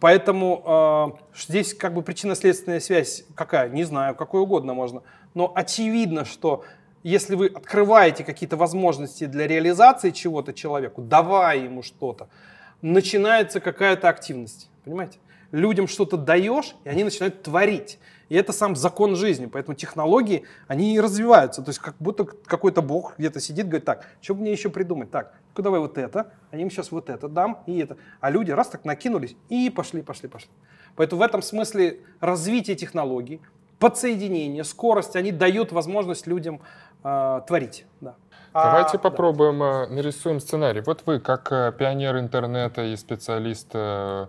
Поэтому 0.00 1.18
э, 1.34 1.36
здесь 1.36 1.74
как 1.74 1.92
бы 1.92 2.00
причинно-следственная 2.00 2.80
связь 2.80 3.26
какая? 3.34 3.68
Не 3.68 3.84
знаю, 3.84 4.14
какой 4.14 4.40
угодно 4.40 4.72
можно. 4.72 5.02
Но 5.34 5.52
очевидно, 5.54 6.24
что 6.24 6.64
если 7.02 7.34
вы 7.34 7.46
открываете 7.46 8.24
какие-то 8.24 8.56
возможности 8.56 9.24
для 9.26 9.46
реализации 9.46 10.10
чего-то 10.10 10.52
человеку, 10.52 11.02
давая 11.02 11.58
ему 11.58 11.82
что-то, 11.82 12.28
начинается 12.82 13.60
какая-то 13.60 14.08
активность. 14.08 14.70
Понимаете? 14.84 15.18
Людям 15.50 15.88
что-то 15.88 16.16
даешь, 16.16 16.74
и 16.84 16.88
они 16.88 17.04
начинают 17.04 17.42
творить. 17.42 17.98
И 18.28 18.36
это 18.36 18.52
сам 18.52 18.76
закон 18.76 19.16
жизни. 19.16 19.46
Поэтому 19.46 19.74
технологии, 19.74 20.44
они 20.66 20.94
и 20.94 21.00
развиваются. 21.00 21.62
То 21.62 21.70
есть 21.70 21.78
как 21.78 21.96
будто 21.98 22.24
какой-то 22.24 22.82
бог 22.82 23.14
где-то 23.16 23.40
сидит, 23.40 23.66
говорит, 23.66 23.86
так, 23.86 24.06
что 24.20 24.34
мне 24.34 24.52
еще 24.52 24.68
придумать? 24.68 25.10
Так, 25.10 25.32
ну 25.56 25.64
давай 25.64 25.80
вот 25.80 25.98
это, 25.98 26.32
а 26.50 26.56
им 26.56 26.70
сейчас 26.70 26.92
вот 26.92 27.10
это 27.10 27.28
дам, 27.28 27.62
и 27.66 27.78
это. 27.78 27.96
А 28.20 28.30
люди 28.30 28.50
раз 28.50 28.68
так 28.68 28.84
накинулись, 28.84 29.36
и 29.48 29.70
пошли, 29.70 30.02
пошли, 30.02 30.28
пошли. 30.28 30.50
Поэтому 30.94 31.20
в 31.20 31.24
этом 31.24 31.42
смысле 31.42 32.00
развитие 32.20 32.76
технологий, 32.76 33.40
подсоединение, 33.78 34.64
скорость, 34.64 35.16
они 35.16 35.32
дают 35.32 35.72
возможность 35.72 36.26
людям 36.26 36.60
э, 37.04 37.40
творить. 37.46 37.86
Да. 38.00 38.16
А, 38.52 38.72
Давайте 38.72 38.92
да. 38.92 38.98
попробуем, 38.98 39.62
э, 39.62 39.86
нарисуем 39.88 40.40
сценарий. 40.40 40.80
Вот 40.80 41.02
вы, 41.06 41.20
как 41.20 41.52
э, 41.52 41.72
пионер 41.78 42.18
интернета 42.18 42.82
и 42.82 42.96
специалист 42.96 43.68
э, 43.74 44.26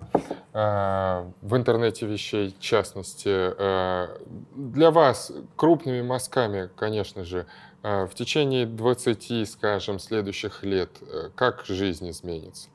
э, 0.54 1.26
в 1.42 1.56
интернете 1.56 2.06
вещей, 2.06 2.56
в 2.58 2.62
частности, 2.62 3.30
э, 3.30 4.08
для 4.56 4.92
вас 4.92 5.32
крупными 5.56 6.02
мазками, 6.02 6.70
конечно 6.76 7.24
же, 7.24 7.46
э, 7.82 8.06
в 8.06 8.14
течение 8.14 8.66
20, 8.66 9.50
скажем, 9.50 10.00
следующих 10.00 10.64
лет, 10.64 10.90
э, 11.02 11.30
как 11.36 11.66
жизнь 11.66 12.10
изменится? 12.10 12.70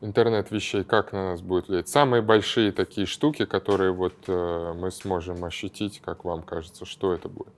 Интернет 0.00 0.50
вещей 0.52 0.84
как 0.84 1.12
на 1.12 1.30
нас 1.30 1.40
будет 1.40 1.68
влиять? 1.68 1.88
Самые 1.88 2.22
большие 2.22 2.70
такие 2.70 3.06
штуки, 3.06 3.44
которые 3.44 3.92
вот 3.92 4.14
э, 4.28 4.72
мы 4.76 4.92
сможем 4.92 5.44
ощутить, 5.44 6.00
как 6.04 6.24
вам 6.24 6.42
кажется, 6.42 6.84
что 6.84 7.12
это 7.12 7.28
будет? 7.28 7.52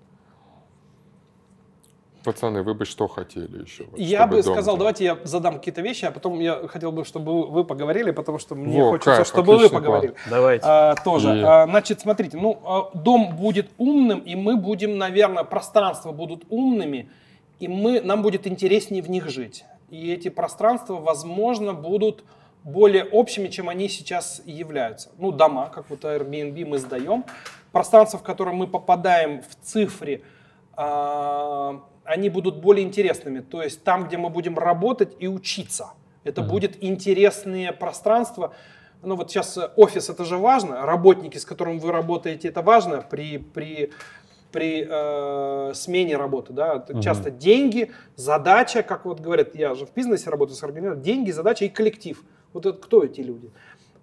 Пацаны, 2.24 2.62
вы 2.62 2.74
бы 2.74 2.84
что 2.84 3.09
хотели 3.09 3.62
еще? 3.62 3.84
вот, 3.84 3.99
Я 3.99 4.26
бы 4.26 4.43
дом 4.43 4.53
сказал, 4.55 4.74
был? 4.74 4.80
давайте 4.80 5.05
я 5.05 5.18
задам 5.24 5.55
какие-то 5.57 5.80
вещи, 5.80 6.05
а 6.05 6.11
потом 6.11 6.38
я 6.38 6.66
хотел 6.68 6.93
бы, 6.93 7.05
чтобы 7.05 7.47
вы- 7.47 7.64
поговорили, 7.64 8.11
потому 8.11 8.38
что 8.38 8.55
мне 8.55 8.82
Во, 8.82 8.91
хочется, 8.91 9.16
кайф, 9.16 9.26
чтобы 9.26 9.57
вы 9.57 9.68
поговорили. 9.70 10.14
Давайте. 10.28 10.64
А, 10.66 10.95
тоже. 10.97 11.38
И- 11.38 11.43
А, 11.43 11.66
значит, 11.66 12.01
смотрите, 12.01 12.36
ну, 12.36 12.59
а, 12.64 12.91
дом 12.95 13.36
будет 13.36 13.70
умным, 13.78 14.20
и 14.20 14.34
мы 14.34 14.57
будем, 14.57 14.99
наверное, 14.99 15.45
пространства 15.45 16.12
будут 16.12 16.45
умными, 16.51 17.11
и 17.59 17.68
мы, 17.68 18.03
нам 18.03 18.20
будет 18.22 18.47
интереснее 18.47 19.03
в 19.03 19.09
них 19.11 19.28
жить. 19.30 19.64
И 19.91 20.12
эти 20.12 20.28
пространства, 20.28 20.95
возможно, 20.95 21.74
будут 21.74 22.24
более 22.62 23.05
общими, 23.05 23.49
чем 23.49 23.68
они 23.68 23.88
сейчас 23.88 24.43
являются. 24.45 25.11
Ну, 25.18 25.32
дома, 25.32 25.70
как 25.74 25.91
вот 25.91 26.05
Airbnb 26.05 26.64
мы 26.64 26.78
сдаем. 26.78 27.24
Пространство, 27.72 28.18
в 28.18 28.22
которое 28.22 28.55
мы 28.55 28.66
попадаем 28.66 29.43
в 29.43 29.55
цифре, 29.64 30.22
а, 30.74 31.82
они 32.05 32.28
будут 32.28 32.61
более 32.61 32.86
интересными. 32.86 33.41
То 33.41 33.62
есть 33.62 33.82
там, 33.84 34.07
где 34.07 34.16
мы 34.16 34.30
будем 34.30 34.59
работать 34.59 35.16
и 35.18 35.28
учиться. 35.28 35.93
Это 36.24 36.43
будет 36.43 36.82
интересные 36.84 37.72
пространства. 37.72 38.55
Ну 39.03 39.16
вот 39.16 39.30
сейчас 39.30 39.59
офис 39.76 40.11
это 40.11 40.24
же 40.24 40.36
важно, 40.36 40.84
работники, 40.84 41.38
с 41.38 41.47
которыми 41.47 41.78
вы 41.78 41.91
работаете, 41.91 42.49
это 42.49 42.61
важно 42.61 43.01
при, 43.01 43.38
при, 43.38 43.93
при 44.53 44.86
э, 44.88 45.72
смене 45.74 46.16
работы. 46.16 46.53
Да? 46.53 46.76
Это 46.76 47.01
Часто 47.03 47.30
деньги, 47.30 47.90
задача, 48.16 48.82
как 48.82 49.05
вот 49.05 49.20
говорят, 49.20 49.55
я 49.55 49.74
же 49.74 49.86
в 49.86 49.94
бизнесе 49.94 50.30
работаю 50.30 50.57
с 50.57 50.62
организацией, 50.62 51.05
деньги, 51.05 51.30
задача 51.30 51.64
и 51.64 51.68
коллектив. 51.68 52.22
Вот 52.53 52.66
это 52.66 52.78
кто 52.78 53.05
эти 53.05 53.20
люди? 53.20 53.51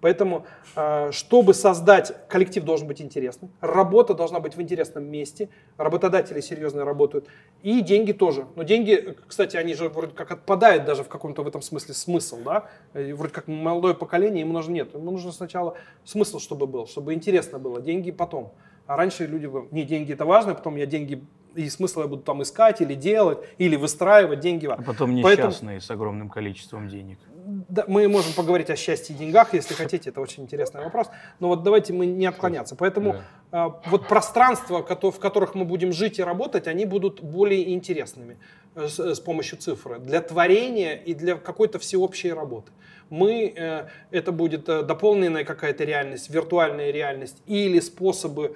Поэтому, 0.00 0.46
э, 0.76 1.10
чтобы 1.12 1.54
создать, 1.54 2.12
коллектив 2.28 2.64
должен 2.64 2.86
быть 2.86 3.00
интересным, 3.00 3.50
работа 3.60 4.14
должна 4.14 4.38
быть 4.38 4.56
в 4.56 4.62
интересном 4.62 5.04
месте, 5.04 5.48
работодатели 5.76 6.40
серьезно 6.40 6.84
работают, 6.84 7.26
и 7.62 7.80
деньги 7.80 8.12
тоже. 8.12 8.46
Но 8.54 8.62
деньги, 8.62 9.16
кстати, 9.26 9.56
они 9.56 9.74
же 9.74 9.88
вроде 9.88 10.12
как 10.12 10.30
отпадают 10.30 10.84
даже 10.84 11.02
в 11.02 11.08
каком-то 11.08 11.42
в 11.42 11.48
этом 11.48 11.62
смысле 11.62 11.94
смысл, 11.94 12.38
да? 12.44 12.70
И 12.94 13.12
вроде 13.12 13.32
как 13.32 13.48
молодое 13.48 13.94
поколение, 13.94 14.40
ему 14.40 14.52
нужно 14.52 14.72
нет. 14.72 14.94
Ему 14.94 15.10
нужно 15.10 15.32
сначала 15.32 15.76
смысл, 16.04 16.38
чтобы 16.38 16.66
был, 16.66 16.86
чтобы 16.86 17.14
интересно 17.14 17.58
было, 17.58 17.80
деньги 17.80 18.12
потом. 18.12 18.52
А 18.88 18.96
раньше 18.96 19.26
люди 19.26 19.46
говорят, 19.46 19.70
не, 19.70 19.84
деньги 19.84 20.12
это 20.12 20.24
важно, 20.24 20.54
потом 20.54 20.74
я 20.76 20.86
деньги 20.86 21.22
и 21.54 21.68
смысл 21.68 22.02
я 22.02 22.06
буду 22.06 22.22
там 22.22 22.42
искать 22.42 22.80
или 22.80 22.94
делать, 22.94 23.38
или 23.58 23.76
выстраивать 23.76 24.40
деньги. 24.40 24.66
А 24.66 24.80
потом 24.82 25.14
несчастные 25.14 25.36
Поэтому, 25.36 25.80
с 25.80 25.90
огромным 25.90 26.28
количеством 26.28 26.88
денег 26.88 27.18
да, 27.48 27.84
мы 27.88 28.08
можем 28.08 28.34
поговорить 28.34 28.68
о 28.68 28.76
счастье 28.76 29.14
и 29.14 29.18
деньгах, 29.18 29.54
если 29.54 29.72
хотите, 29.72 30.10
это 30.10 30.20
очень 30.20 30.42
интересный 30.42 30.84
вопрос. 30.84 31.08
Но 31.40 31.48
вот 31.48 31.62
давайте 31.62 31.94
мы 31.94 32.04
не 32.04 32.26
отклоняться. 32.26 32.76
Поэтому 32.76 33.16
да. 33.50 33.66
э, 33.66 33.70
вот 33.86 34.06
пространства, 34.06 34.82
в 34.82 35.18
которых 35.18 35.54
мы 35.54 35.64
будем 35.64 35.92
жить 35.92 36.18
и 36.18 36.22
работать, 36.22 36.66
они 36.66 36.84
будут 36.84 37.22
более 37.22 37.72
интересными 37.72 38.36
э, 38.74 38.86
с, 38.88 38.98
с 38.98 39.20
помощью 39.20 39.58
цифры 39.58 39.98
для 39.98 40.20
творения 40.20 40.94
и 40.94 41.14
для 41.14 41.36
какой-то 41.36 41.78
всеобщей 41.78 42.32
работы. 42.32 42.70
Мы, 43.08 43.52
э, 43.56 43.86
это 44.10 44.30
будет 44.30 44.68
э, 44.68 44.82
дополненная 44.82 45.44
какая-то 45.44 45.84
реальность, 45.84 46.28
виртуальная 46.28 46.90
реальность 46.90 47.38
или 47.46 47.80
способы 47.80 48.44
э, 48.44 48.54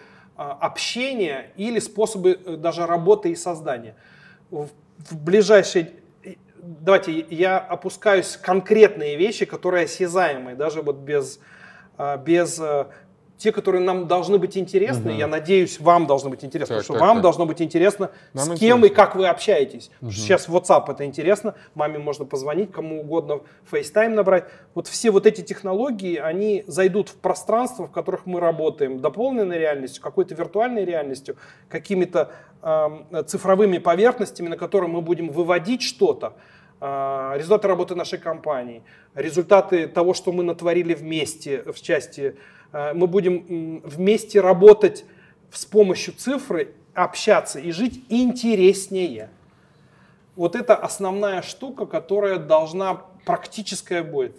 общения, 0.50 1.52
или 1.56 1.78
способы 1.78 2.38
э, 2.44 2.56
даже 2.56 2.86
работы 2.86 3.30
и 3.30 3.36
создания. 3.36 3.94
В, 4.50 4.68
в 4.98 5.16
ближайшие 5.16 5.92
давайте 6.62 7.26
я 7.30 7.58
опускаюсь 7.58 8.36
конкретные 8.36 9.16
вещи, 9.16 9.44
которые 9.44 9.84
осязаемые, 9.84 10.56
даже 10.56 10.82
вот 10.82 10.96
без, 10.96 11.40
а, 11.98 12.16
без 12.16 12.58
а, 12.60 12.90
те, 13.42 13.50
которые 13.50 13.82
нам 13.82 14.06
должны 14.06 14.38
быть 14.38 14.56
интересны, 14.56 15.10
угу. 15.10 15.18
я 15.18 15.26
надеюсь, 15.26 15.80
вам 15.80 16.06
должно 16.06 16.30
быть 16.30 16.44
интересно, 16.44 16.76
так, 16.76 16.84
потому 16.84 16.84
что 16.84 16.92
так, 16.92 17.02
вам 17.02 17.16
так. 17.16 17.22
должно 17.22 17.46
быть 17.46 17.60
интересно, 17.60 18.10
нам 18.34 18.44
с 18.44 18.60
кем 18.60 18.78
интересно. 18.78 18.84
и 18.84 18.88
как 18.94 19.16
вы 19.16 19.26
общаетесь. 19.26 19.90
Угу. 20.00 20.12
Сейчас 20.12 20.48
WhatsApp 20.48 20.92
это 20.92 21.04
интересно, 21.04 21.54
маме 21.74 21.98
можно 21.98 22.24
позвонить, 22.24 22.70
кому 22.70 23.00
угодно 23.00 23.40
FaceTime 23.70 24.10
набрать. 24.10 24.44
Вот 24.74 24.86
все 24.86 25.10
вот 25.10 25.26
эти 25.26 25.40
технологии, 25.40 26.16
они 26.16 26.62
зайдут 26.68 27.08
в 27.08 27.16
пространство, 27.16 27.88
в 27.88 27.90
которых 27.90 28.26
мы 28.26 28.38
работаем, 28.38 29.00
дополненной 29.00 29.58
реальностью, 29.58 30.02
какой-то 30.02 30.36
виртуальной 30.36 30.84
реальностью, 30.84 31.36
какими-то 31.68 32.30
э, 32.62 33.22
цифровыми 33.26 33.78
поверхностями, 33.78 34.48
на 34.48 34.56
которые 34.56 34.88
мы 34.88 35.00
будем 35.00 35.30
выводить 35.30 35.82
что-то. 35.82 36.34
А, 36.84 37.34
результаты 37.36 37.68
работы 37.68 37.94
нашей 37.94 38.18
компании, 38.18 38.82
результаты 39.14 39.86
того, 39.86 40.14
что 40.14 40.32
мы 40.32 40.42
натворили 40.42 40.94
вместе 40.94 41.62
в 41.72 41.80
части. 41.80 42.36
А, 42.72 42.94
мы 42.94 43.06
будем 43.06 43.80
вместе 43.84 44.40
работать 44.40 45.04
с 45.50 45.64
помощью 45.64 46.14
цифры, 46.14 46.74
общаться 46.94 47.58
и 47.58 47.70
жить 47.70 48.04
интереснее. 48.08 49.30
Вот 50.36 50.56
это 50.56 50.74
основная 50.74 51.42
штука, 51.42 51.86
которая 51.86 52.38
должна 52.38 53.02
практическая 53.24 54.02
будет. 54.02 54.36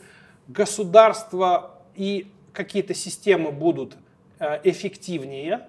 Государство 0.48 1.80
и 1.96 2.32
какие-то 2.52 2.94
системы 2.94 3.52
будут 3.52 3.96
а, 4.40 4.60
эффективнее, 4.64 5.68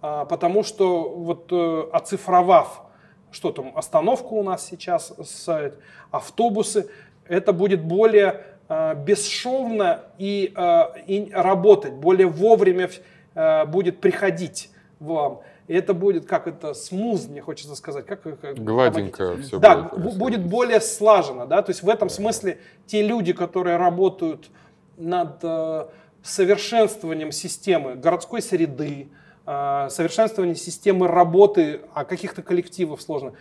потому 0.00 0.64
что 0.64 1.10
вот 1.10 1.52
э, 1.52 1.90
оцифровав 1.92 2.90
что 3.32 3.52
там, 3.52 3.72
остановка 3.76 4.26
у 4.32 4.42
нас 4.42 4.66
сейчас, 4.66 5.12
сайт, 5.24 5.78
автобусы, 6.10 6.90
это 7.26 7.52
будет 7.52 7.84
более 7.84 8.26
э, 8.28 8.49
бесшовно 8.94 10.02
и, 10.18 10.52
э, 10.54 10.82
и 11.06 11.30
работать, 11.32 11.94
более 11.94 12.28
вовремя 12.28 12.88
э, 13.34 13.64
будет 13.66 14.00
приходить 14.00 14.70
вам. 15.00 15.40
И 15.66 15.74
это 15.74 15.94
будет, 15.94 16.26
как 16.26 16.46
это, 16.46 16.74
смуз, 16.74 17.28
мне 17.28 17.40
хочется 17.40 17.74
сказать. 17.74 18.06
Как, 18.06 18.22
как, 18.22 18.54
Гладенько 18.56 19.36
как, 19.36 19.40
все 19.40 19.58
да, 19.58 19.82
будет. 19.82 20.18
будет 20.18 20.44
более 20.46 20.80
слажено. 20.80 21.46
Да? 21.46 21.62
То 21.62 21.70
есть 21.70 21.82
в 21.82 21.88
этом 21.88 22.08
смысле 22.08 22.58
те 22.86 23.06
люди, 23.06 23.32
которые 23.32 23.76
работают 23.76 24.50
над 24.96 25.38
э, 25.42 25.86
совершенствованием 26.22 27.32
системы 27.32 27.94
городской 27.94 28.42
среды, 28.42 29.08
а, 29.46 29.88
совершенствование 29.88 30.54
системы 30.54 31.08
работы, 31.08 31.80
а 31.94 32.04
каких-то 32.04 32.42
коллективов 32.42 33.02
сложно, 33.02 33.32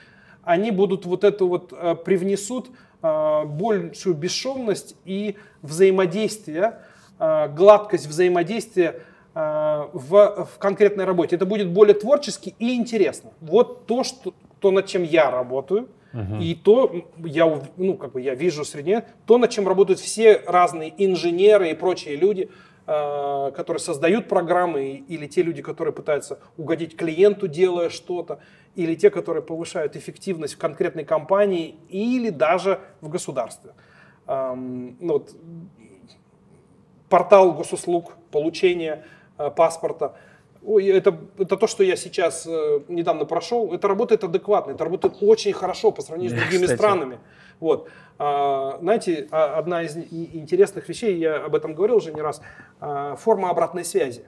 они 0.43 0.71
будут 0.71 1.05
вот 1.05 1.23
это 1.23 1.45
вот 1.45 1.71
э, 1.71 1.95
привнесут 1.95 2.69
э, 2.69 2.71
большую 3.01 4.15
бесшовность 4.15 4.95
и 5.05 5.35
взаимодействие, 5.61 6.79
э, 7.19 7.47
гладкость 7.49 8.07
взаимодействия 8.07 9.01
в, 9.35 9.89
в 9.93 10.57
конкретной 10.57 11.05
работе. 11.05 11.35
Это 11.35 11.45
будет 11.45 11.69
более 11.69 11.93
творчески 11.93 12.55
и 12.59 12.75
интересно. 12.75 13.29
Вот 13.39 13.85
то, 13.85 14.03
что, 14.03 14.33
то 14.59 14.71
над 14.71 14.87
чем 14.87 15.03
я 15.03 15.31
работаю, 15.31 15.87
Uh-huh. 16.11 16.41
И 16.41 16.55
то 16.55 17.05
я, 17.23 17.61
ну, 17.77 17.93
как 17.93 18.13
бы 18.13 18.21
я 18.21 18.33
вижу 18.33 18.65
среди 18.65 19.01
то, 19.27 19.37
над 19.37 19.51
чем 19.51 19.67
работают 19.67 19.99
все 19.99 20.41
разные 20.47 20.91
инженеры 20.97 21.69
и 21.69 21.75
прочие 21.75 22.15
люди, 22.15 22.49
которые 22.89 23.79
создают 23.79 24.27
программы, 24.27 25.03
или 25.07 25.27
те 25.27 25.43
люди, 25.43 25.61
которые 25.61 25.93
пытаются 25.93 26.39
угодить 26.57 26.95
клиенту, 26.97 27.47
делая 27.47 27.89
что-то, 27.89 28.39
или 28.75 28.95
те, 28.95 29.09
которые 29.09 29.43
повышают 29.43 29.95
эффективность 29.95 30.55
в 30.55 30.57
конкретной 30.57 31.05
компании, 31.05 31.75
или 31.89 32.29
даже 32.29 32.79
в 33.01 33.09
государстве. 33.09 33.71
Ну, 34.27 34.95
вот, 34.99 35.35
портал 37.09 37.53
госуслуг, 37.53 38.13
получение 38.31 39.05
э, 39.37 39.49
паспорта. 39.49 40.15
Это, 40.61 41.17
это 41.37 41.57
то, 41.57 41.67
что 41.67 41.83
я 41.83 41.95
сейчас 41.95 42.45
э, 42.45 42.81
недавно 42.87 43.25
прошел. 43.25 43.73
Это 43.73 43.87
работает 43.87 44.23
адекватно, 44.23 44.71
это 44.71 44.83
работает 44.83 45.17
очень 45.21 45.53
хорошо 45.53 45.91
по 45.91 46.01
сравнению 46.01 46.37
с 46.37 46.41
другими 46.41 46.63
Кстати. 46.63 46.77
странами. 46.77 47.19
Вот. 47.59 47.89
А, 48.17 48.77
знаете, 48.81 49.27
а, 49.31 49.57
одна 49.57 49.83
из 49.83 49.95
интересных 49.95 50.87
вещей, 50.89 51.17
я 51.17 51.37
об 51.37 51.55
этом 51.55 51.73
говорил 51.73 51.97
уже 51.97 52.13
не 52.13 52.21
раз, 52.21 52.41
а, 52.79 53.15
форма 53.15 53.49
обратной 53.49 53.85
связи. 53.85 54.25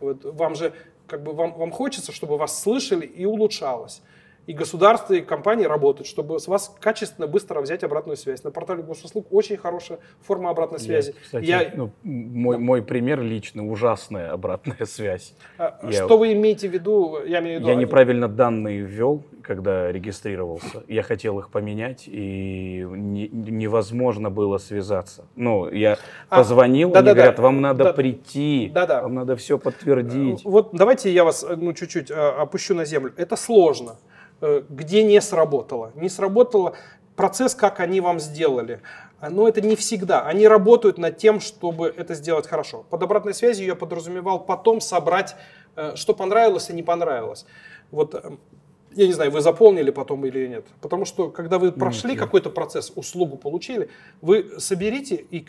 Вот 0.00 0.24
вам 0.24 0.54
же 0.54 0.72
как 1.06 1.22
бы 1.22 1.32
вам, 1.32 1.54
вам 1.54 1.70
хочется, 1.70 2.12
чтобы 2.12 2.36
вас 2.36 2.62
слышали 2.62 3.06
и 3.06 3.24
улучшалось 3.24 4.02
и 4.46 4.52
государство, 4.52 5.14
и 5.14 5.20
компании 5.20 5.64
работают, 5.64 6.08
чтобы 6.08 6.40
с 6.40 6.48
вас 6.48 6.74
качественно, 6.80 7.26
быстро 7.26 7.60
взять 7.60 7.84
обратную 7.84 8.16
связь. 8.16 8.42
На 8.42 8.50
портале 8.50 8.82
госуслуг 8.82 9.26
очень 9.30 9.56
хорошая 9.56 9.98
форма 10.20 10.50
обратной 10.50 10.80
связи. 10.80 11.14
Я, 11.14 11.22
кстати, 11.22 11.44
я... 11.44 11.70
ну, 11.74 11.90
мой, 12.02 12.56
да. 12.56 12.62
мой 12.62 12.82
пример 12.82 13.20
лично 13.20 13.68
ужасная 13.68 14.32
обратная 14.32 14.84
связь. 14.84 15.34
А, 15.58 15.78
я... 15.84 16.04
Что 16.04 16.18
вы 16.18 16.32
имеете 16.32 16.68
в 16.68 16.72
виду? 16.72 17.18
Я, 17.24 17.40
имею 17.40 17.58
в 17.58 17.62
виду... 17.62 17.70
я 17.70 17.76
неправильно 17.76 18.28
данные 18.28 18.80
ввел, 18.80 19.22
когда 19.42 19.92
регистрировался. 19.92 20.82
Я 20.88 21.02
хотел 21.02 21.38
их 21.38 21.50
поменять, 21.50 22.04
и 22.08 22.84
не, 22.88 23.28
невозможно 23.28 24.30
было 24.30 24.58
связаться. 24.58 25.24
Ну, 25.36 25.70
я 25.70 25.98
а, 26.28 26.38
позвонил, 26.38 26.90
да, 26.90 26.98
они 26.98 27.06
да, 27.06 27.14
говорят, 27.14 27.38
вам 27.38 27.60
надо 27.60 27.84
да, 27.84 27.92
прийти, 27.92 28.70
да, 28.74 28.86
да. 28.86 29.02
вам 29.02 29.14
надо 29.14 29.36
все 29.36 29.56
подтвердить. 29.56 30.44
Вот 30.44 30.70
давайте 30.72 31.12
я 31.12 31.22
вас 31.24 31.46
ну, 31.56 31.72
чуть-чуть 31.72 32.10
а, 32.10 32.42
опущу 32.42 32.74
на 32.74 32.84
землю. 32.84 33.12
Это 33.16 33.36
сложно. 33.36 33.96
Э, 34.42 34.62
где 34.68 35.04
не 35.04 35.20
сработало. 35.20 35.92
Не 35.94 36.08
сработало 36.08 36.74
процесс, 37.14 37.54
как 37.54 37.78
они 37.78 38.00
вам 38.00 38.18
сделали. 38.18 38.80
Но 39.20 39.46
это 39.46 39.60
не 39.60 39.76
всегда. 39.76 40.22
Они 40.22 40.48
работают 40.48 40.98
над 40.98 41.16
тем, 41.16 41.38
чтобы 41.38 41.94
это 41.96 42.14
сделать 42.14 42.48
хорошо. 42.48 42.84
Под 42.90 43.04
обратной 43.04 43.34
связью 43.34 43.66
я 43.66 43.76
подразумевал 43.76 44.44
потом 44.44 44.80
собрать, 44.80 45.36
э, 45.76 45.94
что 45.94 46.12
понравилось 46.12 46.70
и 46.70 46.72
не 46.72 46.82
понравилось. 46.82 47.46
Вот 47.92 48.16
э, 48.16 48.32
я 48.96 49.06
не 49.06 49.12
знаю, 49.12 49.30
вы 49.30 49.42
заполнили 49.42 49.92
потом 49.92 50.26
или 50.26 50.48
нет. 50.48 50.66
Потому 50.80 51.04
что, 51.04 51.30
когда 51.30 51.60
вы 51.60 51.70
прошли 51.70 52.16
какой-то 52.16 52.50
процесс, 52.50 52.92
услугу 52.96 53.36
получили, 53.36 53.90
вы 54.22 54.58
соберите 54.58 55.14
и 55.14 55.46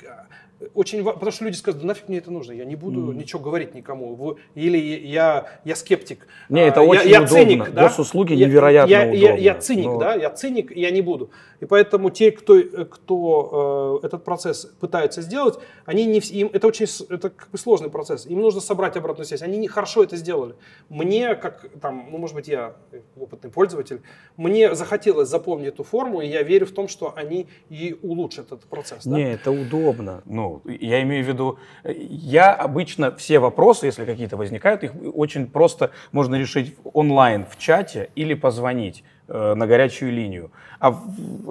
очень, 0.74 1.04
потому 1.04 1.32
что 1.32 1.46
люди 1.46 1.56
скажут, 1.56 1.82
да 1.82 1.88
нафиг 1.88 2.08
мне 2.08 2.20
это 2.20 2.32
нужно, 2.32 2.54
я 2.54 2.66
не 2.66 2.76
буду 2.76 3.12
mm. 3.12 3.16
ничего 3.16 3.42
говорить 3.42 3.74
никому, 3.74 4.38
или 4.56 4.78
я, 4.78 5.46
я 5.64 5.76
скептик. 5.76 6.28
Не, 6.50 6.68
это 6.68 6.82
а, 6.82 6.84
очень 6.84 7.10
я, 7.10 7.20
я 7.20 7.28
циник, 7.28 7.72
да? 7.72 7.84
Госуслуги 7.84 8.34
невероятно 8.34 8.92
я, 8.92 9.02
удобно. 9.02 9.18
Я, 9.18 9.36
я 9.36 9.56
циник, 9.56 9.86
но... 9.86 10.00
да, 10.00 10.16
я 10.16 10.30
циник, 10.30 10.76
я 10.76 10.92
не 10.92 11.02
буду. 11.02 11.32
И 11.64 11.66
поэтому 11.66 12.10
те, 12.10 12.34
кто, 12.34 12.62
кто 12.84 14.00
э, 14.04 14.06
этот 14.06 14.26
процесс 14.26 14.66
пытается 14.82 15.22
сделать, 15.22 15.58
они 15.86 16.06
не, 16.06 16.20
им, 16.20 16.50
это 16.52 16.68
очень 16.68 16.88
это 17.10 17.30
как 17.30 17.50
бы 17.52 17.58
сложный 17.58 17.90
процесс, 17.90 18.26
им 18.26 18.42
нужно 18.42 18.60
собрать 18.60 18.98
обратную 18.98 19.26
связь, 19.26 19.42
они 19.44 19.58
не 19.58 19.70
хорошо 19.70 20.04
это 20.04 20.18
сделали. 20.18 20.56
Мне, 20.90 21.36
как 21.36 21.66
там, 21.80 22.10
ну, 22.12 22.18
может 22.18 22.36
быть, 22.36 22.50
я 22.50 22.76
опытный 23.18 23.50
пользователь, 23.50 24.02
мне 24.36 24.76
захотелось 24.76 25.30
запомнить 25.30 25.70
эту 25.70 25.86
форму, 25.86 26.20
и 26.20 26.28
я 26.28 26.44
верю 26.44 26.66
в 26.66 26.72
том, 26.72 26.90
что 26.90 27.14
они 27.16 27.48
и 27.70 27.98
улучшат 28.02 28.48
этот 28.48 28.66
процесс. 28.66 29.06
Не, 29.06 29.24
да? 29.24 29.30
это 29.30 29.52
удобно. 29.52 30.22
Ну, 30.26 30.62
я 30.66 31.02
имею 31.04 31.24
в 31.24 31.28
виду, 31.30 31.60
я 31.86 32.54
обычно 32.54 33.16
все 33.16 33.40
вопросы, 33.40 33.86
если 33.86 34.04
какие-то 34.04 34.36
возникают, 34.36 34.84
их 34.84 34.92
очень 35.14 35.48
просто 35.48 35.92
можно 36.12 36.36
решить 36.36 36.76
онлайн 36.84 37.46
в 37.46 37.58
чате 37.58 38.10
или 38.16 38.34
позвонить 38.34 39.02
э, 39.02 39.13
на 39.28 39.68
горячую 39.68 40.12
линию. 40.12 40.52
А 40.80 41.00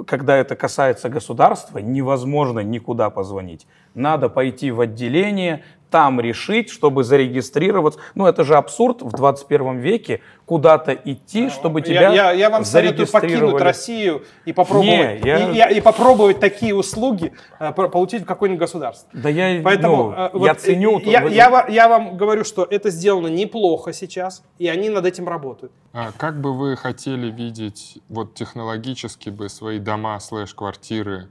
когда 0.07 0.37
это 0.37 0.57
касается 0.57 1.09
государства, 1.09 1.79
невозможно 1.79 2.61
никуда 2.61 3.11
позвонить. 3.11 3.67
Надо 3.95 4.29
пойти 4.29 4.71
в 4.71 4.81
отделение, 4.81 5.65
там 5.93 6.21
решить, 6.21 6.71
чтобы 6.71 7.05
зарегистрироваться. 7.05 8.01
Ну, 8.15 8.27
это 8.27 8.43
же 8.45 8.57
абсурд 8.57 9.03
в 9.03 9.13
21 9.13 9.79
веке 9.79 10.23
куда-то 10.47 10.93
идти, 10.93 11.51
чтобы 11.51 11.83
тебя 11.83 12.09
Я, 12.09 12.13
я, 12.13 12.33
я 12.33 12.51
вам 12.51 12.65
советую 12.65 13.07
покинуть 13.07 13.61
Россию 13.61 14.25
и 14.47 14.53
попробовать, 14.53 15.23
Не, 15.23 15.29
я... 15.29 15.69
и, 15.69 15.75
и, 15.75 15.79
и 15.79 15.81
попробовать 15.83 16.41
такие 16.41 16.75
услуги 16.75 17.35
э, 17.61 17.73
получить 17.73 18.23
в 18.23 18.25
какое-нибудь 18.25 18.61
государство. 18.61 19.09
Да 19.13 19.29
я, 19.29 19.61
Поэтому, 19.63 19.97
ну, 19.97 20.13
э, 20.13 20.31
вот, 20.33 20.47
я 20.47 20.55
ценю... 20.55 20.99
Я, 21.01 21.27
я, 21.29 21.67
я 21.69 21.89
вам 21.89 22.17
говорю, 22.17 22.45
что 22.45 22.67
это 22.69 22.89
сделано 22.91 23.29
неплохо 23.29 23.93
сейчас, 23.93 24.43
и 24.59 24.69
они 24.69 24.89
над 24.89 25.05
этим 25.05 25.29
работают. 25.29 25.73
А 25.93 26.11
как 26.17 26.41
бы 26.41 26.57
вы 26.57 26.75
хотели 26.75 27.31
видеть 27.31 27.99
вот 28.09 28.35
технологически 28.35 29.29
бы 29.29 29.51
свои 29.51 29.79
дома 29.79 30.19
слэш-квартиры 30.19 31.29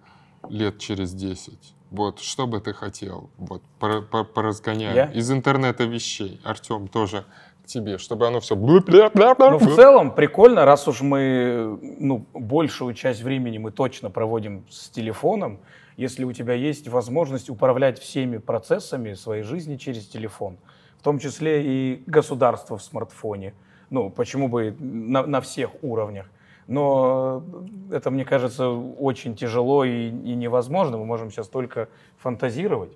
лет 0.49 0.77
через 0.77 1.13
10? 1.13 1.80
Вот, 1.91 2.21
что 2.21 2.47
бы 2.47 2.61
ты 2.61 2.73
хотел? 2.73 3.29
Вот, 3.37 3.61
поразгоняем. 4.33 4.95
Я? 4.95 5.05
Из 5.11 5.29
интернета 5.29 5.83
вещей. 5.83 6.39
Артем, 6.45 6.87
тоже 6.87 7.25
к 7.63 7.67
тебе, 7.67 7.97
чтобы 7.97 8.27
оно 8.27 8.39
все... 8.39 8.55
Ну, 9.51 9.73
в 9.73 9.75
целом, 9.75 10.15
прикольно, 10.15 10.63
раз 10.63 10.87
уж 10.87 11.01
мы, 11.01 11.77
ну, 11.99 12.25
большую 12.33 12.93
часть 12.93 13.21
времени 13.21 13.57
мы 13.57 13.71
точно 13.71 14.09
проводим 14.09 14.65
с 14.69 14.89
телефоном, 14.89 15.59
если 15.97 16.23
у 16.23 16.31
тебя 16.31 16.53
есть 16.53 16.87
возможность 16.87 17.49
управлять 17.49 17.99
всеми 17.99 18.37
процессами 18.37 19.13
своей 19.13 19.43
жизни 19.43 19.75
через 19.75 20.07
телефон, 20.07 20.57
в 20.97 21.03
том 21.03 21.19
числе 21.19 21.61
и 21.61 22.03
государство 22.07 22.77
в 22.77 22.81
смартфоне, 22.81 23.53
ну, 23.89 24.09
почему 24.09 24.47
бы 24.47 24.73
на, 24.79 25.25
на 25.27 25.41
всех 25.41 25.71
уровнях. 25.83 26.27
Но 26.71 27.43
это, 27.91 28.11
мне 28.11 28.23
кажется, 28.23 28.69
очень 28.69 29.35
тяжело 29.35 29.83
и, 29.83 30.07
и 30.07 30.35
невозможно. 30.35 30.97
Мы 30.97 31.05
можем 31.05 31.29
сейчас 31.29 31.49
только 31.49 31.89
фантазировать. 32.17 32.91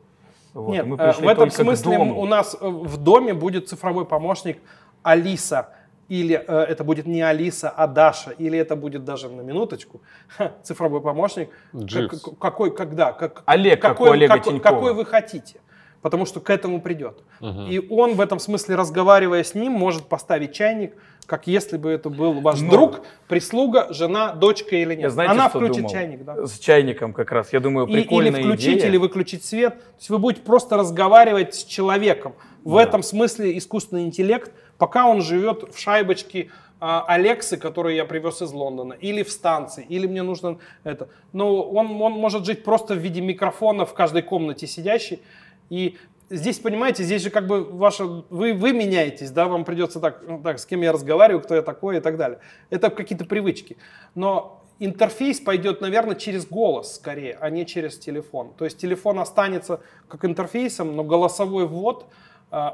Вот. 0.53 0.71
Нет, 0.71 0.86
мы 0.86 0.95
э, 0.95 1.11
в 1.11 1.28
этом 1.28 1.51
смысле 1.51 1.97
у 1.97 2.26
нас 2.26 2.55
э, 2.59 2.65
в 2.65 2.95
доме 2.95 3.34
будет 3.34 3.67
цифровой 3.67 4.05
помощник 4.05 4.59
Алиса. 5.03 5.71
Или 6.07 6.36
э, 6.36 6.59
это 6.69 6.86
будет 6.86 7.05
не 7.05 7.21
Алиса, 7.21 7.69
а 7.69 7.88
Даша. 7.88 8.32
Или 8.32 8.57
это 8.57 8.78
будет 8.78 9.03
даже 9.03 9.28
на 9.28 9.41
минуточку 9.41 9.99
цифровой 10.63 11.01
помощник. 11.01 11.49
Как, 11.91 12.39
какой, 12.39 12.73
когда? 12.73 13.11
Как, 13.11 13.43
Олег, 13.45 13.82
какой, 13.82 14.07
как 14.07 14.13
Олега 14.13 14.38
какой, 14.38 14.59
какой 14.61 14.93
вы 14.93 15.05
хотите 15.05 15.59
потому 16.05 16.28
что 16.28 16.39
к 16.39 16.51
этому 16.51 16.82
придет. 16.82 17.23
Угу. 17.41 17.61
И 17.61 17.88
он 17.89 18.13
в 18.13 18.21
этом 18.21 18.38
смысле, 18.38 18.76
разговаривая 18.76 19.43
с 19.43 19.55
ним, 19.55 19.71
может 19.71 20.05
поставить 20.05 20.53
чайник, 20.53 20.93
как 21.26 21.47
если 21.47 21.78
бы 21.78 21.89
это 21.89 22.09
был 22.09 22.34
ваш 22.41 22.61
Но... 22.61 22.69
друг, 22.69 23.01
прислуга, 23.28 23.88
жена, 23.91 24.34
дочка 24.34 24.76
или 24.76 24.95
нет. 24.95 25.11
знаете, 25.11 25.32
Она 25.32 25.49
включит 25.49 25.78
думал? 25.78 25.89
чайник, 25.89 26.23
да. 26.23 26.45
С 26.45 26.59
чайником 26.59 27.13
как 27.13 27.32
раз. 27.32 27.51
Я 27.53 27.59
думаю, 27.59 27.88
прикольная 27.88 28.32
и, 28.32 28.43
Или 28.43 28.47
включить, 28.47 28.78
идея. 28.78 28.88
или 28.89 28.97
выключить 28.97 29.45
свет. 29.45 29.76
То 29.80 29.97
есть 29.97 30.09
вы 30.09 30.19
будете 30.19 30.41
просто 30.41 30.78
разговаривать 30.78 31.55
с 31.55 31.63
человеком. 31.63 32.34
В 32.63 32.76
да. 32.76 32.84
этом 32.84 33.03
смысле 33.03 33.57
искусственный 33.57 34.03
интеллект, 34.03 34.51
пока 34.78 35.07
он 35.07 35.21
живет 35.21 35.73
в 35.73 35.80
шайбочке 35.80 36.49
а, 36.80 37.03
Алексы, 37.07 37.57
которую 37.57 37.95
я 37.95 38.05
привез 38.05 38.41
из 38.41 38.51
Лондона, 38.51 38.93
или 38.93 39.23
в 39.23 39.32
станции, 39.32 39.86
или 39.88 40.07
мне 40.07 40.23
нужно 40.23 40.59
это. 40.84 41.07
Но 41.34 41.63
он, 41.63 42.01
он 42.01 42.11
может 42.13 42.45
жить 42.45 42.63
просто 42.63 42.93
в 42.93 42.97
виде 42.97 43.21
микрофона 43.21 43.86
в 43.86 43.93
каждой 43.93 44.21
комнате 44.21 44.67
сидящий. 44.67 45.21
И 45.69 45.97
здесь, 46.30 46.59
понимаете, 46.59 47.03
здесь 47.03 47.21
же 47.21 47.30
как 47.30 47.47
бы 47.47 47.63
ваша, 47.63 48.05
вы, 48.05 48.53
вы 48.53 48.73
меняетесь, 48.73 49.32
да, 49.32 49.47
вам 49.47 49.65
придется 49.65 49.99
так, 49.99 50.23
ну, 50.28 50.41
так, 50.41 50.59
с 50.59 50.65
кем 50.65 50.82
я 50.82 50.91
разговариваю, 50.91 51.41
кто 51.41 51.55
я 51.55 51.61
такой 51.61 51.97
и 51.97 51.99
так 51.99 52.17
далее. 52.17 52.39
Это 52.69 52.89
какие-то 52.89 53.26
привычки. 53.26 53.78
Но 54.15 54.63
интерфейс 54.80 55.39
пойдет, 55.39 55.82
наверное, 55.82 56.15
через 56.15 56.45
голос 56.45 56.95
скорее, 56.95 57.38
а 57.39 57.49
не 57.49 57.65
через 57.65 57.97
телефон. 57.97 58.53
То 58.57 58.65
есть 58.65 58.78
телефон 58.78 59.19
останется 59.19 59.82
как 60.07 60.26
интерфейсом, 60.26 60.95
но 60.95 61.03
голосовой 61.03 61.67
ввод– 61.67 62.05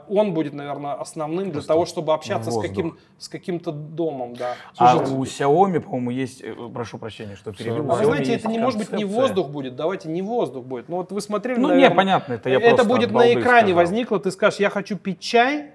он 0.10 0.34
будет, 0.34 0.54
наверное, 0.54 0.94
основным 0.94 1.52
для 1.52 1.62
того, 1.62 1.86
чтобы 1.86 2.14
общаться 2.14 2.52
с, 2.52 2.62
каким, 2.62 3.00
с 3.18 3.28
каким-то 3.28 3.72
домом. 3.72 4.36
Да. 4.36 4.56
А 4.78 4.94
Слушайте, 4.98 5.44
а 5.44 5.48
у 5.48 5.56
Xiaomi, 5.74 5.80
по-моему, 5.80 6.12
есть, 6.12 6.42
э, 6.44 6.54
прошу 6.72 7.00
прощения, 7.00 7.36
что 7.36 7.52
перебил. 7.52 7.84
Вы 7.84 8.06
знаете, 8.06 8.36
это 8.36 8.48
не 8.48 8.60
может 8.60 8.78
быть 8.78 8.92
не 8.92 9.06
воздух 9.06 9.50
будет, 9.50 9.76
давайте 9.76 10.08
не 10.10 10.22
воздух 10.22 10.66
будет. 10.66 10.88
Ну 10.88 10.98
вот 10.98 11.12
вы 11.12 11.20
смотрели, 11.20 11.58
Ну 11.60 11.70
наверное, 11.70 11.90
не, 11.90 11.96
понятно, 11.96 12.34
это 12.34 12.50
я 12.50 12.60
Это 12.60 12.84
будет 12.84 13.12
на 13.12 13.34
экране 13.34 13.70
сказал. 13.70 13.76
возникло, 13.76 14.20
ты 14.20 14.30
скажешь, 14.30 14.60
я 14.60 14.70
хочу 14.70 14.98
пить 14.98 15.20
чай, 15.20 15.72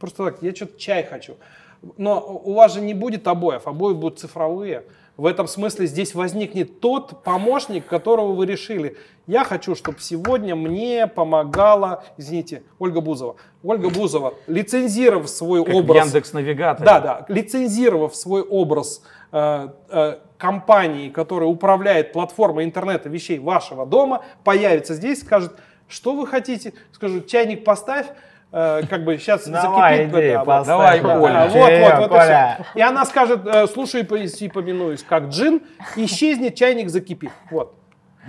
просто 0.00 0.24
так, 0.24 0.42
я 0.42 0.54
что-то 0.54 0.78
чай 0.78 1.04
хочу. 1.04 1.36
Но 1.96 2.20
у 2.44 2.54
вас 2.54 2.74
же 2.74 2.80
не 2.80 2.94
будет 2.94 3.26
обоев, 3.28 3.66
обои 3.66 3.94
будут 3.94 4.18
цифровые. 4.18 4.84
В 5.16 5.26
этом 5.26 5.46
смысле 5.46 5.86
здесь 5.86 6.14
возникнет 6.14 6.80
тот 6.80 7.22
помощник, 7.22 7.86
которого 7.86 8.32
вы 8.32 8.46
решили. 8.46 8.96
Я 9.26 9.44
хочу, 9.44 9.74
чтобы 9.74 10.00
сегодня 10.00 10.56
мне 10.56 11.06
помогала, 11.06 12.04
извините, 12.16 12.62
Ольга 12.78 13.00
Бузова. 13.00 13.36
Ольга 13.62 13.90
Бузова, 13.90 14.34
лицензировав 14.46 15.28
свой 15.28 15.64
как 15.64 15.74
образ... 15.74 16.06
Яндекс 16.06 16.32
Навигатор. 16.32 16.86
Да, 16.86 17.00
да, 17.00 17.26
лицензировав 17.28 18.16
свой 18.16 18.42
образ 18.42 19.02
э, 19.32 19.68
э, 19.90 20.18
компании, 20.38 21.10
которая 21.10 21.48
управляет 21.48 22.12
платформой 22.12 22.64
интернета 22.64 23.08
вещей 23.08 23.38
вашего 23.38 23.84
дома, 23.84 24.24
появится 24.42 24.94
здесь, 24.94 25.20
скажет, 25.20 25.52
что 25.86 26.14
вы 26.14 26.26
хотите? 26.26 26.72
Скажу, 26.92 27.20
чайник 27.20 27.64
поставь, 27.64 28.06
Э, 28.52 28.82
как 28.88 29.04
бы 29.04 29.16
сейчас 29.18 29.46
Давай, 29.46 29.98
закипит. 29.98 30.18
Иди, 30.18 30.32
да, 30.44 30.64
Давай, 30.64 31.00
Коля. 31.00 31.48
Вот, 31.48 31.54
вот, 31.54 31.98
вот, 31.98 32.08
Коля. 32.08 32.56
И, 32.58 32.62
все. 32.62 32.78
и 32.78 32.82
она 32.82 33.04
скажет, 33.04 33.46
э, 33.46 33.66
слушай 33.68 34.00
и 34.02 34.48
поминуюсь, 34.48 35.04
как 35.04 35.28
джин, 35.28 35.62
исчезнет, 35.96 36.56
чайник 36.56 36.88
закипит. 36.88 37.30
Вот. 37.50 37.74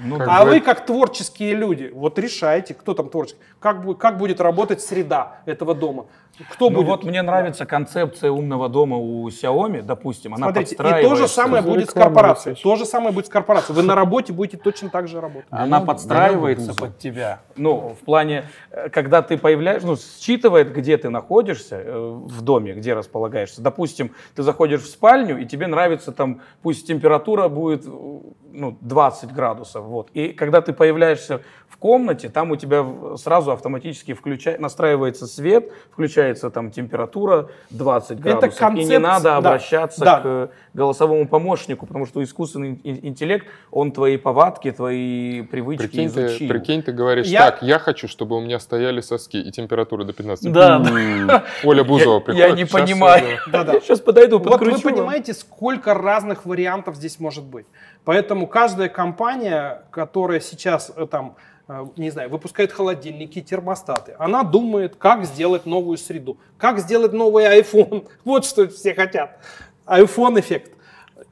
Ну, 0.03 0.19
а 0.26 0.45
бы... 0.45 0.51
вы 0.51 0.59
как 0.61 0.86
творческие 0.86 1.53
люди, 1.53 1.91
вот 1.93 2.17
решайте, 2.17 2.74
кто 2.74 2.93
там 2.93 3.09
творческий, 3.09 3.41
как, 3.59 3.97
как 3.97 4.17
будет 4.17 4.39
работать 4.39 4.82
среда 4.82 5.41
этого 5.45 5.76
дома. 5.76 6.05
Кто 6.50 6.70
ну 6.70 6.78
будет? 6.78 6.88
вот 6.88 7.04
мне 7.04 7.22
нравится 7.22 7.66
концепция 7.66 8.32
умного 8.32 8.70
дома 8.70 8.98
у 8.98 9.28
Xiaomi, 9.28 9.82
допустим, 9.82 10.34
она 10.34 10.48
Смотрите, 10.48 10.76
и 10.76 10.78
то 10.78 11.16
же 11.16 11.28
самое 11.28 11.62
будет 11.62 11.90
с 11.90 11.94
корпорацией. 11.94 12.56
То 12.56 12.76
же 12.76 12.86
самое 12.86 13.14
будет 13.14 13.28
с 13.28 13.30
корпорацией. 13.30 13.76
Вы 13.76 13.84
на 13.84 13.96
работе 13.96 14.34
будете 14.34 14.58
точно 14.58 14.90
так 14.90 15.08
же 15.08 15.20
работать. 15.20 15.48
Она 15.50 15.80
ну, 15.80 15.86
подстраивается 15.86 16.74
под 16.74 16.98
тебя. 16.98 17.42
Ну, 17.56 17.96
в 18.00 18.06
плане, 18.06 18.46
э, 18.72 18.90
когда 18.90 19.22
ты 19.22 19.38
появляешься, 19.38 19.88
ну, 19.88 19.96
считывает, 19.98 20.74
где 20.74 20.98
ты 20.98 21.10
находишься 21.10 21.76
э, 21.84 22.20
в 22.26 22.42
доме, 22.42 22.74
где 22.74 22.94
располагаешься. 22.94 23.62
Допустим, 23.62 24.12
ты 24.36 24.44
заходишь 24.44 24.82
в 24.82 24.88
спальню, 24.88 25.40
и 25.40 25.46
тебе 25.46 25.68
нравится 25.68 26.12
там, 26.12 26.42
пусть 26.62 26.88
температура 26.88 27.50
будет 27.50 27.86
ну, 27.86 28.78
20 28.82 29.34
градусов. 29.34 29.86
Вот. 29.86 30.10
И 30.14 30.30
когда 30.30 30.62
ты 30.62 30.74
появляешься 30.74 31.42
в 31.68 31.78
комнате, 31.78 32.30
там 32.30 32.52
у 32.52 32.56
тебя 32.56 32.86
сразу 33.18 33.52
автоматически 33.52 34.14
включай, 34.14 34.58
настраивается 34.58 35.28
свет, 35.28 35.72
включается 35.92 36.20
там 36.49 36.72
температура 36.72 37.49
20 37.69 38.19
градусов. 38.19 38.49
Это 38.49 38.59
концепт... 38.59 38.88
И 38.88 38.91
не 38.91 38.99
надо 38.99 39.38
обращаться 39.38 40.03
да. 40.03 40.19
к 40.19 40.49
голосовому 40.74 41.28
помощнику, 41.28 41.86
потому 41.86 42.05
что 42.05 42.24
искусственный 42.24 42.80
интеллект, 42.84 43.47
он 43.72 43.91
твои 43.91 44.17
повадки, 44.17 44.72
твои 44.72 45.41
привычки 45.41 45.88
прикинь 45.88 46.07
изучил. 46.07 46.47
Ты, 46.47 46.47
прикинь, 46.47 46.84
ты 46.84 46.91
говоришь, 46.91 47.28
я... 47.28 47.51
так, 47.51 47.61
я 47.61 47.80
хочу, 47.80 48.07
чтобы 48.07 48.38
у 48.38 48.41
меня 48.41 48.59
стояли 48.59 49.01
соски 49.01 49.38
и 49.38 49.51
температура 49.51 50.03
до 50.03 50.13
15. 50.13 50.51
Да. 50.51 51.43
Оля 51.63 51.84
Бузова 51.84 52.19
приходит. 52.19 52.49
Я 52.49 52.55
не 52.55 52.65
понимаю. 52.65 53.39
Сейчас 53.82 53.99
подойду, 53.99 54.39
подкручу. 54.39 54.76
Вот 54.76 54.84
вы 54.84 54.91
понимаете, 54.91 55.34
сколько 55.34 55.93
разных 55.93 56.45
вариантов 56.45 56.95
здесь 56.95 57.19
может 57.19 57.43
быть. 57.43 57.65
Поэтому 58.03 58.47
каждая 58.47 58.89
компания, 58.89 59.84
которая 59.91 60.39
сейчас 60.39 60.91
э, 60.95 61.05
там 61.05 61.36
э, 61.38 61.51
не 61.95 62.09
знаю, 62.09 62.30
выпускает 62.30 62.72
холодильники, 62.72 63.41
термостаты. 63.41 64.15
Она 64.19 64.43
думает, 64.43 64.95
как 64.95 65.26
сделать 65.26 65.65
новую 65.65 65.97
среду, 65.97 66.38
как 66.57 66.80
сделать 66.80 67.13
новый 67.13 67.45
iPhone. 67.45 68.07
Вот 68.26 68.45
что 68.45 68.67
все 68.67 68.93
хотят. 68.93 69.39
iPhone 69.86 70.39
эффект. 70.39 70.72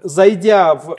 Зайдя 0.04 0.76
в 0.76 0.96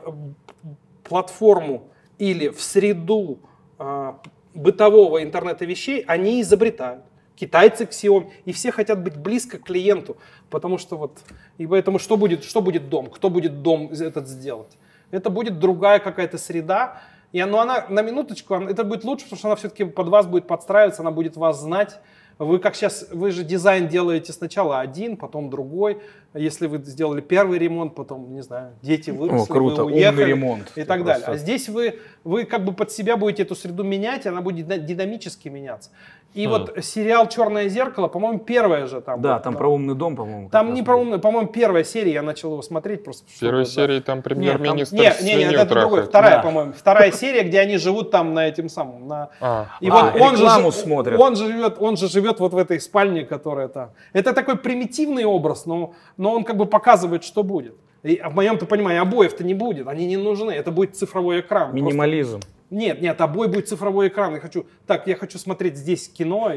платформу 1.05 1.89
или 2.19 2.49
в 2.49 2.61
среду 2.61 3.39
а, 3.79 4.21
бытового 4.55 5.23
интернета 5.23 5.65
вещей, 5.65 6.05
они 6.07 6.41
изобретают. 6.43 7.05
Китайцы 7.35 7.85
Xiaomi, 7.85 8.31
и 8.45 8.53
все 8.53 8.71
хотят 8.71 9.03
быть 9.03 9.17
близко 9.17 9.59
к 9.59 9.65
клиенту, 9.65 10.19
потому 10.51 10.77
что 10.77 10.99
вот, 10.99 11.19
и 11.57 11.67
поэтому 11.67 11.99
что 11.99 12.19
будет, 12.19 12.45
что 12.45 12.61
будет 12.61 12.91
дом, 12.91 13.07
кто 13.09 13.31
будет 13.31 13.63
дом 13.63 13.91
этот 13.93 14.29
сделать? 14.29 14.77
Это 15.11 15.31
будет 15.31 15.59
другая 15.59 15.99
какая-то 16.01 16.37
среда, 16.37 17.01
и 17.33 17.41
оно, 17.41 17.61
она 17.61 17.87
на 17.89 18.03
минуточку, 18.03 18.55
это 18.55 18.85
будет 18.85 19.05
лучше, 19.05 19.25
потому 19.25 19.39
что 19.39 19.49
она 19.49 19.57
все-таки 19.57 19.85
под 19.85 20.09
вас 20.09 20.27
будет 20.27 20.47
подстраиваться, 20.47 21.03
она 21.03 21.11
будет 21.11 21.37
вас 21.37 21.61
знать. 21.61 21.99
Вы 22.39 22.59
как 22.59 22.75
сейчас, 22.75 23.07
вы 23.13 23.33
же 23.33 23.45
дизайн 23.45 23.87
делаете 23.87 24.33
сначала 24.33 24.81
один, 24.81 25.19
потом 25.19 25.51
другой. 25.51 25.99
Если 26.33 26.69
вы 26.69 26.79
сделали 26.79 27.21
первый 27.21 27.59
ремонт, 27.59 27.95
потом, 27.95 28.33
не 28.33 28.43
знаю, 28.43 28.73
дети 28.81 29.11
выросли, 29.11 29.53
круто, 29.53 29.83
вы 29.85 29.91
умный 29.91 29.97
уехали 29.99 30.25
ремонт. 30.31 30.73
и 30.75 30.85
так 30.85 31.05
далее. 31.05 31.25
просто- 31.27 31.33
А 31.33 31.37
здесь 31.37 31.69
вы, 31.69 31.99
вы 32.25 32.45
как 32.45 32.65
бы 32.65 32.73
под 32.73 32.91
себя 32.93 33.19
будете 33.19 33.43
эту 33.43 33.55
среду 33.55 33.85
менять, 33.85 34.25
и 34.25 34.31
она 34.31 34.41
будет 34.41 34.67
дина- 34.67 34.79
динамически 34.79 35.49
меняться. 35.51 35.91
И 36.33 36.47
вот 36.47 36.77
сериал 36.83 37.29
«Черное 37.29 37.69
зеркало», 37.69 38.07
по-моему, 38.07 38.39
первое 38.39 38.87
же 38.87 39.01
там. 39.01 39.21
Да, 39.21 39.35
вот, 39.35 39.43
там 39.43 39.57
про 39.57 39.69
умный 39.69 39.95
дом, 39.97 40.15
по-моему. 40.15 40.49
Там 40.49 40.75
не 40.75 40.83
про 40.83 40.97
умный, 40.97 41.19
по-моему, 41.19 41.49
первая 41.49 41.83
серия, 41.83 42.13
я 42.13 42.23
начал 42.23 42.53
его 42.53 42.63
смотреть 42.63 43.03
просто. 43.03 43.25
В 43.29 43.41
первой 43.41 43.65
чтобы, 43.65 43.87
да. 43.87 43.87
серии 43.93 44.01
там 44.01 44.23
премьер-министр 44.23 44.95
Не, 44.95 45.01
не, 45.01 45.07
не, 45.07 45.13
свинью 45.13 45.59
это 45.59 45.65
другое. 45.67 45.89
трахает. 45.91 46.09
Вторая, 46.09 46.37
Да. 46.37 46.43
по-моему. 46.43 46.73
Вторая 46.73 47.11
серия, 47.11 47.43
где 47.43 47.59
они 47.59 47.79
живут 47.79 48.13
там 48.13 48.33
на 48.33 48.47
этим 48.47 48.69
самом. 48.69 49.09
На... 49.09 49.31
А, 49.41 49.67
И 49.81 49.89
А, 49.89 49.93
вот 50.13 50.21
он 50.21 50.37
же, 50.37 50.73
смотрят. 50.73 51.19
Он 51.19 51.35
же 51.35 51.47
живет, 51.47 51.77
он 51.81 51.97
же 51.97 52.09
живет 52.09 52.39
вот 52.39 52.53
в 52.53 52.57
этой 52.57 52.81
спальне, 52.81 53.25
которая 53.25 53.67
там. 53.67 53.91
Это 54.13 54.33
такой 54.33 54.57
примитивный 54.57 55.25
образ, 55.25 55.67
но, 55.67 55.95
но 56.17 56.33
он 56.33 56.45
как 56.45 56.57
бы 56.57 56.67
показывает, 56.67 57.25
что 57.25 57.43
будет. 57.43 57.75
И 58.05 58.23
в 58.25 58.35
моем-то 58.35 58.67
понимании 58.67 59.01
обоев-то 59.01 59.43
не 59.45 59.55
будет, 59.55 59.89
они 59.89 60.07
не 60.07 60.17
нужны. 60.17 60.53
Это 60.53 60.71
будет 60.71 60.97
цифровой 60.97 61.41
экран. 61.41 61.71
Просто- 61.71 61.85
Минимализм. 61.85 62.41
Нет, 62.71 63.03
нет, 63.03 63.21
обои 63.21 63.49
будет 63.49 63.69
цифровой 63.69 64.09
экран. 64.09 64.35
Я 64.35 64.41
хочу, 64.41 64.67
так, 64.87 65.07
я 65.07 65.17
хочу 65.17 65.39
смотреть 65.39 65.77
здесь 65.77 66.09
кино 66.09 66.53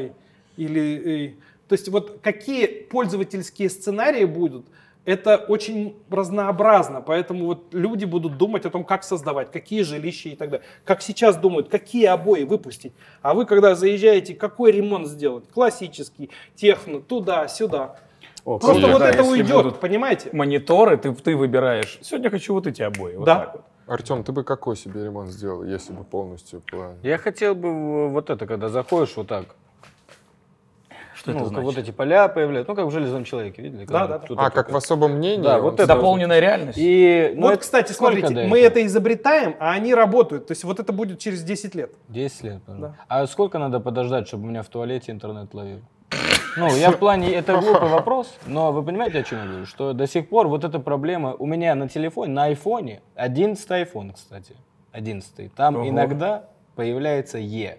или, 0.56 1.36
то 1.68 1.72
есть 1.72 1.88
вот 1.88 2.20
какие 2.22 2.66
пользовательские 2.66 3.68
сценарии 3.68 4.24
будут, 4.24 4.66
это 5.04 5.36
очень 5.36 5.96
разнообразно, 6.08 7.02
поэтому 7.02 7.46
вот 7.46 7.74
люди 7.74 8.04
будут 8.04 8.38
думать 8.38 8.64
о 8.64 8.70
том, 8.70 8.84
как 8.84 9.04
создавать, 9.04 9.50
какие 9.50 9.82
жилища 9.82 10.30
и 10.30 10.36
так 10.36 10.48
далее. 10.50 10.66
Как 10.84 11.02
сейчас 11.02 11.36
думают, 11.36 11.68
какие 11.68 12.06
обои 12.06 12.44
выпустить. 12.44 12.94
А 13.20 13.34
вы, 13.34 13.44
когда 13.44 13.74
заезжаете, 13.74 14.34
какой 14.34 14.72
ремонт 14.72 15.06
сделать? 15.08 15.44
Классический, 15.52 16.30
техно, 16.54 17.00
туда, 17.00 17.48
сюда. 17.48 17.96
О, 18.44 18.58
Просто 18.58 18.80
круто, 18.80 18.92
вот 18.92 18.98
да, 19.00 19.10
это 19.10 19.24
уйдет, 19.24 19.80
понимаете? 19.80 20.30
Мониторы, 20.32 20.96
ты, 20.96 21.12
ты 21.14 21.36
выбираешь. 21.36 21.98
Сегодня 22.02 22.30
хочу 22.30 22.54
вот 22.54 22.66
эти 22.66 22.82
обои. 22.82 23.16
Вот 23.16 23.24
Да. 23.24 23.38
так 23.40 23.54
вот. 23.54 23.64
Артем, 23.86 24.24
ты 24.24 24.32
бы 24.32 24.44
какой 24.44 24.76
себе 24.76 25.04
ремонт 25.04 25.30
сделал, 25.30 25.62
если 25.62 25.92
бы 25.92 26.04
полностью 26.04 26.60
план? 26.60 26.96
Я 27.02 27.18
хотел 27.18 27.54
бы 27.54 28.08
вот 28.08 28.30
это, 28.30 28.46
когда 28.46 28.68
заходишь 28.68 29.14
вот 29.16 29.28
так. 29.28 29.44
Что 31.14 31.30
ну, 31.30 31.38
это 31.38 31.48
значит? 31.48 31.64
вот 31.64 31.78
эти 31.78 31.90
поля 31.90 32.28
появляются, 32.28 32.70
ну 32.70 32.76
как 32.76 32.86
в 32.86 32.90
железном 32.90 33.24
человеке, 33.24 33.62
видели? 33.62 33.86
Когда 33.86 34.06
Да, 34.06 34.18
да, 34.18 34.34
А, 34.36 34.50
как 34.50 34.70
в 34.70 34.76
особом 34.76 35.12
мнении? 35.12 35.42
Да, 35.42 35.58
вот 35.60 35.74
это 35.74 35.86
Дополненная 35.86 36.40
реальность? 36.40 36.76
И, 36.78 37.32
ну, 37.36 37.42
вот, 37.42 37.52
это 37.52 37.60
кстати, 37.60 37.92
смотрите, 37.92 38.28
мы 38.28 38.58
этого? 38.58 38.58
это 38.58 38.86
изобретаем, 38.86 39.56
а 39.60 39.72
они 39.72 39.94
работают. 39.94 40.48
То 40.48 40.52
есть 40.52 40.64
вот 40.64 40.80
это 40.80 40.92
будет 40.92 41.20
через 41.20 41.42
10 41.42 41.74
лет. 41.74 41.94
10 42.08 42.42
лет. 42.42 42.62
Да. 42.66 42.96
А 43.08 43.26
сколько 43.26 43.58
надо 43.58 43.80
подождать, 43.80 44.26
чтобы 44.26 44.44
у 44.44 44.46
меня 44.48 44.62
в 44.62 44.68
туалете 44.68 45.12
интернет 45.12 45.54
ловил? 45.54 45.80
Ну, 46.56 46.74
я 46.76 46.90
в 46.90 46.98
плане, 46.98 47.32
это 47.32 47.58
глупый 47.58 47.88
вопрос, 47.88 48.34
но 48.46 48.72
вы 48.72 48.82
понимаете, 48.82 49.18
о 49.20 49.22
чем 49.22 49.38
я 49.40 49.46
говорю? 49.46 49.66
Что 49.66 49.92
до 49.92 50.06
сих 50.06 50.28
пор 50.28 50.46
вот 50.48 50.64
эта 50.64 50.78
проблема 50.78 51.34
у 51.34 51.46
меня 51.46 51.74
на 51.74 51.88
телефоне, 51.88 52.32
на 52.32 52.44
айфоне, 52.44 53.00
11 53.16 53.68
iPhone, 53.70 54.12
кстати, 54.14 54.54
11 54.92 55.52
там 55.54 55.76
Ого. 55.76 55.88
иногда 55.88 56.44
появляется 56.76 57.38
Е. 57.38 57.78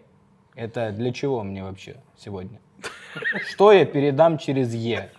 Это 0.55 0.91
для 0.91 1.11
чего 1.13 1.43
мне 1.43 1.63
вообще 1.63 1.97
сегодня? 2.17 2.59
Что 3.49 3.71
я 3.71 3.86
передам 3.86 4.38
через 4.38 4.73
Е? 4.73 5.09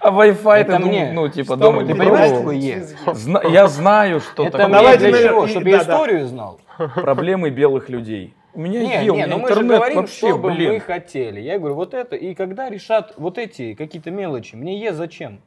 А 0.00 0.10
Wi-Fi 0.10 0.56
Это 0.56 0.72
ты, 0.72 0.78
дум- 0.80 0.88
мне. 0.88 1.12
ну, 1.14 1.28
типа, 1.28 1.54
Что 1.54 1.56
дома 1.56 1.84
Ты 1.86 1.94
понимаешь, 1.94 2.36
такое 2.36 2.56
Е? 2.56 2.86
Зна- 3.14 3.42
Я 3.44 3.68
знаю, 3.68 4.20
что 4.20 4.44
Это 4.44 4.58
такое. 4.58 4.74
Давайте 4.74 5.08
для 5.10 5.28
чего? 5.28 5.46
Чтобы 5.46 5.68
я 5.70 5.78
историю 5.78 6.26
знал? 6.26 6.60
Проблемы 6.94 7.50
белых 7.50 7.88
людей. 7.88 8.34
У 8.54 8.60
меня 8.60 8.80
Не, 8.82 9.04
Е, 9.04 9.10
у 9.12 9.16
не, 9.16 9.26
но 9.26 9.38
мы 9.38 9.48
же 9.52 9.62
говорим, 9.62 9.96
вообще, 9.98 10.16
что 10.16 10.38
бы 10.38 10.50
блин. 10.50 10.72
мы 10.74 10.80
хотели. 10.80 11.40
Я 11.40 11.58
говорю, 11.58 11.74
вот 11.74 11.94
это, 11.94 12.16
и 12.16 12.34
когда 12.34 12.68
решат 12.70 13.14
вот 13.16 13.38
эти 13.38 13.74
какие-то 13.74 14.10
мелочи, 14.10 14.56
мне 14.56 14.80
Е 14.80 14.92
зачем? 14.92 15.40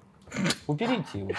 Уберите 0.67 1.03
его. 1.19 1.31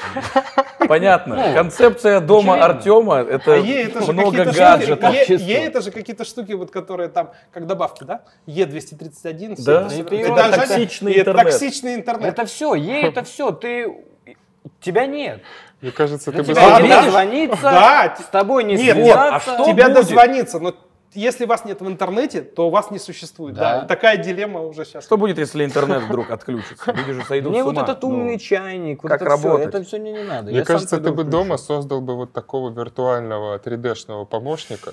Понятно. 0.87 1.37
Ну, 1.37 1.55
Концепция 1.55 2.21
дома. 2.21 2.63
Артема 2.63 3.17
это, 3.21 3.55
А 3.55 3.57
Е 3.57 3.85
это 3.85 4.03
же 4.03 4.13
много 4.13 4.45
гаджетов. 4.45 5.15
Е. 5.15 5.37
Е 5.37 5.65
это 5.65 5.81
же 5.81 5.91
какие-то 5.93 6.25
штуки, 6.27 6.53
вот, 6.53 6.71
которые 6.71 7.09
там, 7.09 7.31
как 7.53 7.67
добавки, 7.67 8.05
да? 8.05 8.23
Е231. 8.47 9.55
все 9.55 9.65
Да, 9.65 9.87
это, 9.87 9.95
это 9.95 10.15
это 10.15 10.45
ожидание- 10.45 10.57
Токсичный 10.67 11.13
это 11.13 11.21
интернет. 11.31 11.45
Токсичный 11.53 11.95
интернет. 11.95 12.29
Это 12.35 12.45
все, 12.45 12.75
Е 12.75 13.03
это 13.03 13.23
все. 13.25 13.51
Ты 13.53 13.97
тебя 14.81 15.07
нет. 15.07 15.41
Мне 15.81 15.91
кажется, 15.91 16.31
ты 16.31 16.39
бы... 16.39 16.45
тебя 16.45 16.81
не 16.81 16.89
да. 16.89 17.03
дозвониться, 17.03 17.63
Да. 17.63 18.17
с 18.21 18.27
тобой 18.27 18.65
не 18.65 18.75
Нет, 18.77 18.97
нет, 18.97 19.07
связаться. 19.07 19.35
а 19.37 19.41
что 19.41 19.65
Тебя 19.65 19.85
будет? 19.87 19.95
дозвониться, 19.97 20.59
но 20.61 20.75
если 21.15 21.45
вас 21.45 21.65
нет 21.65 21.81
в 21.81 21.87
интернете, 21.87 22.43
то 22.43 22.71
вас 22.71 22.91
не 22.91 22.99
существует. 22.99 23.55
Да. 23.55 23.81
Да. 23.81 23.87
Такая 23.87 24.17
дилемма 24.17 24.61
уже 24.61 24.85
сейчас. 24.85 25.05
Что 25.05 25.17
будет, 25.17 25.39
если 25.39 25.65
интернет 25.65 26.03
вдруг 26.03 26.31
отключится? 26.31 26.75
Люди 26.93 27.13
же 27.13 27.25
сойдут 27.25 27.53
Мне 27.53 27.63
с 27.63 27.65
вот 27.65 27.73
ума. 27.77 27.83
этот 27.85 28.03
Ну, 28.03 28.09
умный 28.11 28.39
чайник, 28.39 29.03
вот 29.03 29.11
как 29.11 29.23
это 29.23 29.31
работать? 29.31 29.69
это 29.69 29.83
все 29.85 29.99
мне 29.99 30.13
не 30.13 30.25
надо. 30.25 30.49
Мне 30.51 30.59
Я 30.59 30.65
кажется, 30.65 30.97
ты 30.99 31.11
бы 31.11 31.23
включу. 31.23 31.31
дома 31.31 31.57
создал 31.57 32.01
бы 32.01 32.17
вот 32.17 32.33
такого 32.33 32.71
виртуального 32.71 33.59
3D-шного 33.59 34.25
помощника, 34.27 34.93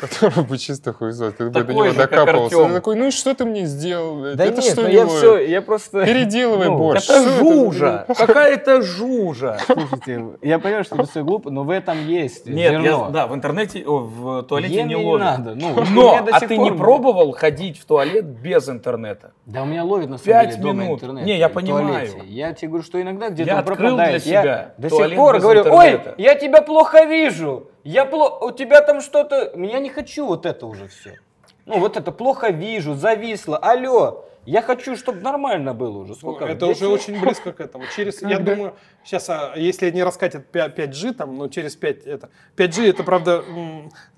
который 0.00 0.44
бы 0.44 0.58
чисто 0.58 0.92
хуесос. 0.92 1.34
Ты 1.34 1.50
бы 1.50 1.50
до 1.64 1.72
него 1.72 1.92
докапывался. 1.92 2.64
Ты 2.66 2.72
такой, 2.74 2.96
ну 2.96 3.06
и 3.08 3.10
что 3.10 3.34
ты 3.34 3.44
мне 3.44 3.66
сделал? 3.66 4.20
блядь? 4.20 4.36
Да 4.36 4.44
это 4.44 4.60
нет, 4.62 4.72
что 4.72 4.82
ну 4.82 4.88
я 4.88 5.04
не 5.04 5.10
все, 5.10 5.38
я 5.38 5.62
просто... 5.62 6.04
Переделывай 6.04 6.66
Ну, 6.66 6.78
борщ. 6.78 7.04
Это 7.08 7.28
жужа! 7.38 8.06
Какая-то 8.16 8.82
жужа! 8.82 9.58
Слушайте, 9.66 10.24
я 10.42 10.58
понимаю, 10.58 10.84
что 10.84 10.96
это 10.96 11.06
все 11.06 11.24
глупо, 11.24 11.50
но 11.50 11.64
в 11.64 11.70
этом 11.70 12.06
есть 12.06 12.46
Нет, 12.46 12.72
я, 12.72 12.82
зерно. 12.82 13.10
да, 13.10 13.26
в 13.26 13.34
интернете, 13.34 13.82
о, 13.86 13.98
в 13.98 14.42
туалете 14.44 14.82
не 14.84 14.94
не 14.94 14.96
ловит. 14.96 15.24
надо. 15.24 15.54
Ну, 15.54 15.74
Но, 15.90 16.26
а 16.32 16.40
ты 16.40 16.56
не 16.56 16.70
пробовал 16.72 17.32
ходить 17.32 17.78
в 17.78 17.84
туалет 17.84 18.24
без 18.24 18.68
интернета? 18.68 19.32
Да 19.46 19.62
у 19.62 19.66
меня 19.66 19.84
ловит 19.84 20.08
на 20.10 20.18
самом 20.18 20.48
деле 20.50 20.62
дома 20.62 20.82
минут. 20.84 21.02
интернет. 21.02 21.24
Не, 21.26 21.38
я 21.38 21.48
понимаю. 21.48 22.08
Я 22.26 22.52
тебе 22.52 22.68
говорю, 22.68 22.84
что 22.84 23.00
иногда 23.00 23.30
где-то 23.30 23.48
Я 23.48 23.54
он 23.54 23.60
открыл 23.60 23.76
пропадает. 23.76 24.22
для 24.22 24.32
Я 24.32 24.42
себя 24.42 24.74
до 24.78 24.90
сих 24.90 25.16
пор 25.16 25.38
говорю, 25.40 25.60
интернета». 25.60 26.14
ой, 26.16 26.22
я 26.22 26.34
тебя 26.34 26.62
плохо 26.62 27.04
вижу. 27.04 27.66
Я 27.88 28.04
плохо, 28.04 28.44
у 28.44 28.52
тебя 28.52 28.82
там 28.82 29.00
что-то... 29.00 29.50
Я 29.56 29.78
не 29.78 29.88
хочу 29.88 30.26
вот 30.26 30.44
это 30.44 30.66
уже 30.66 30.88
все. 30.88 31.18
Ну 31.64 31.78
вот 31.80 31.96
это 31.96 32.12
плохо 32.12 32.50
вижу, 32.50 32.94
зависло. 32.94 33.56
Алло, 33.56 34.26
я 34.44 34.60
хочу, 34.60 34.94
чтобы 34.94 35.22
нормально 35.22 35.72
было 35.72 35.96
уже. 35.96 36.14
Сколько? 36.14 36.44
это 36.44 36.66
10 36.66 36.82
уже 36.82 36.88
очень 36.88 37.18
близко 37.18 37.50
к 37.54 37.60
этому. 37.62 37.84
Через, 37.96 38.20
я 38.20 38.40
думаю, 38.40 38.74
сейчас, 39.04 39.30
а, 39.30 39.54
если 39.56 39.90
не 39.90 40.02
раскатят 40.02 40.46
5, 40.48 40.76
5G, 40.76 41.14
там, 41.14 41.34
ну, 41.38 41.48
через 41.48 41.76
5 41.76 42.06
это. 42.06 42.28
5G 42.58 42.90
это, 42.90 43.04
правда, 43.04 43.42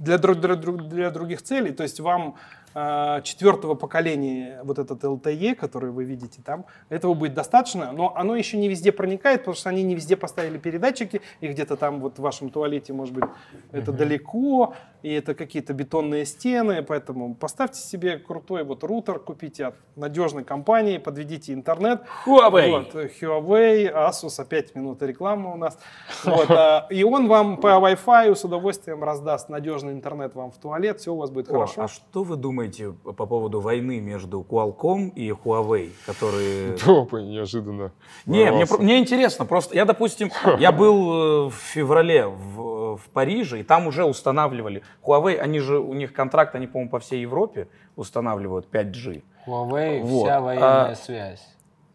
для, 0.01 0.19
друг- 0.19 0.41
для, 0.41 0.57
для 0.57 1.11
других 1.11 1.41
целей. 1.41 1.71
То 1.71 1.85
есть 1.85 2.01
вам 2.01 2.35
четвертого 2.73 3.75
поколения 3.75 4.61
вот 4.63 4.79
этот 4.79 5.03
LTE, 5.03 5.55
который 5.55 5.91
вы 5.91 6.05
видите 6.05 6.41
там, 6.45 6.67
этого 6.89 7.15
будет 7.15 7.35
достаточно, 7.35 7.93
но 7.93 8.17
оно 8.17 8.37
еще 8.37 8.57
не 8.57 8.69
везде 8.69 8.93
проникает, 8.93 9.41
потому 9.41 9.57
что 9.57 9.71
они 9.71 9.83
не 9.83 9.95
везде 9.95 10.17
поставили 10.17 10.59
передатчики, 10.59 11.21
и 11.41 11.49
где-то 11.49 11.77
там 11.77 12.01
вот 12.01 12.19
в 12.19 12.23
вашем 12.23 12.51
туалете, 12.51 12.93
может 12.93 13.15
быть, 13.15 13.25
это 13.73 13.93
далеко, 13.93 14.75
и 15.03 15.13
это 15.13 15.35
какие-то 15.35 15.73
бетонные 15.73 16.25
стены, 16.25 16.83
поэтому 16.83 17.35
поставьте 17.35 17.81
себе 17.81 18.19
крутой 18.19 18.65
вот 18.65 18.85
рутер, 18.85 19.19
купите 19.19 19.67
от 19.67 19.75
надежной 19.97 20.45
компании, 20.45 20.99
подведите 20.99 21.53
интернет, 21.53 22.03
Huawei. 22.27 22.71
вот, 22.71 22.95
э, 22.95 23.11
Huawei, 23.21 23.93
Asus, 23.93 24.41
опять 24.41 24.75
минута 24.75 25.07
рекламы 25.07 25.53
у 25.53 25.57
нас. 25.57 25.79
Вот, 26.25 26.51
а, 26.51 26.87
и 26.91 27.03
он 27.03 27.29
вам 27.29 27.57
по 27.59 27.69
Wi-Fi 27.69 28.35
с 28.35 28.45
удовольствием 28.45 29.03
раздаст 29.03 29.49
надежный 29.49 29.93
интернет 29.93 30.35
вам 30.35 30.51
в 30.51 30.59
туалет, 30.59 31.01
все 31.01 31.13
у 31.13 31.17
вас 31.17 31.31
будет 31.31 31.49
О, 31.49 31.53
хорошо. 31.53 31.83
а 31.83 31.89
что 31.89 32.23
вы 32.23 32.37
думаете 32.37 32.93
по 32.93 33.27
поводу 33.27 33.61
войны 33.61 34.01
между 34.01 34.41
Qualcomm 34.49 35.11
и 35.15 35.31
Huawei, 35.31 35.91
которые... 36.07 36.77
Опа, 36.87 37.21
неожиданно. 37.21 37.93
Не, 38.27 38.51
мне, 38.51 38.67
мне 38.79 38.99
интересно, 38.99 39.45
просто 39.45 39.75
я, 39.75 39.85
допустим, 39.85 40.31
я 40.59 40.73
был 40.73 41.47
э, 41.47 41.51
в 41.51 41.55
феврале 41.55 42.27
в, 42.27 42.97
в 42.97 43.09
Париже, 43.13 43.61
и 43.61 43.63
там 43.63 43.87
уже 43.87 44.05
устанавливали. 44.05 44.83
Huawei, 45.03 45.37
они 45.37 45.61
же, 45.61 45.79
у 45.79 45.95
них 45.95 46.13
контракт, 46.13 46.55
они, 46.55 46.67
по-моему, 46.67 46.91
по 46.91 46.99
всей 46.99 47.21
Европе 47.23 47.69
устанавливают 47.97 48.69
5G. 48.71 49.23
Huawei, 49.47 50.01
Вот. 50.03 50.25
вся 50.25 50.41
военная 50.41 50.91
А- 50.93 50.95
связь 50.95 51.47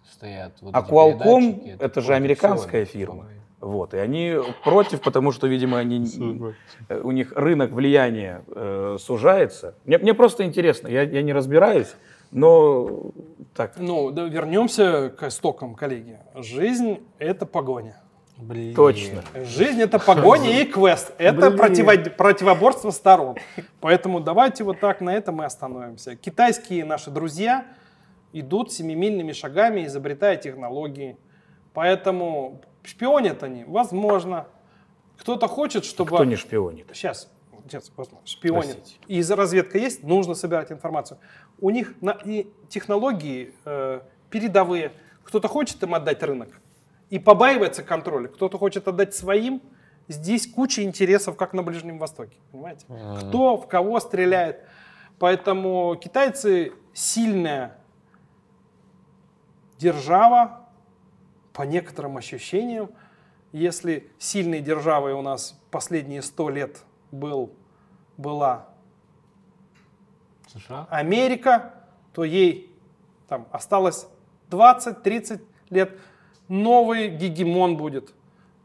стоят. 0.09 0.53
Вот 0.61 0.75
А 0.75 0.81
Qualcomm 0.81 1.53
передатчики, 1.53 1.77
это 1.83 2.01
же 2.01 2.13
американская 2.13 2.85
фирма. 2.85 3.23
Huawei. 3.23 3.35
Вот, 3.61 3.93
и 3.93 3.97
они 3.97 4.35
против, 4.63 5.01
потому 5.01 5.31
что, 5.31 5.47
видимо, 5.47 5.79
они, 5.79 6.05
у 7.03 7.11
них 7.11 7.31
рынок 7.35 7.71
влияния 7.71 8.43
э, 8.47 8.97
сужается. 8.99 9.75
Мне, 9.85 9.97
мне 9.97 10.13
просто 10.13 10.43
интересно, 10.43 10.87
я, 10.87 11.01
я 11.01 11.21
не 11.23 11.33
разбираюсь, 11.33 11.95
но 12.31 13.11
так. 13.55 13.73
Ну, 13.77 14.11
да, 14.11 14.23
вернемся 14.25 15.09
к 15.09 15.23
истокам, 15.23 15.73
коллеги. 15.75 16.19
Жизнь— 16.35 16.99
это 17.17 17.45
погоня. 17.45 17.97
Блин. 18.37 18.75
Точно. 18.75 19.23
Жизнь 19.33 19.81
это 19.81 19.97
погоня 19.97 20.61
и 20.61 20.65
квест. 20.65 21.13
Это 21.17 21.49
Блин. 21.51 21.59
противо- 21.59 22.09
противоборство 22.09 22.91
сторон. 22.91 23.37
Поэтому 23.79 24.19
давайте 24.19 24.63
вот 24.63 24.79
так 24.79 24.99
на 24.99 25.15
этом 25.15 25.41
и 25.41 25.45
остановимся. 25.45 26.15
Китайские 26.15 26.83
наши 26.83 27.11
друзья 27.11 27.65
идут 28.33 28.73
семимильными 28.73 29.31
шагами, 29.31 29.85
изобретая 29.85 30.35
технологии. 30.35 31.17
Поэтому 31.73 32.61
шпионят 32.83 33.41
они, 33.43 33.63
возможно. 33.63 34.47
Кто-то 35.17 35.47
хочет, 35.47 35.85
чтобы... 35.85 36.15
Кто 36.15 36.25
не 36.25 36.35
шпионит? 36.35 36.87
Сейчас, 36.93 37.31
сейчас, 37.63 37.89
возможно, 37.95 38.27
шпионят. 38.27 38.65
Простите. 38.65 38.97
И 39.07 39.21
за 39.21 39.37
разведка 39.37 39.77
есть, 39.77 40.03
нужно 40.03 40.33
собирать 40.35 40.73
информацию. 40.73 41.19
У 41.61 41.69
них 41.69 41.93
на, 42.01 42.11
и 42.25 42.49
технологии 42.67 43.53
э, 43.63 44.01
передовые. 44.29 44.91
Кто-то 45.23 45.47
хочет 45.47 45.81
им 45.83 45.95
отдать 45.95 46.21
рынок 46.21 46.49
и 47.15 47.19
побаивается 47.19 47.81
контроля. 47.81 48.27
Кто-то 48.27 48.57
хочет 48.57 48.89
отдать 48.89 49.15
своим. 49.15 49.61
Здесь 50.09 50.47
куча 50.47 50.83
интересов, 50.83 51.37
как 51.37 51.53
на 51.53 51.63
Ближнем 51.63 51.97
Востоке. 51.97 52.35
Понимаете? 52.51 52.85
Кто 53.21 53.55
в 53.55 53.69
кого 53.69 54.01
стреляет. 54.01 54.65
Поэтому 55.17 55.95
китайцы 55.95 56.73
сильная 56.93 57.77
держава, 59.79 60.67
по 61.53 61.61
некоторым 61.61 62.17
ощущениям. 62.17 62.89
Если 63.53 64.11
сильной 64.19 64.59
державой 64.59 65.13
у 65.13 65.21
нас 65.21 65.57
последние 65.71 66.21
сто 66.21 66.49
лет 66.49 66.81
был, 67.11 67.53
была 68.17 68.67
США? 70.51 70.85
Америка, 70.89 71.75
то 72.11 72.25
ей 72.25 72.75
там 73.29 73.47
осталось 73.53 74.07
20-30 74.49 75.41
лет. 75.69 75.97
Новый 76.47 77.07
гегемон 77.09 77.77
будет. 77.77 78.13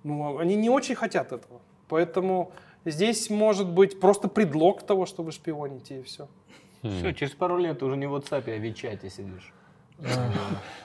Ну, 0.04 0.38
они 0.38 0.54
не 0.56 0.70
очень 0.70 0.94
хотят 0.94 1.32
этого. 1.32 1.60
Поэтому 1.88 2.52
здесь 2.84 3.30
может 3.30 3.68
быть 3.68 4.00
просто 4.00 4.28
предлог 4.28 4.82
того, 4.82 5.06
что 5.06 5.22
вы 5.22 5.32
шпионите, 5.32 6.00
и 6.00 6.02
все. 6.02 6.28
Все, 6.82 7.12
через 7.12 7.32
пару 7.34 7.58
лет 7.58 7.78
ты 7.80 7.84
уже 7.84 7.96
не 7.96 8.06
в 8.06 8.14
WhatsApp, 8.14 8.44
а 8.46 8.56
в 8.56 8.60
Вичате 8.60 9.10
сидишь. 9.10 9.52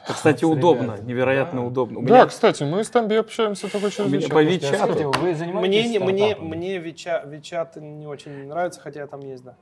Кстати, 0.07 0.41
С 0.43 0.47
удобно, 0.47 0.97
невероятно 1.01 1.65
удобно. 1.65 2.01
Да, 2.05 2.25
кстати, 2.25 2.63
мы 2.63 2.83
с 2.83 2.89
Тамби 2.89 3.15
общаемся 3.15 3.69
только 3.71 3.89
через 3.89 4.11
WeChat. 4.11 4.29
по 4.33 4.43
Вичату. 4.43 5.11
Вы 5.21 5.33
занимаетесь 5.35 5.85
Мне, 5.85 5.87
не- 5.87 5.99
мне, 5.99 6.17
стартапами? 6.27 6.55
мне 6.55 6.77
Вича- 6.77 7.29
Вичат 7.29 7.75
не 7.77 8.05
очень 8.07 8.47
нравится, 8.47 8.81
хотя 8.81 9.01
я 9.01 9.07
там 9.07 9.21
есть, 9.21 9.43
да. 9.43 9.55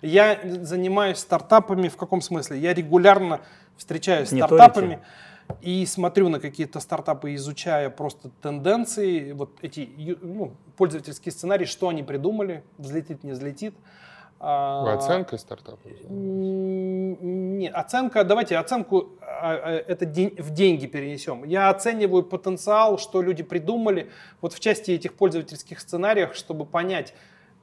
Я 0.00 0.38
занимаюсь 0.60 1.18
стартапами 1.18 1.88
в 1.88 1.96
каком 1.96 2.20
смысле? 2.20 2.58
Я 2.58 2.72
регулярно 2.72 3.40
встречаюсь 3.76 4.28
с 4.28 4.36
стартапами 4.36 5.00
и 5.60 5.86
смотрю 5.86 6.28
на 6.28 6.40
какие-то 6.40 6.80
стартапы, 6.80 7.34
изучая 7.34 7.90
просто 7.90 8.30
тенденции, 8.42 9.32
вот 9.32 9.50
эти 9.62 9.88
ну, 10.22 10.52
пользовательские 10.76 11.32
сценарии, 11.32 11.64
что 11.64 11.88
они 11.88 12.02
придумали, 12.02 12.62
взлетит, 12.78 13.24
не 13.24 13.32
взлетит. 13.32 13.74
А, 14.42 14.82
Вы 14.84 14.92
оценкой 14.92 15.38
стартапа? 15.38 15.78
М, 16.08 17.58
Не, 17.58 17.68
оценка, 17.68 18.24
давайте 18.24 18.56
оценку 18.56 19.10
а, 19.20 19.52
а, 19.52 19.70
это 19.70 20.06
день- 20.06 20.34
в 20.38 20.50
деньги 20.50 20.86
перенесем. 20.86 21.44
Я 21.44 21.68
оцениваю 21.68 22.22
потенциал, 22.22 22.98
что 22.98 23.20
люди 23.20 23.42
придумали 23.42 24.10
вот 24.40 24.52
в 24.54 24.60
части 24.60 24.92
этих 24.92 25.14
пользовательских 25.14 25.78
сценариев, 25.80 26.34
чтобы 26.34 26.64
понять, 26.64 27.12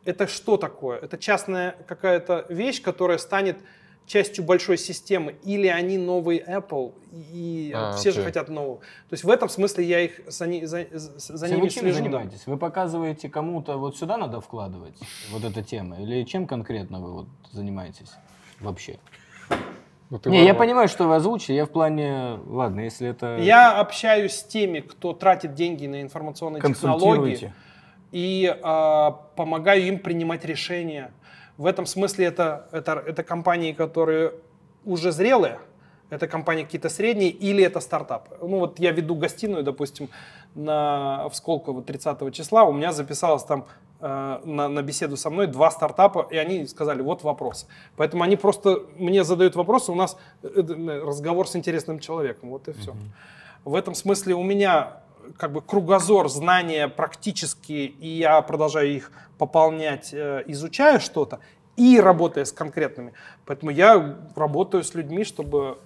это 0.05 0.27
что 0.27 0.57
такое? 0.57 0.99
Это 0.99 1.17
частная 1.17 1.75
какая-то 1.87 2.45
вещь, 2.49 2.81
которая 2.81 3.17
станет 3.17 3.57
частью 4.07 4.45
большой 4.45 4.77
системы, 4.77 5.35
или 5.43 5.67
они 5.67 5.97
новый 5.97 6.37
Apple, 6.39 6.93
и 7.11 7.71
А, 7.75 7.91
все 7.91 8.11
же 8.11 8.21
окей. 8.21 8.25
хотят 8.31 8.49
нового. 8.49 8.77
То 8.77 9.13
есть 9.13 9.23
в 9.25 9.29
этом 9.29 9.49
смысле 9.49 9.83
я 9.83 9.99
их 9.99 10.21
за, 10.27 10.47
ни- 10.47 10.63
за- 10.65 10.87
за- 10.93 11.45
Вы 11.47 11.55
ними 11.55 11.67
чем 11.67 11.83
слежу. 11.83 11.97
занимаетесь? 11.97 12.47
Вы 12.47 12.57
показываете 12.57 13.27
кому-то, 13.29 13.77
вот 13.77 13.97
сюда 13.97 14.17
надо 14.17 14.39
вкладывать, 14.39 14.97
вот 15.29 15.43
эта 15.43 15.61
тема? 15.61 16.01
Или 16.01 16.23
чем 16.23 16.47
конкретно 16.47 17.01
вы 17.01 17.13
вот 17.13 17.27
занимаетесь 17.51 18.11
вообще? 18.61 18.97
Ну, 20.09 20.19
ты 20.19 20.29
Не, 20.29 20.45
я 20.45 20.53
понимаю, 20.53 20.87
что 20.87 21.05
вы 21.05 21.15
озвучили, 21.15 21.57
я 21.57 21.65
в 21.65 21.69
плане, 21.69 22.39
ладно, 22.47 22.79
если 22.79 23.09
это... 23.09 23.37
Я 23.39 23.77
общаюсь 23.77 24.35
с 24.35 24.43
теми, 24.43 24.79
кто 24.79 25.11
тратит 25.11 25.53
деньги 25.53 25.85
на 25.85 26.01
информационные 26.01 26.61
технологии. 26.61 27.53
И 28.13 28.57
а, 28.63 29.11
помогаю 29.35 29.81
им 29.85 29.99
принимать 29.99 30.45
решения. 30.45 31.11
В 31.57 31.65
этом 31.65 31.85
смысле 31.85 32.25
это, 32.25 32.67
это, 32.71 33.03
это 33.05 33.23
компании, 33.23 33.73
которые 33.73 34.33
уже 34.85 35.11
зрелые, 35.11 35.59
это 36.09 36.27
компании 36.27 36.63
какие-то 36.63 36.89
средние 36.89 37.31
или 37.31 37.63
это 37.63 37.79
стартапы. 37.79 38.37
Ну 38.41 38.59
вот 38.59 38.79
я 38.79 38.91
веду 38.91 39.15
гостиную, 39.15 39.63
допустим, 39.63 40.09
на, 40.55 41.27
в 41.29 41.35
Сколково 41.35 41.81
30 41.81 42.33
числа, 42.33 42.63
у 42.63 42.71
меня 42.71 42.91
записалось 42.93 43.43
там 43.43 43.65
э, 43.99 44.39
на, 44.45 44.69
на 44.69 44.81
беседу 44.81 45.17
со 45.17 45.29
мной 45.29 45.47
два 45.47 45.71
стартапа, 45.71 46.27
и 46.31 46.37
они 46.37 46.67
сказали, 46.67 47.01
вот 47.01 47.23
вопрос. 47.23 47.67
Поэтому 47.97 48.23
они 48.23 48.37
просто 48.37 48.83
мне 48.97 49.23
задают 49.23 49.55
вопросы, 49.55 49.91
у 49.91 49.95
нас 49.95 50.17
э, 50.43 50.47
э, 50.55 51.03
разговор 51.03 51.47
с 51.47 51.55
интересным 51.55 51.99
человеком, 51.99 52.49
вот 52.49 52.67
и 52.67 52.73
все. 52.73 52.93
В 53.65 53.75
этом 53.75 53.95
смысле 53.95 54.35
у 54.35 54.43
меня 54.43 55.01
как 55.37 55.51
бы 55.51 55.61
кругозор, 55.61 56.29
знания 56.29 56.87
практические, 56.87 57.87
и 57.87 58.07
я 58.07 58.41
продолжаю 58.41 58.89
их 58.89 59.11
пополнять, 59.37 60.13
э, 60.13 60.43
изучая 60.47 60.99
что-то 60.99 61.39
и 61.75 61.99
работая 61.99 62.45
с 62.45 62.51
конкретными. 62.51 63.13
Поэтому 63.45 63.71
я 63.71 64.17
работаю 64.35 64.83
с 64.83 64.95
людьми, 64.95 65.23
чтобы, 65.23 65.77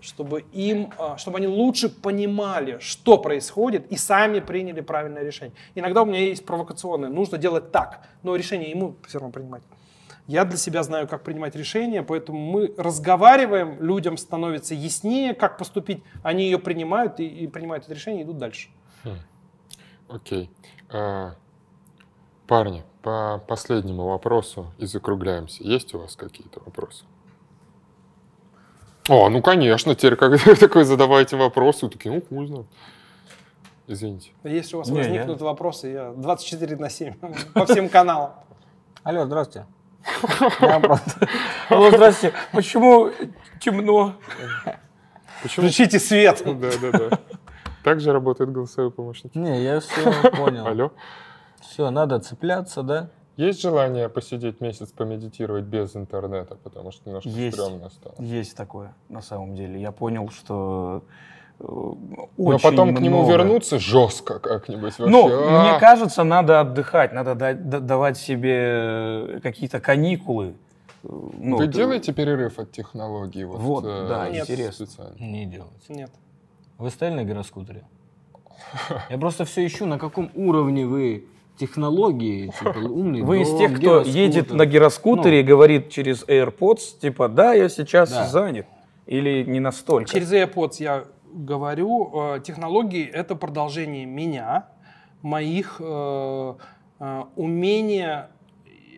чтобы 0.00 0.44
им, 0.52 0.92
э, 0.98 1.16
чтобы 1.16 1.38
они 1.38 1.46
лучше 1.46 1.88
понимали, 1.88 2.78
что 2.80 3.18
происходит, 3.18 3.90
и 3.92 3.96
сами 3.96 4.40
приняли 4.40 4.80
правильное 4.80 5.22
решение. 5.22 5.54
Иногда 5.74 6.02
у 6.02 6.06
меня 6.06 6.20
есть 6.20 6.44
провокационное, 6.44 7.08
нужно 7.08 7.38
делать 7.38 7.70
так, 7.72 8.06
но 8.22 8.36
решение 8.36 8.70
ему 8.70 8.96
все 9.06 9.18
равно 9.18 9.32
принимать. 9.32 9.62
Я 10.30 10.44
для 10.44 10.56
себя 10.56 10.84
знаю, 10.84 11.08
как 11.08 11.24
принимать 11.24 11.56
решения, 11.56 12.04
поэтому 12.04 12.38
мы 12.38 12.72
разговариваем, 12.78 13.82
людям 13.82 14.16
становится 14.16 14.76
яснее, 14.76 15.34
как 15.34 15.58
поступить. 15.58 16.04
Они 16.22 16.44
ее 16.44 16.60
принимают 16.60 17.18
и, 17.18 17.26
и 17.26 17.48
принимают 17.48 17.82
это 17.82 17.94
решение 17.94 18.22
и 18.22 18.24
идут 18.24 18.38
дальше. 18.38 18.68
Окей. 20.08 20.48
А, 20.88 21.34
Парни, 22.46 22.84
по 23.02 23.42
последнему 23.48 24.06
вопросу 24.06 24.72
и 24.78 24.86
закругляемся. 24.86 25.64
Есть 25.64 25.94
у 25.94 25.98
вас 25.98 26.14
какие-то 26.14 26.60
вопросы? 26.64 27.04
О, 29.08 29.28
ну 29.30 29.42
конечно, 29.42 29.96
теперь 29.96 30.14
когда 30.14 30.36
вы 30.46 30.54
такой 30.60 30.84
задаваете 30.84 31.36
вопросы, 31.36 31.88
такие, 31.88 32.14
ну 32.14 32.22
хуй 32.22 32.46
знает. 32.46 32.66
Извините. 33.88 34.30
Если 34.44 34.76
у 34.76 34.78
вас 34.78 34.88
Не, 34.90 34.98
возникнут 34.98 35.40
вопросы, 35.40 35.88
я 35.88 36.12
24 36.12 36.76
на 36.76 36.88
7 36.88 37.14
по 37.54 37.66
всем 37.66 37.88
каналам. 37.88 38.34
Алло, 39.02 39.24
здравствуйте. 39.24 39.66
Алло, 41.68 41.90
здрасте. 41.90 42.32
Почему 42.52 43.10
темно? 43.60 44.14
Почему? 45.42 45.66
Включите 45.66 45.98
свет. 45.98 46.42
Да, 46.44 46.70
да, 46.80 46.98
да. 46.98 47.18
Так 47.82 48.00
же 48.00 48.12
работает 48.12 48.52
голосовой 48.52 48.90
помощник. 48.90 49.34
Не, 49.34 49.62
я 49.62 49.80
все 49.80 50.12
понял. 50.36 50.66
Алло. 50.66 50.92
Все, 51.60 51.90
надо 51.90 52.18
цепляться, 52.20 52.82
да? 52.82 53.10
Есть 53.36 53.62
желание 53.62 54.08
посидеть 54.10 54.60
месяц, 54.60 54.92
помедитировать 54.92 55.64
без 55.64 55.96
интернета, 55.96 56.56
потому 56.56 56.90
что 56.90 57.08
немножко 57.08 57.30
Есть. 57.30 57.56
стрёмно 57.56 57.88
стало. 57.88 58.14
Есть 58.18 58.56
такое, 58.56 58.94
на 59.08 59.22
самом 59.22 59.54
деле. 59.54 59.80
Я 59.80 59.92
понял, 59.92 60.28
что 60.28 61.04
э, 61.60 61.64
Но 61.66 62.28
очень 62.36 62.62
потом 62.62 62.94
к 62.96 63.00
нему 63.00 63.18
много. 63.22 63.32
вернуться 63.32 63.78
жестко 63.78 64.38
как-нибудь 64.38 64.98
вообще. 64.98 65.06
Ну, 65.06 65.28
А, 65.30 65.62
мне 65.70 65.78
кажется, 65.80 66.24
надо 66.24 66.60
отдыхать, 66.60 67.12
надо 67.12 67.34
давать 67.54 68.16
себе 68.18 69.40
какие-то 69.42 69.80
каникулы. 69.80 70.54
Э, 71.04 71.08
Ну, 71.38 71.56
Вы 71.56 71.66
т- 71.66 71.72
делаете 71.72 72.12
перерыв 72.12 72.58
от 72.58 72.72
технологий? 72.72 73.44
Вот, 73.44 73.60
Вот, 73.60 73.84
э, 73.86 74.06
да, 74.08 74.28
Нет. 74.28 74.42
интересно. 74.48 74.86
специально? 74.86 75.16
Не 75.18 75.46
делать. 75.46 75.88
Нет. 75.88 76.10
Вы 76.78 76.90
стояли 76.90 77.14
на 77.16 77.24
гироскутере? 77.24 77.84
Я 79.10 79.18
просто 79.18 79.44
все 79.44 79.64
ищу, 79.66 79.86
на 79.86 79.98
каком 79.98 80.30
уровне 80.34 80.86
вы 80.86 81.24
технологии, 81.58 82.50
типа 82.58 82.78
умный 82.88 83.22
Вы 83.22 83.42
из 83.42 83.48
дом, 83.50 83.58
тех, 83.58 83.72
кто 83.72 83.80
гироскутер. 83.80 84.16
едет 84.20 84.50
на 84.52 84.66
гироскутере 84.66 85.40
и 85.40 85.42
говорит 85.42 85.90
через 85.90 86.24
AirPods, 86.26 86.98
типа, 87.00 87.28
да, 87.28 87.52
я 87.54 87.68
сейчас 87.68 88.10
Да. 88.10 88.26
занят. 88.26 88.66
Или 89.06 89.44
не 89.44 89.60
настолько. 89.60 90.10
Через 90.10 90.32
AirPods 90.32 90.76
я 90.78 91.04
говорю, 91.32 92.34
э, 92.36 92.40
технологии— 92.40 93.06
это 93.12 93.34
продолжение 93.36 94.06
меня, 94.06 94.66
моих 95.22 95.76
э, 95.80 96.54
э, 97.00 97.22
умения 97.36 98.30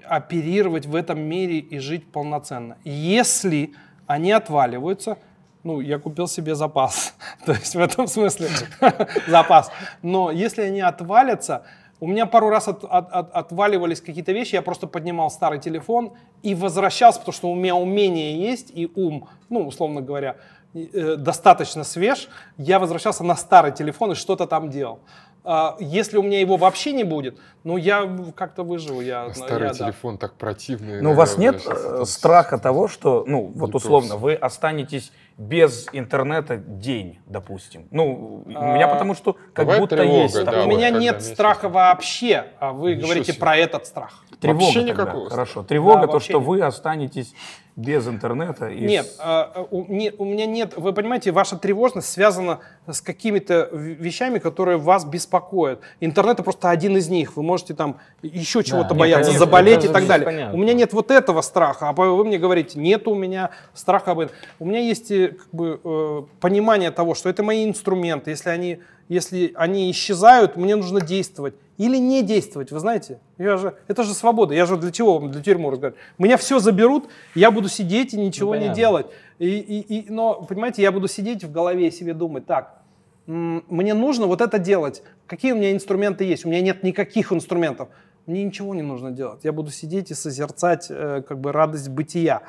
оперировать 0.09 0.87
в 0.87 0.95
этом 0.95 1.21
мире 1.21 1.59
и 1.59 1.79
жить 1.79 2.11
полноценно. 2.11 2.77
Если 2.85 3.73
они 4.07 4.33
отваливаются, 4.33 5.19
ну, 5.63 5.81
я 5.81 5.99
купил 5.99 6.27
себе 6.27 6.55
запас. 6.55 7.15
То 7.47 7.53
есть 7.53 7.75
в 7.75 7.81
этом 7.81 8.07
смысле 8.09 8.49
запас. 9.29 9.71
Но 10.03 10.31
если 10.31 10.63
они 10.63 10.81
отвалятся, 10.81 11.65
у 12.01 12.09
меня 12.09 12.27
пару 12.27 12.49
раз 12.51 12.67
от- 12.67 12.83
от- 12.83 13.13
от- 13.13 13.31
отваливались 13.33 14.01
какие-то 14.01 14.33
вещи, 14.33 14.57
я 14.57 14.63
просто 14.63 14.89
поднимал 14.89 15.31
старый 15.31 15.61
телефон 15.61 16.15
и 16.43 16.55
возвращался, 16.57 17.21
потому 17.21 17.33
что 17.33 17.49
у 17.51 17.55
меня 17.55 17.77
умение 17.77 18.37
есть 18.41 18.73
и 18.75 18.91
ум, 18.97 19.29
ну, 19.51 19.65
условно 19.69 20.01
говоря, 20.01 20.37
достаточно 20.75 21.85
свеж, 21.85 22.29
я 22.57 22.79
возвращался 22.79 23.25
на 23.25 23.37
старый 23.37 23.73
телефон 23.73 24.13
и 24.13 24.15
что-то 24.15 24.47
там 24.47 24.71
делал. 24.71 25.01
А 25.45 25.77
если 25.81 26.19
у 26.19 26.23
меня 26.23 26.39
его 26.39 26.57
вообще 26.57 26.93
не 26.93 27.03
будет, 27.03 27.37
ну 27.65 27.77
я 27.77 28.09
как-то 28.37 28.63
выживу. 28.63 29.01
Я, 29.01 29.35
Старый 29.35 29.67
я, 29.69 29.73
да. 29.73 29.75
телефон 29.87 30.17
так 30.17 30.35
противный. 30.35 31.03
Но 31.03 31.11
у 31.11 31.15
вас 31.15 31.37
нет 31.37 31.61
сейчас 31.61 31.79
э, 31.85 31.89
это 31.97 32.05
страха 32.05 32.59
того, 32.59 32.87
что, 32.87 33.25
ну, 33.27 33.51
вот 33.57 33.71
Не 33.71 33.75
условно, 33.77 34.11
просто. 34.11 34.23
вы 34.25 34.35
останетесь 34.35 35.11
без 35.37 35.89
интернета 35.93 36.59
день, 36.59 37.19
допустим. 37.27 37.89
Ну, 37.91 38.45
у 38.47 38.51
меня 38.51 38.87
А, 38.87 38.93
потому 38.95 39.15
что 39.15 39.37
как 39.53 39.65
бывает 39.67 39.81
будто 39.81 39.97
тревога, 39.97 40.23
есть 40.23 40.45
да, 40.45 40.63
у 40.63 40.69
меня 40.69 40.91
нет 40.91 41.17
месяц. 41.17 41.33
страха 41.33 41.69
вообще, 41.69 42.45
а 42.61 42.73
вы 42.73 42.91
Ничего 42.93 43.07
говорите 43.07 43.33
себе. 43.33 43.41
про 43.41 43.57
этот 43.57 43.87
страх. 43.87 44.25
Тревога 44.41 44.63
Вообще 44.65 44.81
тогда, 44.87 44.93
никакого 44.93 45.27
страха. 45.27 45.31
Хорошо. 45.31 45.63
Тревога, 45.65 46.01
Да, 46.03 46.07
то, 46.13 46.21
что 46.21 46.39
нет. 46.39 46.47
вы 46.47 46.61
останетесь 46.63 47.35
без 47.77 48.07
интернета. 48.07 48.69
и 48.69 48.81
Нет, 48.85 49.07
с- 49.07 49.17
а, 49.19 49.67
у, 49.71 49.85
не- 49.91 50.13
у 50.19 50.25
меня 50.27 50.45
нет, 50.47 50.75
вы 50.77 50.93
понимаете, 50.93 51.33
ваша 51.33 51.57
тревожность 51.57 52.09
связана 52.13 52.61
с 52.87 53.01
какими-то 53.01 53.69
вещами, 53.73 54.39
которые 54.39 54.77
вас 54.77 55.05
беспокоят. 55.07 55.81
Интернет 56.01 56.35
это 56.35 56.43
просто 56.43 56.69
один 56.71 56.97
из 56.97 57.09
них. 57.09 57.37
Вы 57.37 57.43
можете 57.43 57.75
там 57.75 57.99
еще 58.23 58.63
чего-то 58.63 58.91
нет, 58.91 58.99
бояться, 58.99 59.31
конечно, 59.31 59.47
заболеть 59.47 59.85
и 59.85 59.89
так 59.89 60.07
далее. 60.07 60.27
понятно. 60.27 60.55
У 60.55 60.61
меня 60.61 60.75
нет 60.75 60.93
вот 60.93 61.11
этого 61.11 61.41
страха, 61.41 61.89
а 61.89 61.93
вы 61.93 62.25
мне 62.25 62.39
говорите, 62.39 62.79
нет 62.79 63.09
у 63.09 63.15
меня 63.15 63.51
страха 63.73 64.11
об 64.13 64.19
этом. 64.21 64.37
У 64.59 64.67
меня 64.67 64.81
есть 64.81 65.11
э, 65.11 65.29
как 65.29 65.49
бы, 65.53 65.81
э, 65.83 66.23
понимание 66.41 66.91
того, 66.91 67.15
что 67.15 67.29
это 67.31 67.43
мои 67.43 67.65
инструменты. 67.65 68.31
Если 68.31 68.51
они, 68.51 68.81
если 69.09 69.53
они 69.55 69.91
исчезают, 69.91 70.57
мне 70.57 70.77
нужно 70.77 71.01
действовать. 71.01 71.55
Или 71.79 71.97
не 71.97 72.23
действовать, 72.23 72.71
вы 72.71 72.79
знаете? 72.81 73.19
Я 73.39 73.57
же, 73.57 73.75
это 73.89 74.03
же 74.05 74.15
свобода. 74.15 74.55
Я 74.55 74.67
же 74.67 74.77
для 74.77 74.91
чего 74.93 75.19
вам, 75.19 75.31
для 75.33 75.43
тюрьмы 75.43 75.71
разговариваю? 75.71 76.01
Меня 76.19 76.37
все 76.37 76.59
заберут, 76.59 77.09
я 77.35 77.51
буду 77.51 77.69
сидеть 77.69 78.15
и 78.15 78.17
ничего 78.17 78.55
не 78.55 78.61
понятно. 78.63 78.77
делать. 78.77 79.07
И, 79.39 79.47
и- 79.49 79.99
и- 80.01 80.11
но, 80.11 80.35
понимаете, 80.43 80.83
я 80.83 80.93
буду 80.93 81.09
сидеть 81.09 81.43
в 81.45 81.51
голове 81.51 81.89
и 81.89 81.91
себе 81.91 82.15
думать, 82.15 82.47
так, 82.47 82.79
мне 83.27 83.95
нужно 83.95 84.27
вот 84.27 84.41
это 84.41 84.59
делать. 84.59 85.03
Какие 85.27 85.53
у 85.53 85.57
меня 85.57 85.73
инструменты 85.73 86.25
есть? 86.25 86.45
У 86.45 86.49
меня 86.49 86.61
нет 86.61 86.83
никаких 86.83 87.33
инструментов. 87.33 87.89
Мне 88.27 88.45
ничего 88.45 88.75
не 88.75 88.83
нужно 88.83 89.11
делать. 89.11 89.41
Я 89.45 89.53
буду 89.53 89.71
сидеть 89.71 90.11
и 90.11 90.15
созерцать 90.15 90.87
э, 90.91 91.23
как 91.27 91.41
бы 91.41 91.51
радость 91.53 91.89
бытия. 91.89 92.43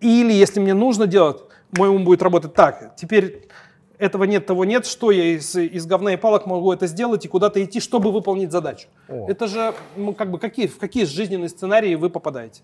Или, 0.00 0.32
если 0.32 0.60
мне 0.60 0.72
нужно 0.74 1.06
делать, 1.06 1.42
мой 1.76 1.88
ум 1.88 2.04
будет 2.04 2.22
работать 2.22 2.54
так. 2.54 2.96
Теперь 2.96 3.48
этого 4.00 4.24
нет, 4.24 4.46
того 4.46 4.64
нет. 4.64 4.86
Что 4.86 5.10
я 5.10 5.36
из, 5.36 5.54
из 5.54 5.86
говна 5.86 6.14
и 6.14 6.16
палок 6.16 6.46
могу 6.46 6.72
это 6.72 6.86
сделать 6.86 7.24
и 7.24 7.28
куда-то 7.28 7.62
идти, 7.62 7.80
чтобы 7.80 8.10
выполнить 8.10 8.50
задачу? 8.50 8.88
О. 9.08 9.26
Это 9.28 9.46
же, 9.46 9.74
ну, 9.96 10.14
как 10.14 10.30
бы, 10.30 10.38
какие, 10.38 10.66
в 10.66 10.78
какие 10.78 11.04
жизненные 11.04 11.48
сценарии 11.48 11.94
вы 11.94 12.10
попадаете? 12.10 12.62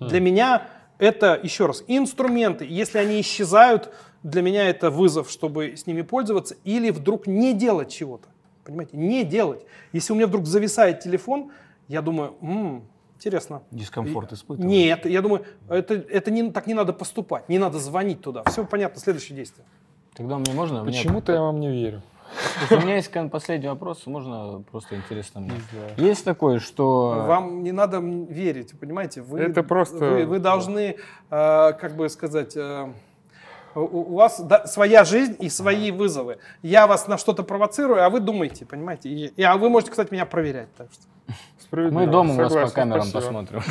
Для 0.00 0.20
меня 0.20 0.68
это, 0.98 1.38
еще 1.42 1.66
раз, 1.66 1.82
инструменты. 1.88 2.64
Если 2.68 2.98
они 2.98 3.20
исчезают, 3.20 3.92
для 4.22 4.42
меня 4.42 4.68
это 4.68 4.90
вызов, 4.90 5.30
чтобы 5.30 5.76
с 5.76 5.86
ними 5.86 6.02
пользоваться, 6.02 6.56
или 6.64 6.90
вдруг 6.90 7.26
не 7.26 7.52
делать 7.52 7.90
чего-то. 7.90 8.28
Понимаете, 8.64 8.96
не 8.96 9.24
делать. 9.24 9.64
Если 9.92 10.12
у 10.12 10.16
меня 10.16 10.26
вдруг 10.26 10.46
зависает 10.46 11.00
телефон, 11.00 11.50
я 11.88 12.02
думаю, 12.02 12.34
«М, 12.42 12.84
интересно. 13.16 13.62
Дискомфорт 13.70 14.32
И- 14.32 14.34
испытываете? 14.34 14.68
Нет, 14.68 15.06
я 15.06 15.22
думаю, 15.22 15.44
это, 15.68 15.94
это 15.94 16.30
не, 16.30 16.50
так 16.52 16.66
не 16.66 16.74
надо 16.74 16.92
поступать, 16.92 17.48
не 17.48 17.58
надо 17.58 17.78
звонить 17.78 18.20
туда. 18.20 18.44
Все 18.44 18.64
понятно, 18.64 19.00
следующее 19.00 19.36
действие. 19.36 19.66
Тогда 20.18 20.36
мне 20.36 20.52
можно? 20.52 20.82
Мне- 20.82 20.92
Почему-то 20.92 21.32
я 21.32 21.40
вам 21.40 21.60
не 21.60 21.70
верю. 21.70 22.02
У 22.70 22.74
меня 22.74 22.96
есть 22.96 23.10
последний 23.30 23.68
вопрос, 23.68 24.04
можно 24.06 24.62
просто 24.70 24.96
интересно 24.96 25.40
мне. 25.40 25.54
Есть 25.96 26.24
такое, 26.24 26.58
что... 26.58 27.24
Вам 27.26 27.62
не 27.62 27.72
надо 27.72 28.00
верить, 28.00 28.78
понимаете? 28.78 29.22
Вы, 29.22 29.40
Это 29.40 29.62
просто- 29.62 29.96
Вы, 29.96 30.26
вы 30.26 30.38
должны, 30.38 30.96
э, 31.30 31.72
как 31.72 31.96
бы 31.96 32.08
сказать, 32.10 32.54
э, 32.56 32.92
у, 33.74 33.80
у 33.80 34.14
вас 34.16 34.40
да, 34.40 34.66
своя 34.66 35.04
жизнь 35.04 35.36
и 35.38 35.48
свои 35.48 35.90
вызовы. 35.90 36.38
Я 36.62 36.86
вас 36.86 37.08
на 37.08 37.16
что-то 37.16 37.44
провоцирую, 37.44 38.04
а 38.04 38.10
вы 38.10 38.20
думаете, 38.20 38.66
понимаете? 38.66 39.08
И, 39.08 39.26
и- 39.28 39.42
а 39.42 39.56
вы 39.56 39.70
можете, 39.70 39.92
кстати, 39.92 40.12
меня 40.12 40.26
проверять. 40.26 40.68
Так 40.76 40.88
что. 40.92 41.02
Справедливо. 41.68 42.00
Мы 42.00 42.06
дома 42.06 42.32
у 42.32 42.36
вас 42.36 42.52
по 42.52 42.70
камерам 42.70 43.02
спасибо. 43.02 43.20
посмотрим. 43.20 43.62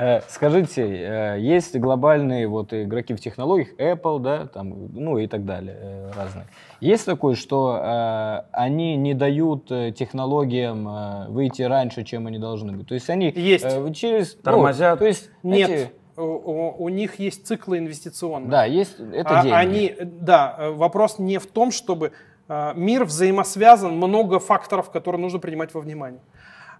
Э, 0.00 0.20
Скажите, 0.28 0.82
э, 0.84 1.40
есть 1.40 1.76
глобальные 1.76 2.46
вот 2.46 2.72
игроки 2.72 3.14
в 3.14 3.20
технологиях, 3.20 3.74
Apple, 3.78 4.20
да, 4.20 4.46
там, 4.46 4.88
ну 4.92 5.18
и 5.18 5.26
так 5.26 5.44
далее, 5.44 5.76
э, 5.80 6.10
разные. 6.16 6.46
Есть 6.80 7.06
такое, 7.06 7.34
что 7.34 8.44
они 8.52 8.96
не 8.96 9.14
дают 9.14 9.66
технологиям 9.66 11.32
выйти 11.32 11.62
раньше, 11.62 12.04
чем 12.04 12.26
они 12.28 12.38
должны 12.38 12.72
быть? 12.72 12.86
То 12.86 12.94
есть 12.94 13.10
они 13.10 13.30
Есть. 13.30 13.66
через... 13.94 14.36
ну, 14.36 14.42
Тормозят. 14.42 14.98
то 15.00 15.06
есть 15.06 15.30
Нет, 15.42 15.92
у, 16.16 16.22
у- 16.22 16.74
у 16.84 16.88
них 16.88 17.18
есть 17.18 17.46
циклы 17.46 17.78
инвестиционные. 17.78 18.50
Да, 18.50 18.64
есть, 18.64 18.96
это 19.12 19.40
А 19.40 19.42
деньги. 19.42 19.54
Они, 19.54 19.96
да, 20.00 20.70
вопрос 20.72 21.18
не 21.18 21.38
в 21.38 21.46
том, 21.46 21.70
чтобы 21.72 22.12
э, 22.48 22.72
мир 22.74 23.04
взаимосвязан, 23.04 23.96
много 23.96 24.38
факторов, 24.38 24.90
которые 24.90 25.20
нужно 25.20 25.38
принимать 25.38 25.74
во 25.74 25.80
внимание. 25.80 26.20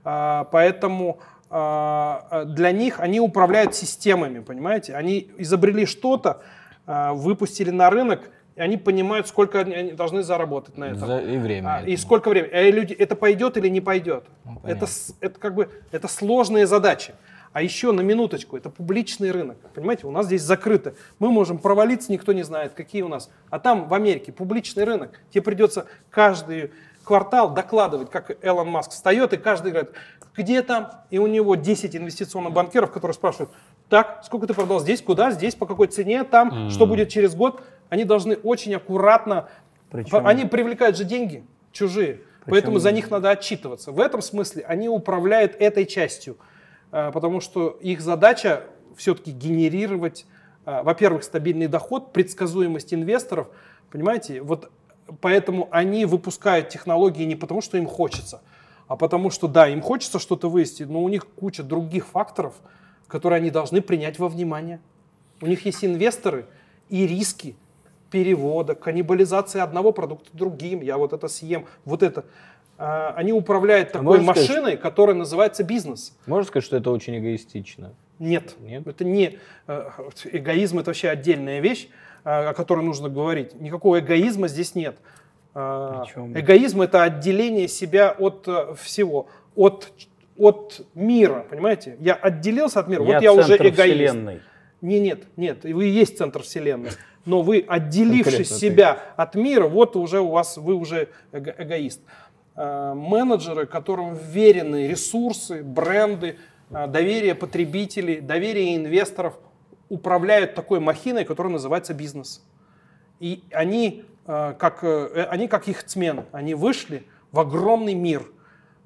А, 0.05 0.45
Поэтому 0.51 1.19
а, 1.51 2.27
а, 2.31 2.45
для 2.45 2.73
них 2.73 3.01
они 3.01 3.21
управляют 3.21 3.75
системами, 3.75 4.41
понимаете? 4.41 4.95
Они 4.95 5.31
изобрели 5.39 5.87
что-то, 5.87 6.43
выпустили 6.87 7.71
на 7.71 7.91
рынок, 7.91 8.31
и 8.57 8.61
они 8.61 8.77
понимают, 8.77 9.29
сколько 9.29 9.61
они 9.61 9.93
должны 9.93 10.23
заработать 10.23 10.77
на 10.77 10.87
этом. 10.87 11.07
За- 11.07 11.19
и 11.21 11.37
время. 11.37 11.77
А, 11.77 11.83
и 11.83 11.97
сколько 11.97 12.29
времени? 12.29 12.51
А 12.53 12.71
люди, 12.71 12.93
это 12.93 13.15
пойдет 13.15 13.57
или 13.57 13.69
не 13.69 13.81
пойдет? 13.81 14.25
Ну, 14.45 14.53
это, 14.53 14.63
понятно. 14.63 14.87
это 15.21 15.39
как 15.39 15.55
бы 15.55 15.71
это 15.93 16.09
сложные 16.09 16.67
задачи. 16.67 17.15
А 17.53 17.63
еще 17.63 17.93
на 17.93 18.01
минуточку, 18.01 18.57
это 18.57 18.69
публичный 18.69 19.31
рынок. 19.31 19.59
Понимаете, 19.75 20.07
у 20.07 20.11
нас 20.11 20.27
здесь 20.27 20.43
закрыто. 20.43 20.95
Мы 21.19 21.31
можем 21.31 21.59
провалиться, 21.59 22.11
никто 22.11 22.33
не 22.33 22.43
знает, 22.43 22.73
какие 22.73 23.03
у 23.03 23.09
нас. 23.09 23.31
А 23.49 23.59
там 23.59 23.89
в 23.89 23.95
Америке 23.95 24.33
публичный 24.33 24.85
рынок. 24.85 25.21
Тебе 25.31 25.43
придется 25.43 25.87
каждый 26.11 26.73
квартал 27.09 27.55
докладывать, 27.55 28.11
как 28.11 28.37
Элон 28.43 28.69
Маск 28.69 28.91
встает, 28.91 29.33
и 29.33 29.39
каждый 29.39 29.73
говорит, 29.73 29.93
где 30.37 30.61
там? 30.61 30.91
И 31.09 31.17
у 31.17 31.27
него 31.27 31.55
10 31.55 31.97
инвестиционных 31.97 32.53
банкиров, 32.53 32.93
которые 32.93 33.15
спрашивают, 33.15 33.51
так, 33.89 34.21
сколько 34.25 34.47
ты 34.47 34.53
продал 34.53 34.79
здесь, 34.79 35.01
куда, 35.01 35.31
здесь, 35.31 35.55
по 35.55 35.65
какой 35.65 35.87
цене, 35.87 36.23
там, 36.25 36.69
что 36.69 36.87
будет 36.87 37.09
через 37.09 37.35
год. 37.35 37.63
Они 37.89 38.05
должны 38.05 38.37
очень 38.37 38.75
аккуратно 38.75 39.49
Причем- 39.91 40.27
они 40.27 40.45
привлекают 40.45 40.99
же 40.99 41.05
деньги 41.05 41.47
чужие, 41.73 42.21
поэтому 42.45 42.79
за 42.79 42.93
них 42.93 43.11
надо 43.11 43.31
отчитываться. 43.31 43.91
В 43.91 44.01
этом 44.01 44.21
смысле 44.21 44.67
они 44.69 44.91
управляют 44.91 45.57
этой 45.59 45.87
частью, 45.87 46.37
а, 46.93 47.11
потому 47.11 47.41
что 47.41 47.71
их 47.81 48.03
задача 48.03 48.65
все-таки 48.99 49.31
генерировать, 49.31 50.27
а, 50.67 50.83
во-первых, 50.83 51.25
стабильный 51.25 51.69
доход, 51.69 52.13
предсказуемость 52.13 52.93
инвесторов, 52.93 53.47
понимаете? 53.91 54.43
Вот 54.43 54.71
поэтому 55.21 55.69
они 55.71 56.05
выпускают 56.05 56.69
технологии 56.69 57.25
не 57.25 57.37
потому, 57.37 57.61
что 57.61 57.79
им 57.79 57.87
хочется, 57.87 58.41
а 58.87 58.97
потому 58.97 59.31
что, 59.31 59.49
да, 59.49 59.69
им 59.69 59.83
хочется 59.83 60.19
что-то 60.19 60.49
вывести, 60.49 60.85
но 60.85 61.03
у 61.03 61.09
них 61.09 61.27
куча 61.27 61.63
других 61.63 62.07
факторов, 62.07 62.55
которые 63.07 63.39
они 63.39 63.51
должны 63.51 63.81
принять 63.81 64.19
во 64.19 64.29
внимание. 64.29 64.81
У 65.41 65.47
них 65.47 65.65
есть 65.65 65.85
инвесторы 65.85 66.47
и 66.89 67.07
риски 67.07 67.57
перевода, 68.11 68.75
каннибализации 68.75 69.61
одного 69.61 69.93
продукта 69.93 70.31
другим. 70.33 70.81
Я 70.81 70.97
вот 70.97 71.13
это 71.13 71.29
съем, 71.29 71.67
вот 71.85 72.03
это. 72.03 72.25
А, 72.79 73.13
Они 73.17 73.33
управляют 73.33 73.93
такой 73.93 74.19
можно 74.19 74.33
сказать, 74.33 74.49
машиной, 74.49 74.77
которая 74.77 75.17
называется 75.17 75.65
бизнес. 75.65 76.17
Можно 76.27 76.47
сказать, 76.47 76.65
что 76.65 76.77
это 76.77 76.91
очень 76.91 77.19
эгоистично? 77.19 77.93
Нет, 78.19 78.57
Нет? 78.61 78.87
это 78.87 79.05
не 79.05 79.39
э, 79.67 79.91
эгоизм, 80.33 80.79
это 80.79 80.91
вообще 80.91 81.09
отдельная 81.09 81.61
вещь, 81.61 81.89
о 82.25 82.53
которой 82.55 82.85
нужно 82.85 83.09
говорить. 83.09 83.61
Никакого 83.61 84.01
эгоизма 84.01 84.49
здесь 84.49 84.75
нет. 84.75 84.97
Э, 85.55 86.03
Причем- 86.05 86.39
Эгоизм 86.39 86.83
это 86.83 87.03
отделение 87.03 87.69
себя 87.69 88.15
от 88.19 88.47
э, 88.47 88.75
всего, 88.81 89.27
от 89.57 89.93
от 90.39 90.83
мира, 90.95 91.45
понимаете? 91.51 91.97
Я 91.99 92.15
отделился 92.15 92.79
от 92.79 92.87
мира, 92.89 93.03
вот 93.03 93.21
я 93.21 93.33
уже 93.33 93.57
эгоист. 93.57 93.77
вселенной. 93.81 94.41
Не, 94.81 95.01
нет, 95.01 95.25
нет, 95.37 95.65
вы 95.65 95.87
и 95.89 95.91
есть 95.91 96.17
центр 96.17 96.43
вселенной. 96.43 96.91
Но 97.27 97.43
вы, 97.43 97.65
отделившись 97.67 98.25
Конкретно 98.25 98.55
ты. 98.55 98.61
себя 98.61 98.99
от 99.17 99.35
мира, 99.35 99.67
вот 99.67 99.97
уже 99.97 100.21
у 100.21 100.29
вас, 100.29 100.57
вы 100.57 100.75
уже 100.75 101.09
эго- 101.33 101.55
эгоист. 101.59 102.01
Э, 102.55 102.95
Менеджеры, 102.95 103.67
которым 103.67 104.15
вверены 104.15 104.87
ресурсы, 104.87 105.65
бренды, 105.65 106.37
э, 106.71 106.87
доверие 106.87 107.35
потребителей, 107.35 108.21
доверие 108.21 108.77
инвесторов, 108.77 109.35
управляют 109.89 110.55
такой 110.55 110.81
махиной, 110.81 111.25
которая 111.25 111.53
называется 111.53 111.95
бизнес. 111.95 112.45
И 113.21 113.43
они, 113.53 114.05
э, 114.27 114.55
как, 114.59 114.85
э, 114.85 115.27
они 115.31 115.49
как 115.49 115.67
яхтсмены, 115.69 116.25
они 116.33 116.55
вышли 116.55 117.07
в 117.33 117.41
огромный 117.41 117.95
мир, 117.95 118.27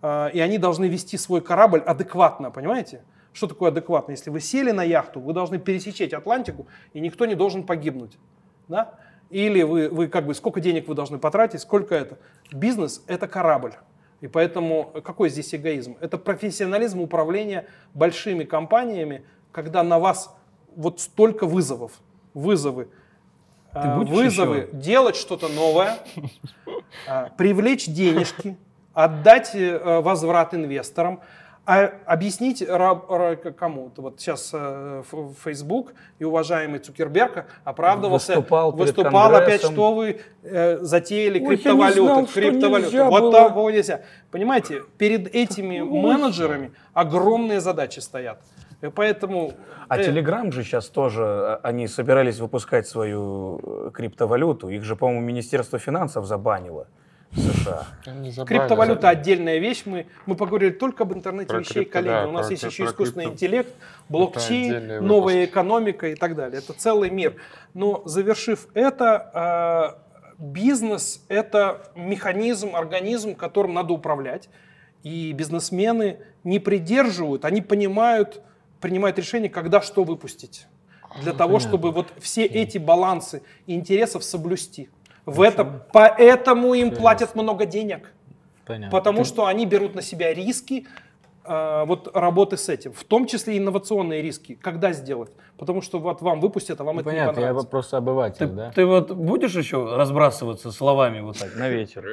э, 0.00 0.30
и 0.32 0.40
они 0.40 0.58
должны 0.58 0.86
вести 0.86 1.16
свой 1.18 1.40
корабль 1.40 1.80
адекватно, 1.80 2.50
понимаете? 2.50 3.02
Что 3.32 3.46
такое 3.46 3.70
адекватно? 3.70 4.12
Если 4.12 4.30
вы 4.30 4.40
сели 4.40 4.70
на 4.70 4.82
яхту, 4.82 5.20
вы 5.20 5.32
должны 5.32 5.58
пересечь 5.58 6.12
Атлантику, 6.12 6.66
и 6.92 7.00
никто 7.00 7.26
не 7.26 7.34
должен 7.34 7.64
погибнуть. 7.64 8.18
Да? 8.68 8.94
Или 9.30 9.62
вы, 9.62 9.88
вы 9.88 10.08
как 10.08 10.26
бы, 10.26 10.34
сколько 10.34 10.60
денег 10.60 10.86
вы 10.88 10.94
должны 10.94 11.18
потратить, 11.18 11.60
сколько 11.60 11.94
это? 11.94 12.18
Бизнес– 12.52 13.02
это 13.06 13.26
корабль. 13.26 13.72
И 14.20 14.28
поэтому 14.28 14.92
какой 15.02 15.30
здесь 15.30 15.54
эгоизм? 15.54 15.96
Это 16.00 16.18
профессионализм 16.18 17.00
управления 17.00 17.66
большими 17.94 18.44
компаниями, 18.44 19.24
когда 19.50 19.82
на 19.82 19.98
вас 19.98 20.36
вот 20.76 21.00
столько 21.00 21.46
вызовов. 21.46 21.92
Вызовы. 22.34 22.88
будешь 23.74 24.10
Вызовы 24.10 24.56
еще? 24.56 24.68
делать 24.72 25.16
что-то 25.16 25.48
новое, 25.48 25.98
а, 27.08 27.28
привлечь 27.36 27.86
денежки, 27.86 28.56
отдать 28.94 29.50
э, 29.54 30.00
возврат 30.00 30.54
инвесторам, 30.54 31.20
а 31.64 31.92
объяснить 32.06 32.60
ра- 32.60 33.06
ра- 33.06 33.52
кому? 33.52 33.90
Вот 33.96 34.20
сейчас 34.20 34.50
э, 34.52 35.02
Facebook 35.44 35.94
и 36.18 36.24
уважаемый 36.24 36.80
Цукерберг 36.80 37.46
оправдывался, 37.64 38.34
Выступал 38.34 38.72
выступал 38.72 39.34
опять, 39.36 39.62
что 39.62 39.94
вы 39.94 40.20
э, 40.42 40.78
затеяли 40.80 41.38
Ой, 41.40 41.46
криптовалюты, 41.56 42.02
знал, 42.02 42.26
криптовалюты. 42.26 43.04
вот 43.04 43.20
было. 43.20 43.32
того 43.32 43.70
нельзя. 43.70 44.02
Понимаете, 44.32 44.82
перед 44.98 45.32
этими 45.34 45.80
менеджерами 45.80 46.72
огромные 46.94 47.60
задачи 47.60 48.00
стоят. 48.00 48.40
Поэтому... 48.90 49.52
А 49.88 49.98
э, 49.98 50.08
Telegram 50.08 50.50
же 50.50 50.64
сейчас 50.64 50.88
тоже, 50.88 51.22
а, 51.22 51.60
они 51.62 51.86
собирались 51.86 52.38
выпускать 52.40 52.86
свою 52.86 53.60
э, 53.62 53.90
криптовалюту. 53.92 54.68
Их 54.68 54.82
же, 54.82 54.96
по-моему, 54.96 55.22
Министерство 55.22 55.78
финансов 55.78 56.26
забанило 56.26 56.88
в 57.30 57.38
США. 57.38 57.86
Криптовалюта 58.44 59.08
отдельная 59.08 59.58
вещь. 59.58 59.82
Мы, 59.86 60.06
мы 60.26 60.34
поговорили 60.34 60.70
только 60.70 61.04
об 61.04 61.14
интернете 61.14 61.48
Про 61.48 61.60
вещей, 61.60 61.72
крипто, 61.84 61.92
коллеги. 61.92 62.12
да, 62.12 62.28
У 62.28 62.32
нас 62.32 62.46
про 62.46 62.52
есть 62.52 62.62
кри- 62.62 62.70
еще 62.70 62.84
про 62.84 62.90
искусственный 62.90 63.24
крипто. 63.24 63.34
интеллект, 63.34 63.74
блокчейн, 64.08 64.80
выпуск. 64.80 65.00
новая 65.00 65.44
экономика 65.44 66.08
и 66.08 66.14
так 66.14 66.34
далее. 66.36 66.58
Это 66.58 66.72
целый 66.72 67.10
мир. 67.10 67.36
Но 67.74 68.02
завершив 68.04 68.66
это, 68.74 69.96
э, 69.98 70.34
бизнес— 70.38 71.24
это 71.28 71.82
механизм, 71.94 72.74
организм, 72.74 73.34
которым 73.34 73.74
надо 73.74 73.92
управлять. 73.94 74.48
И 75.02 75.32
бизнесмены 75.32 76.18
не 76.44 76.58
придерживают, 76.58 77.44
они 77.44 77.60
понимают, 77.60 78.42
принимают 78.82 79.18
решение, 79.18 79.48
когда 79.48 79.80
что 79.80 80.04
выпустить. 80.04 80.66
Для 81.22 81.32
того, 81.32 81.58
чтобы 81.58 81.90
вот 81.92 82.06
все 82.20 82.44
эти 82.44 82.78
балансы 82.78 83.42
интересов 83.66 84.24
соблюсти. 84.24 84.88
В 85.24 85.40
этом, 85.40 85.82
поэтому 85.92 86.74
им 86.74 86.90
платят 86.90 87.34
много 87.34 87.64
денег. 87.64 88.12
Понятно. 88.66 88.90
Потому 88.98 89.24
что 89.24 89.46
они 89.46 89.66
берут 89.66 89.94
на 89.94 90.02
себя 90.02 90.32
риски 90.34 90.86
э, 91.44 91.84
вот 91.86 92.16
работы 92.16 92.56
с 92.56 92.68
этим, 92.68 92.92
в 92.92 93.04
том 93.04 93.26
числе 93.26 93.58
инновационные 93.58 94.22
риски. 94.22 94.54
Когда 94.60 94.92
сделать? 94.92 95.30
Потому 95.58 95.82
что 95.82 95.98
вот 95.98 96.22
вам 96.22 96.40
выпустят, 96.40 96.80
а 96.80 96.84
вам 96.84 96.96
Ну, 96.96 97.00
это 97.02 97.10
не 97.10 97.16
понятно, 97.16 97.40
я 97.40 97.46
понравится. 97.46 97.68
просто 97.68 97.96
обыватель, 97.98 98.38
Ты, 98.38 98.46
да? 98.46 98.70
ты 98.74 98.86
вот 98.86 99.12
будешь 99.12 99.54
еще 99.54 99.94
разбрасываться 99.96 100.72
словами 100.72 101.20
вот 101.20 101.38
так 101.38 101.54
на 101.56 101.68
вечер? 101.68 102.04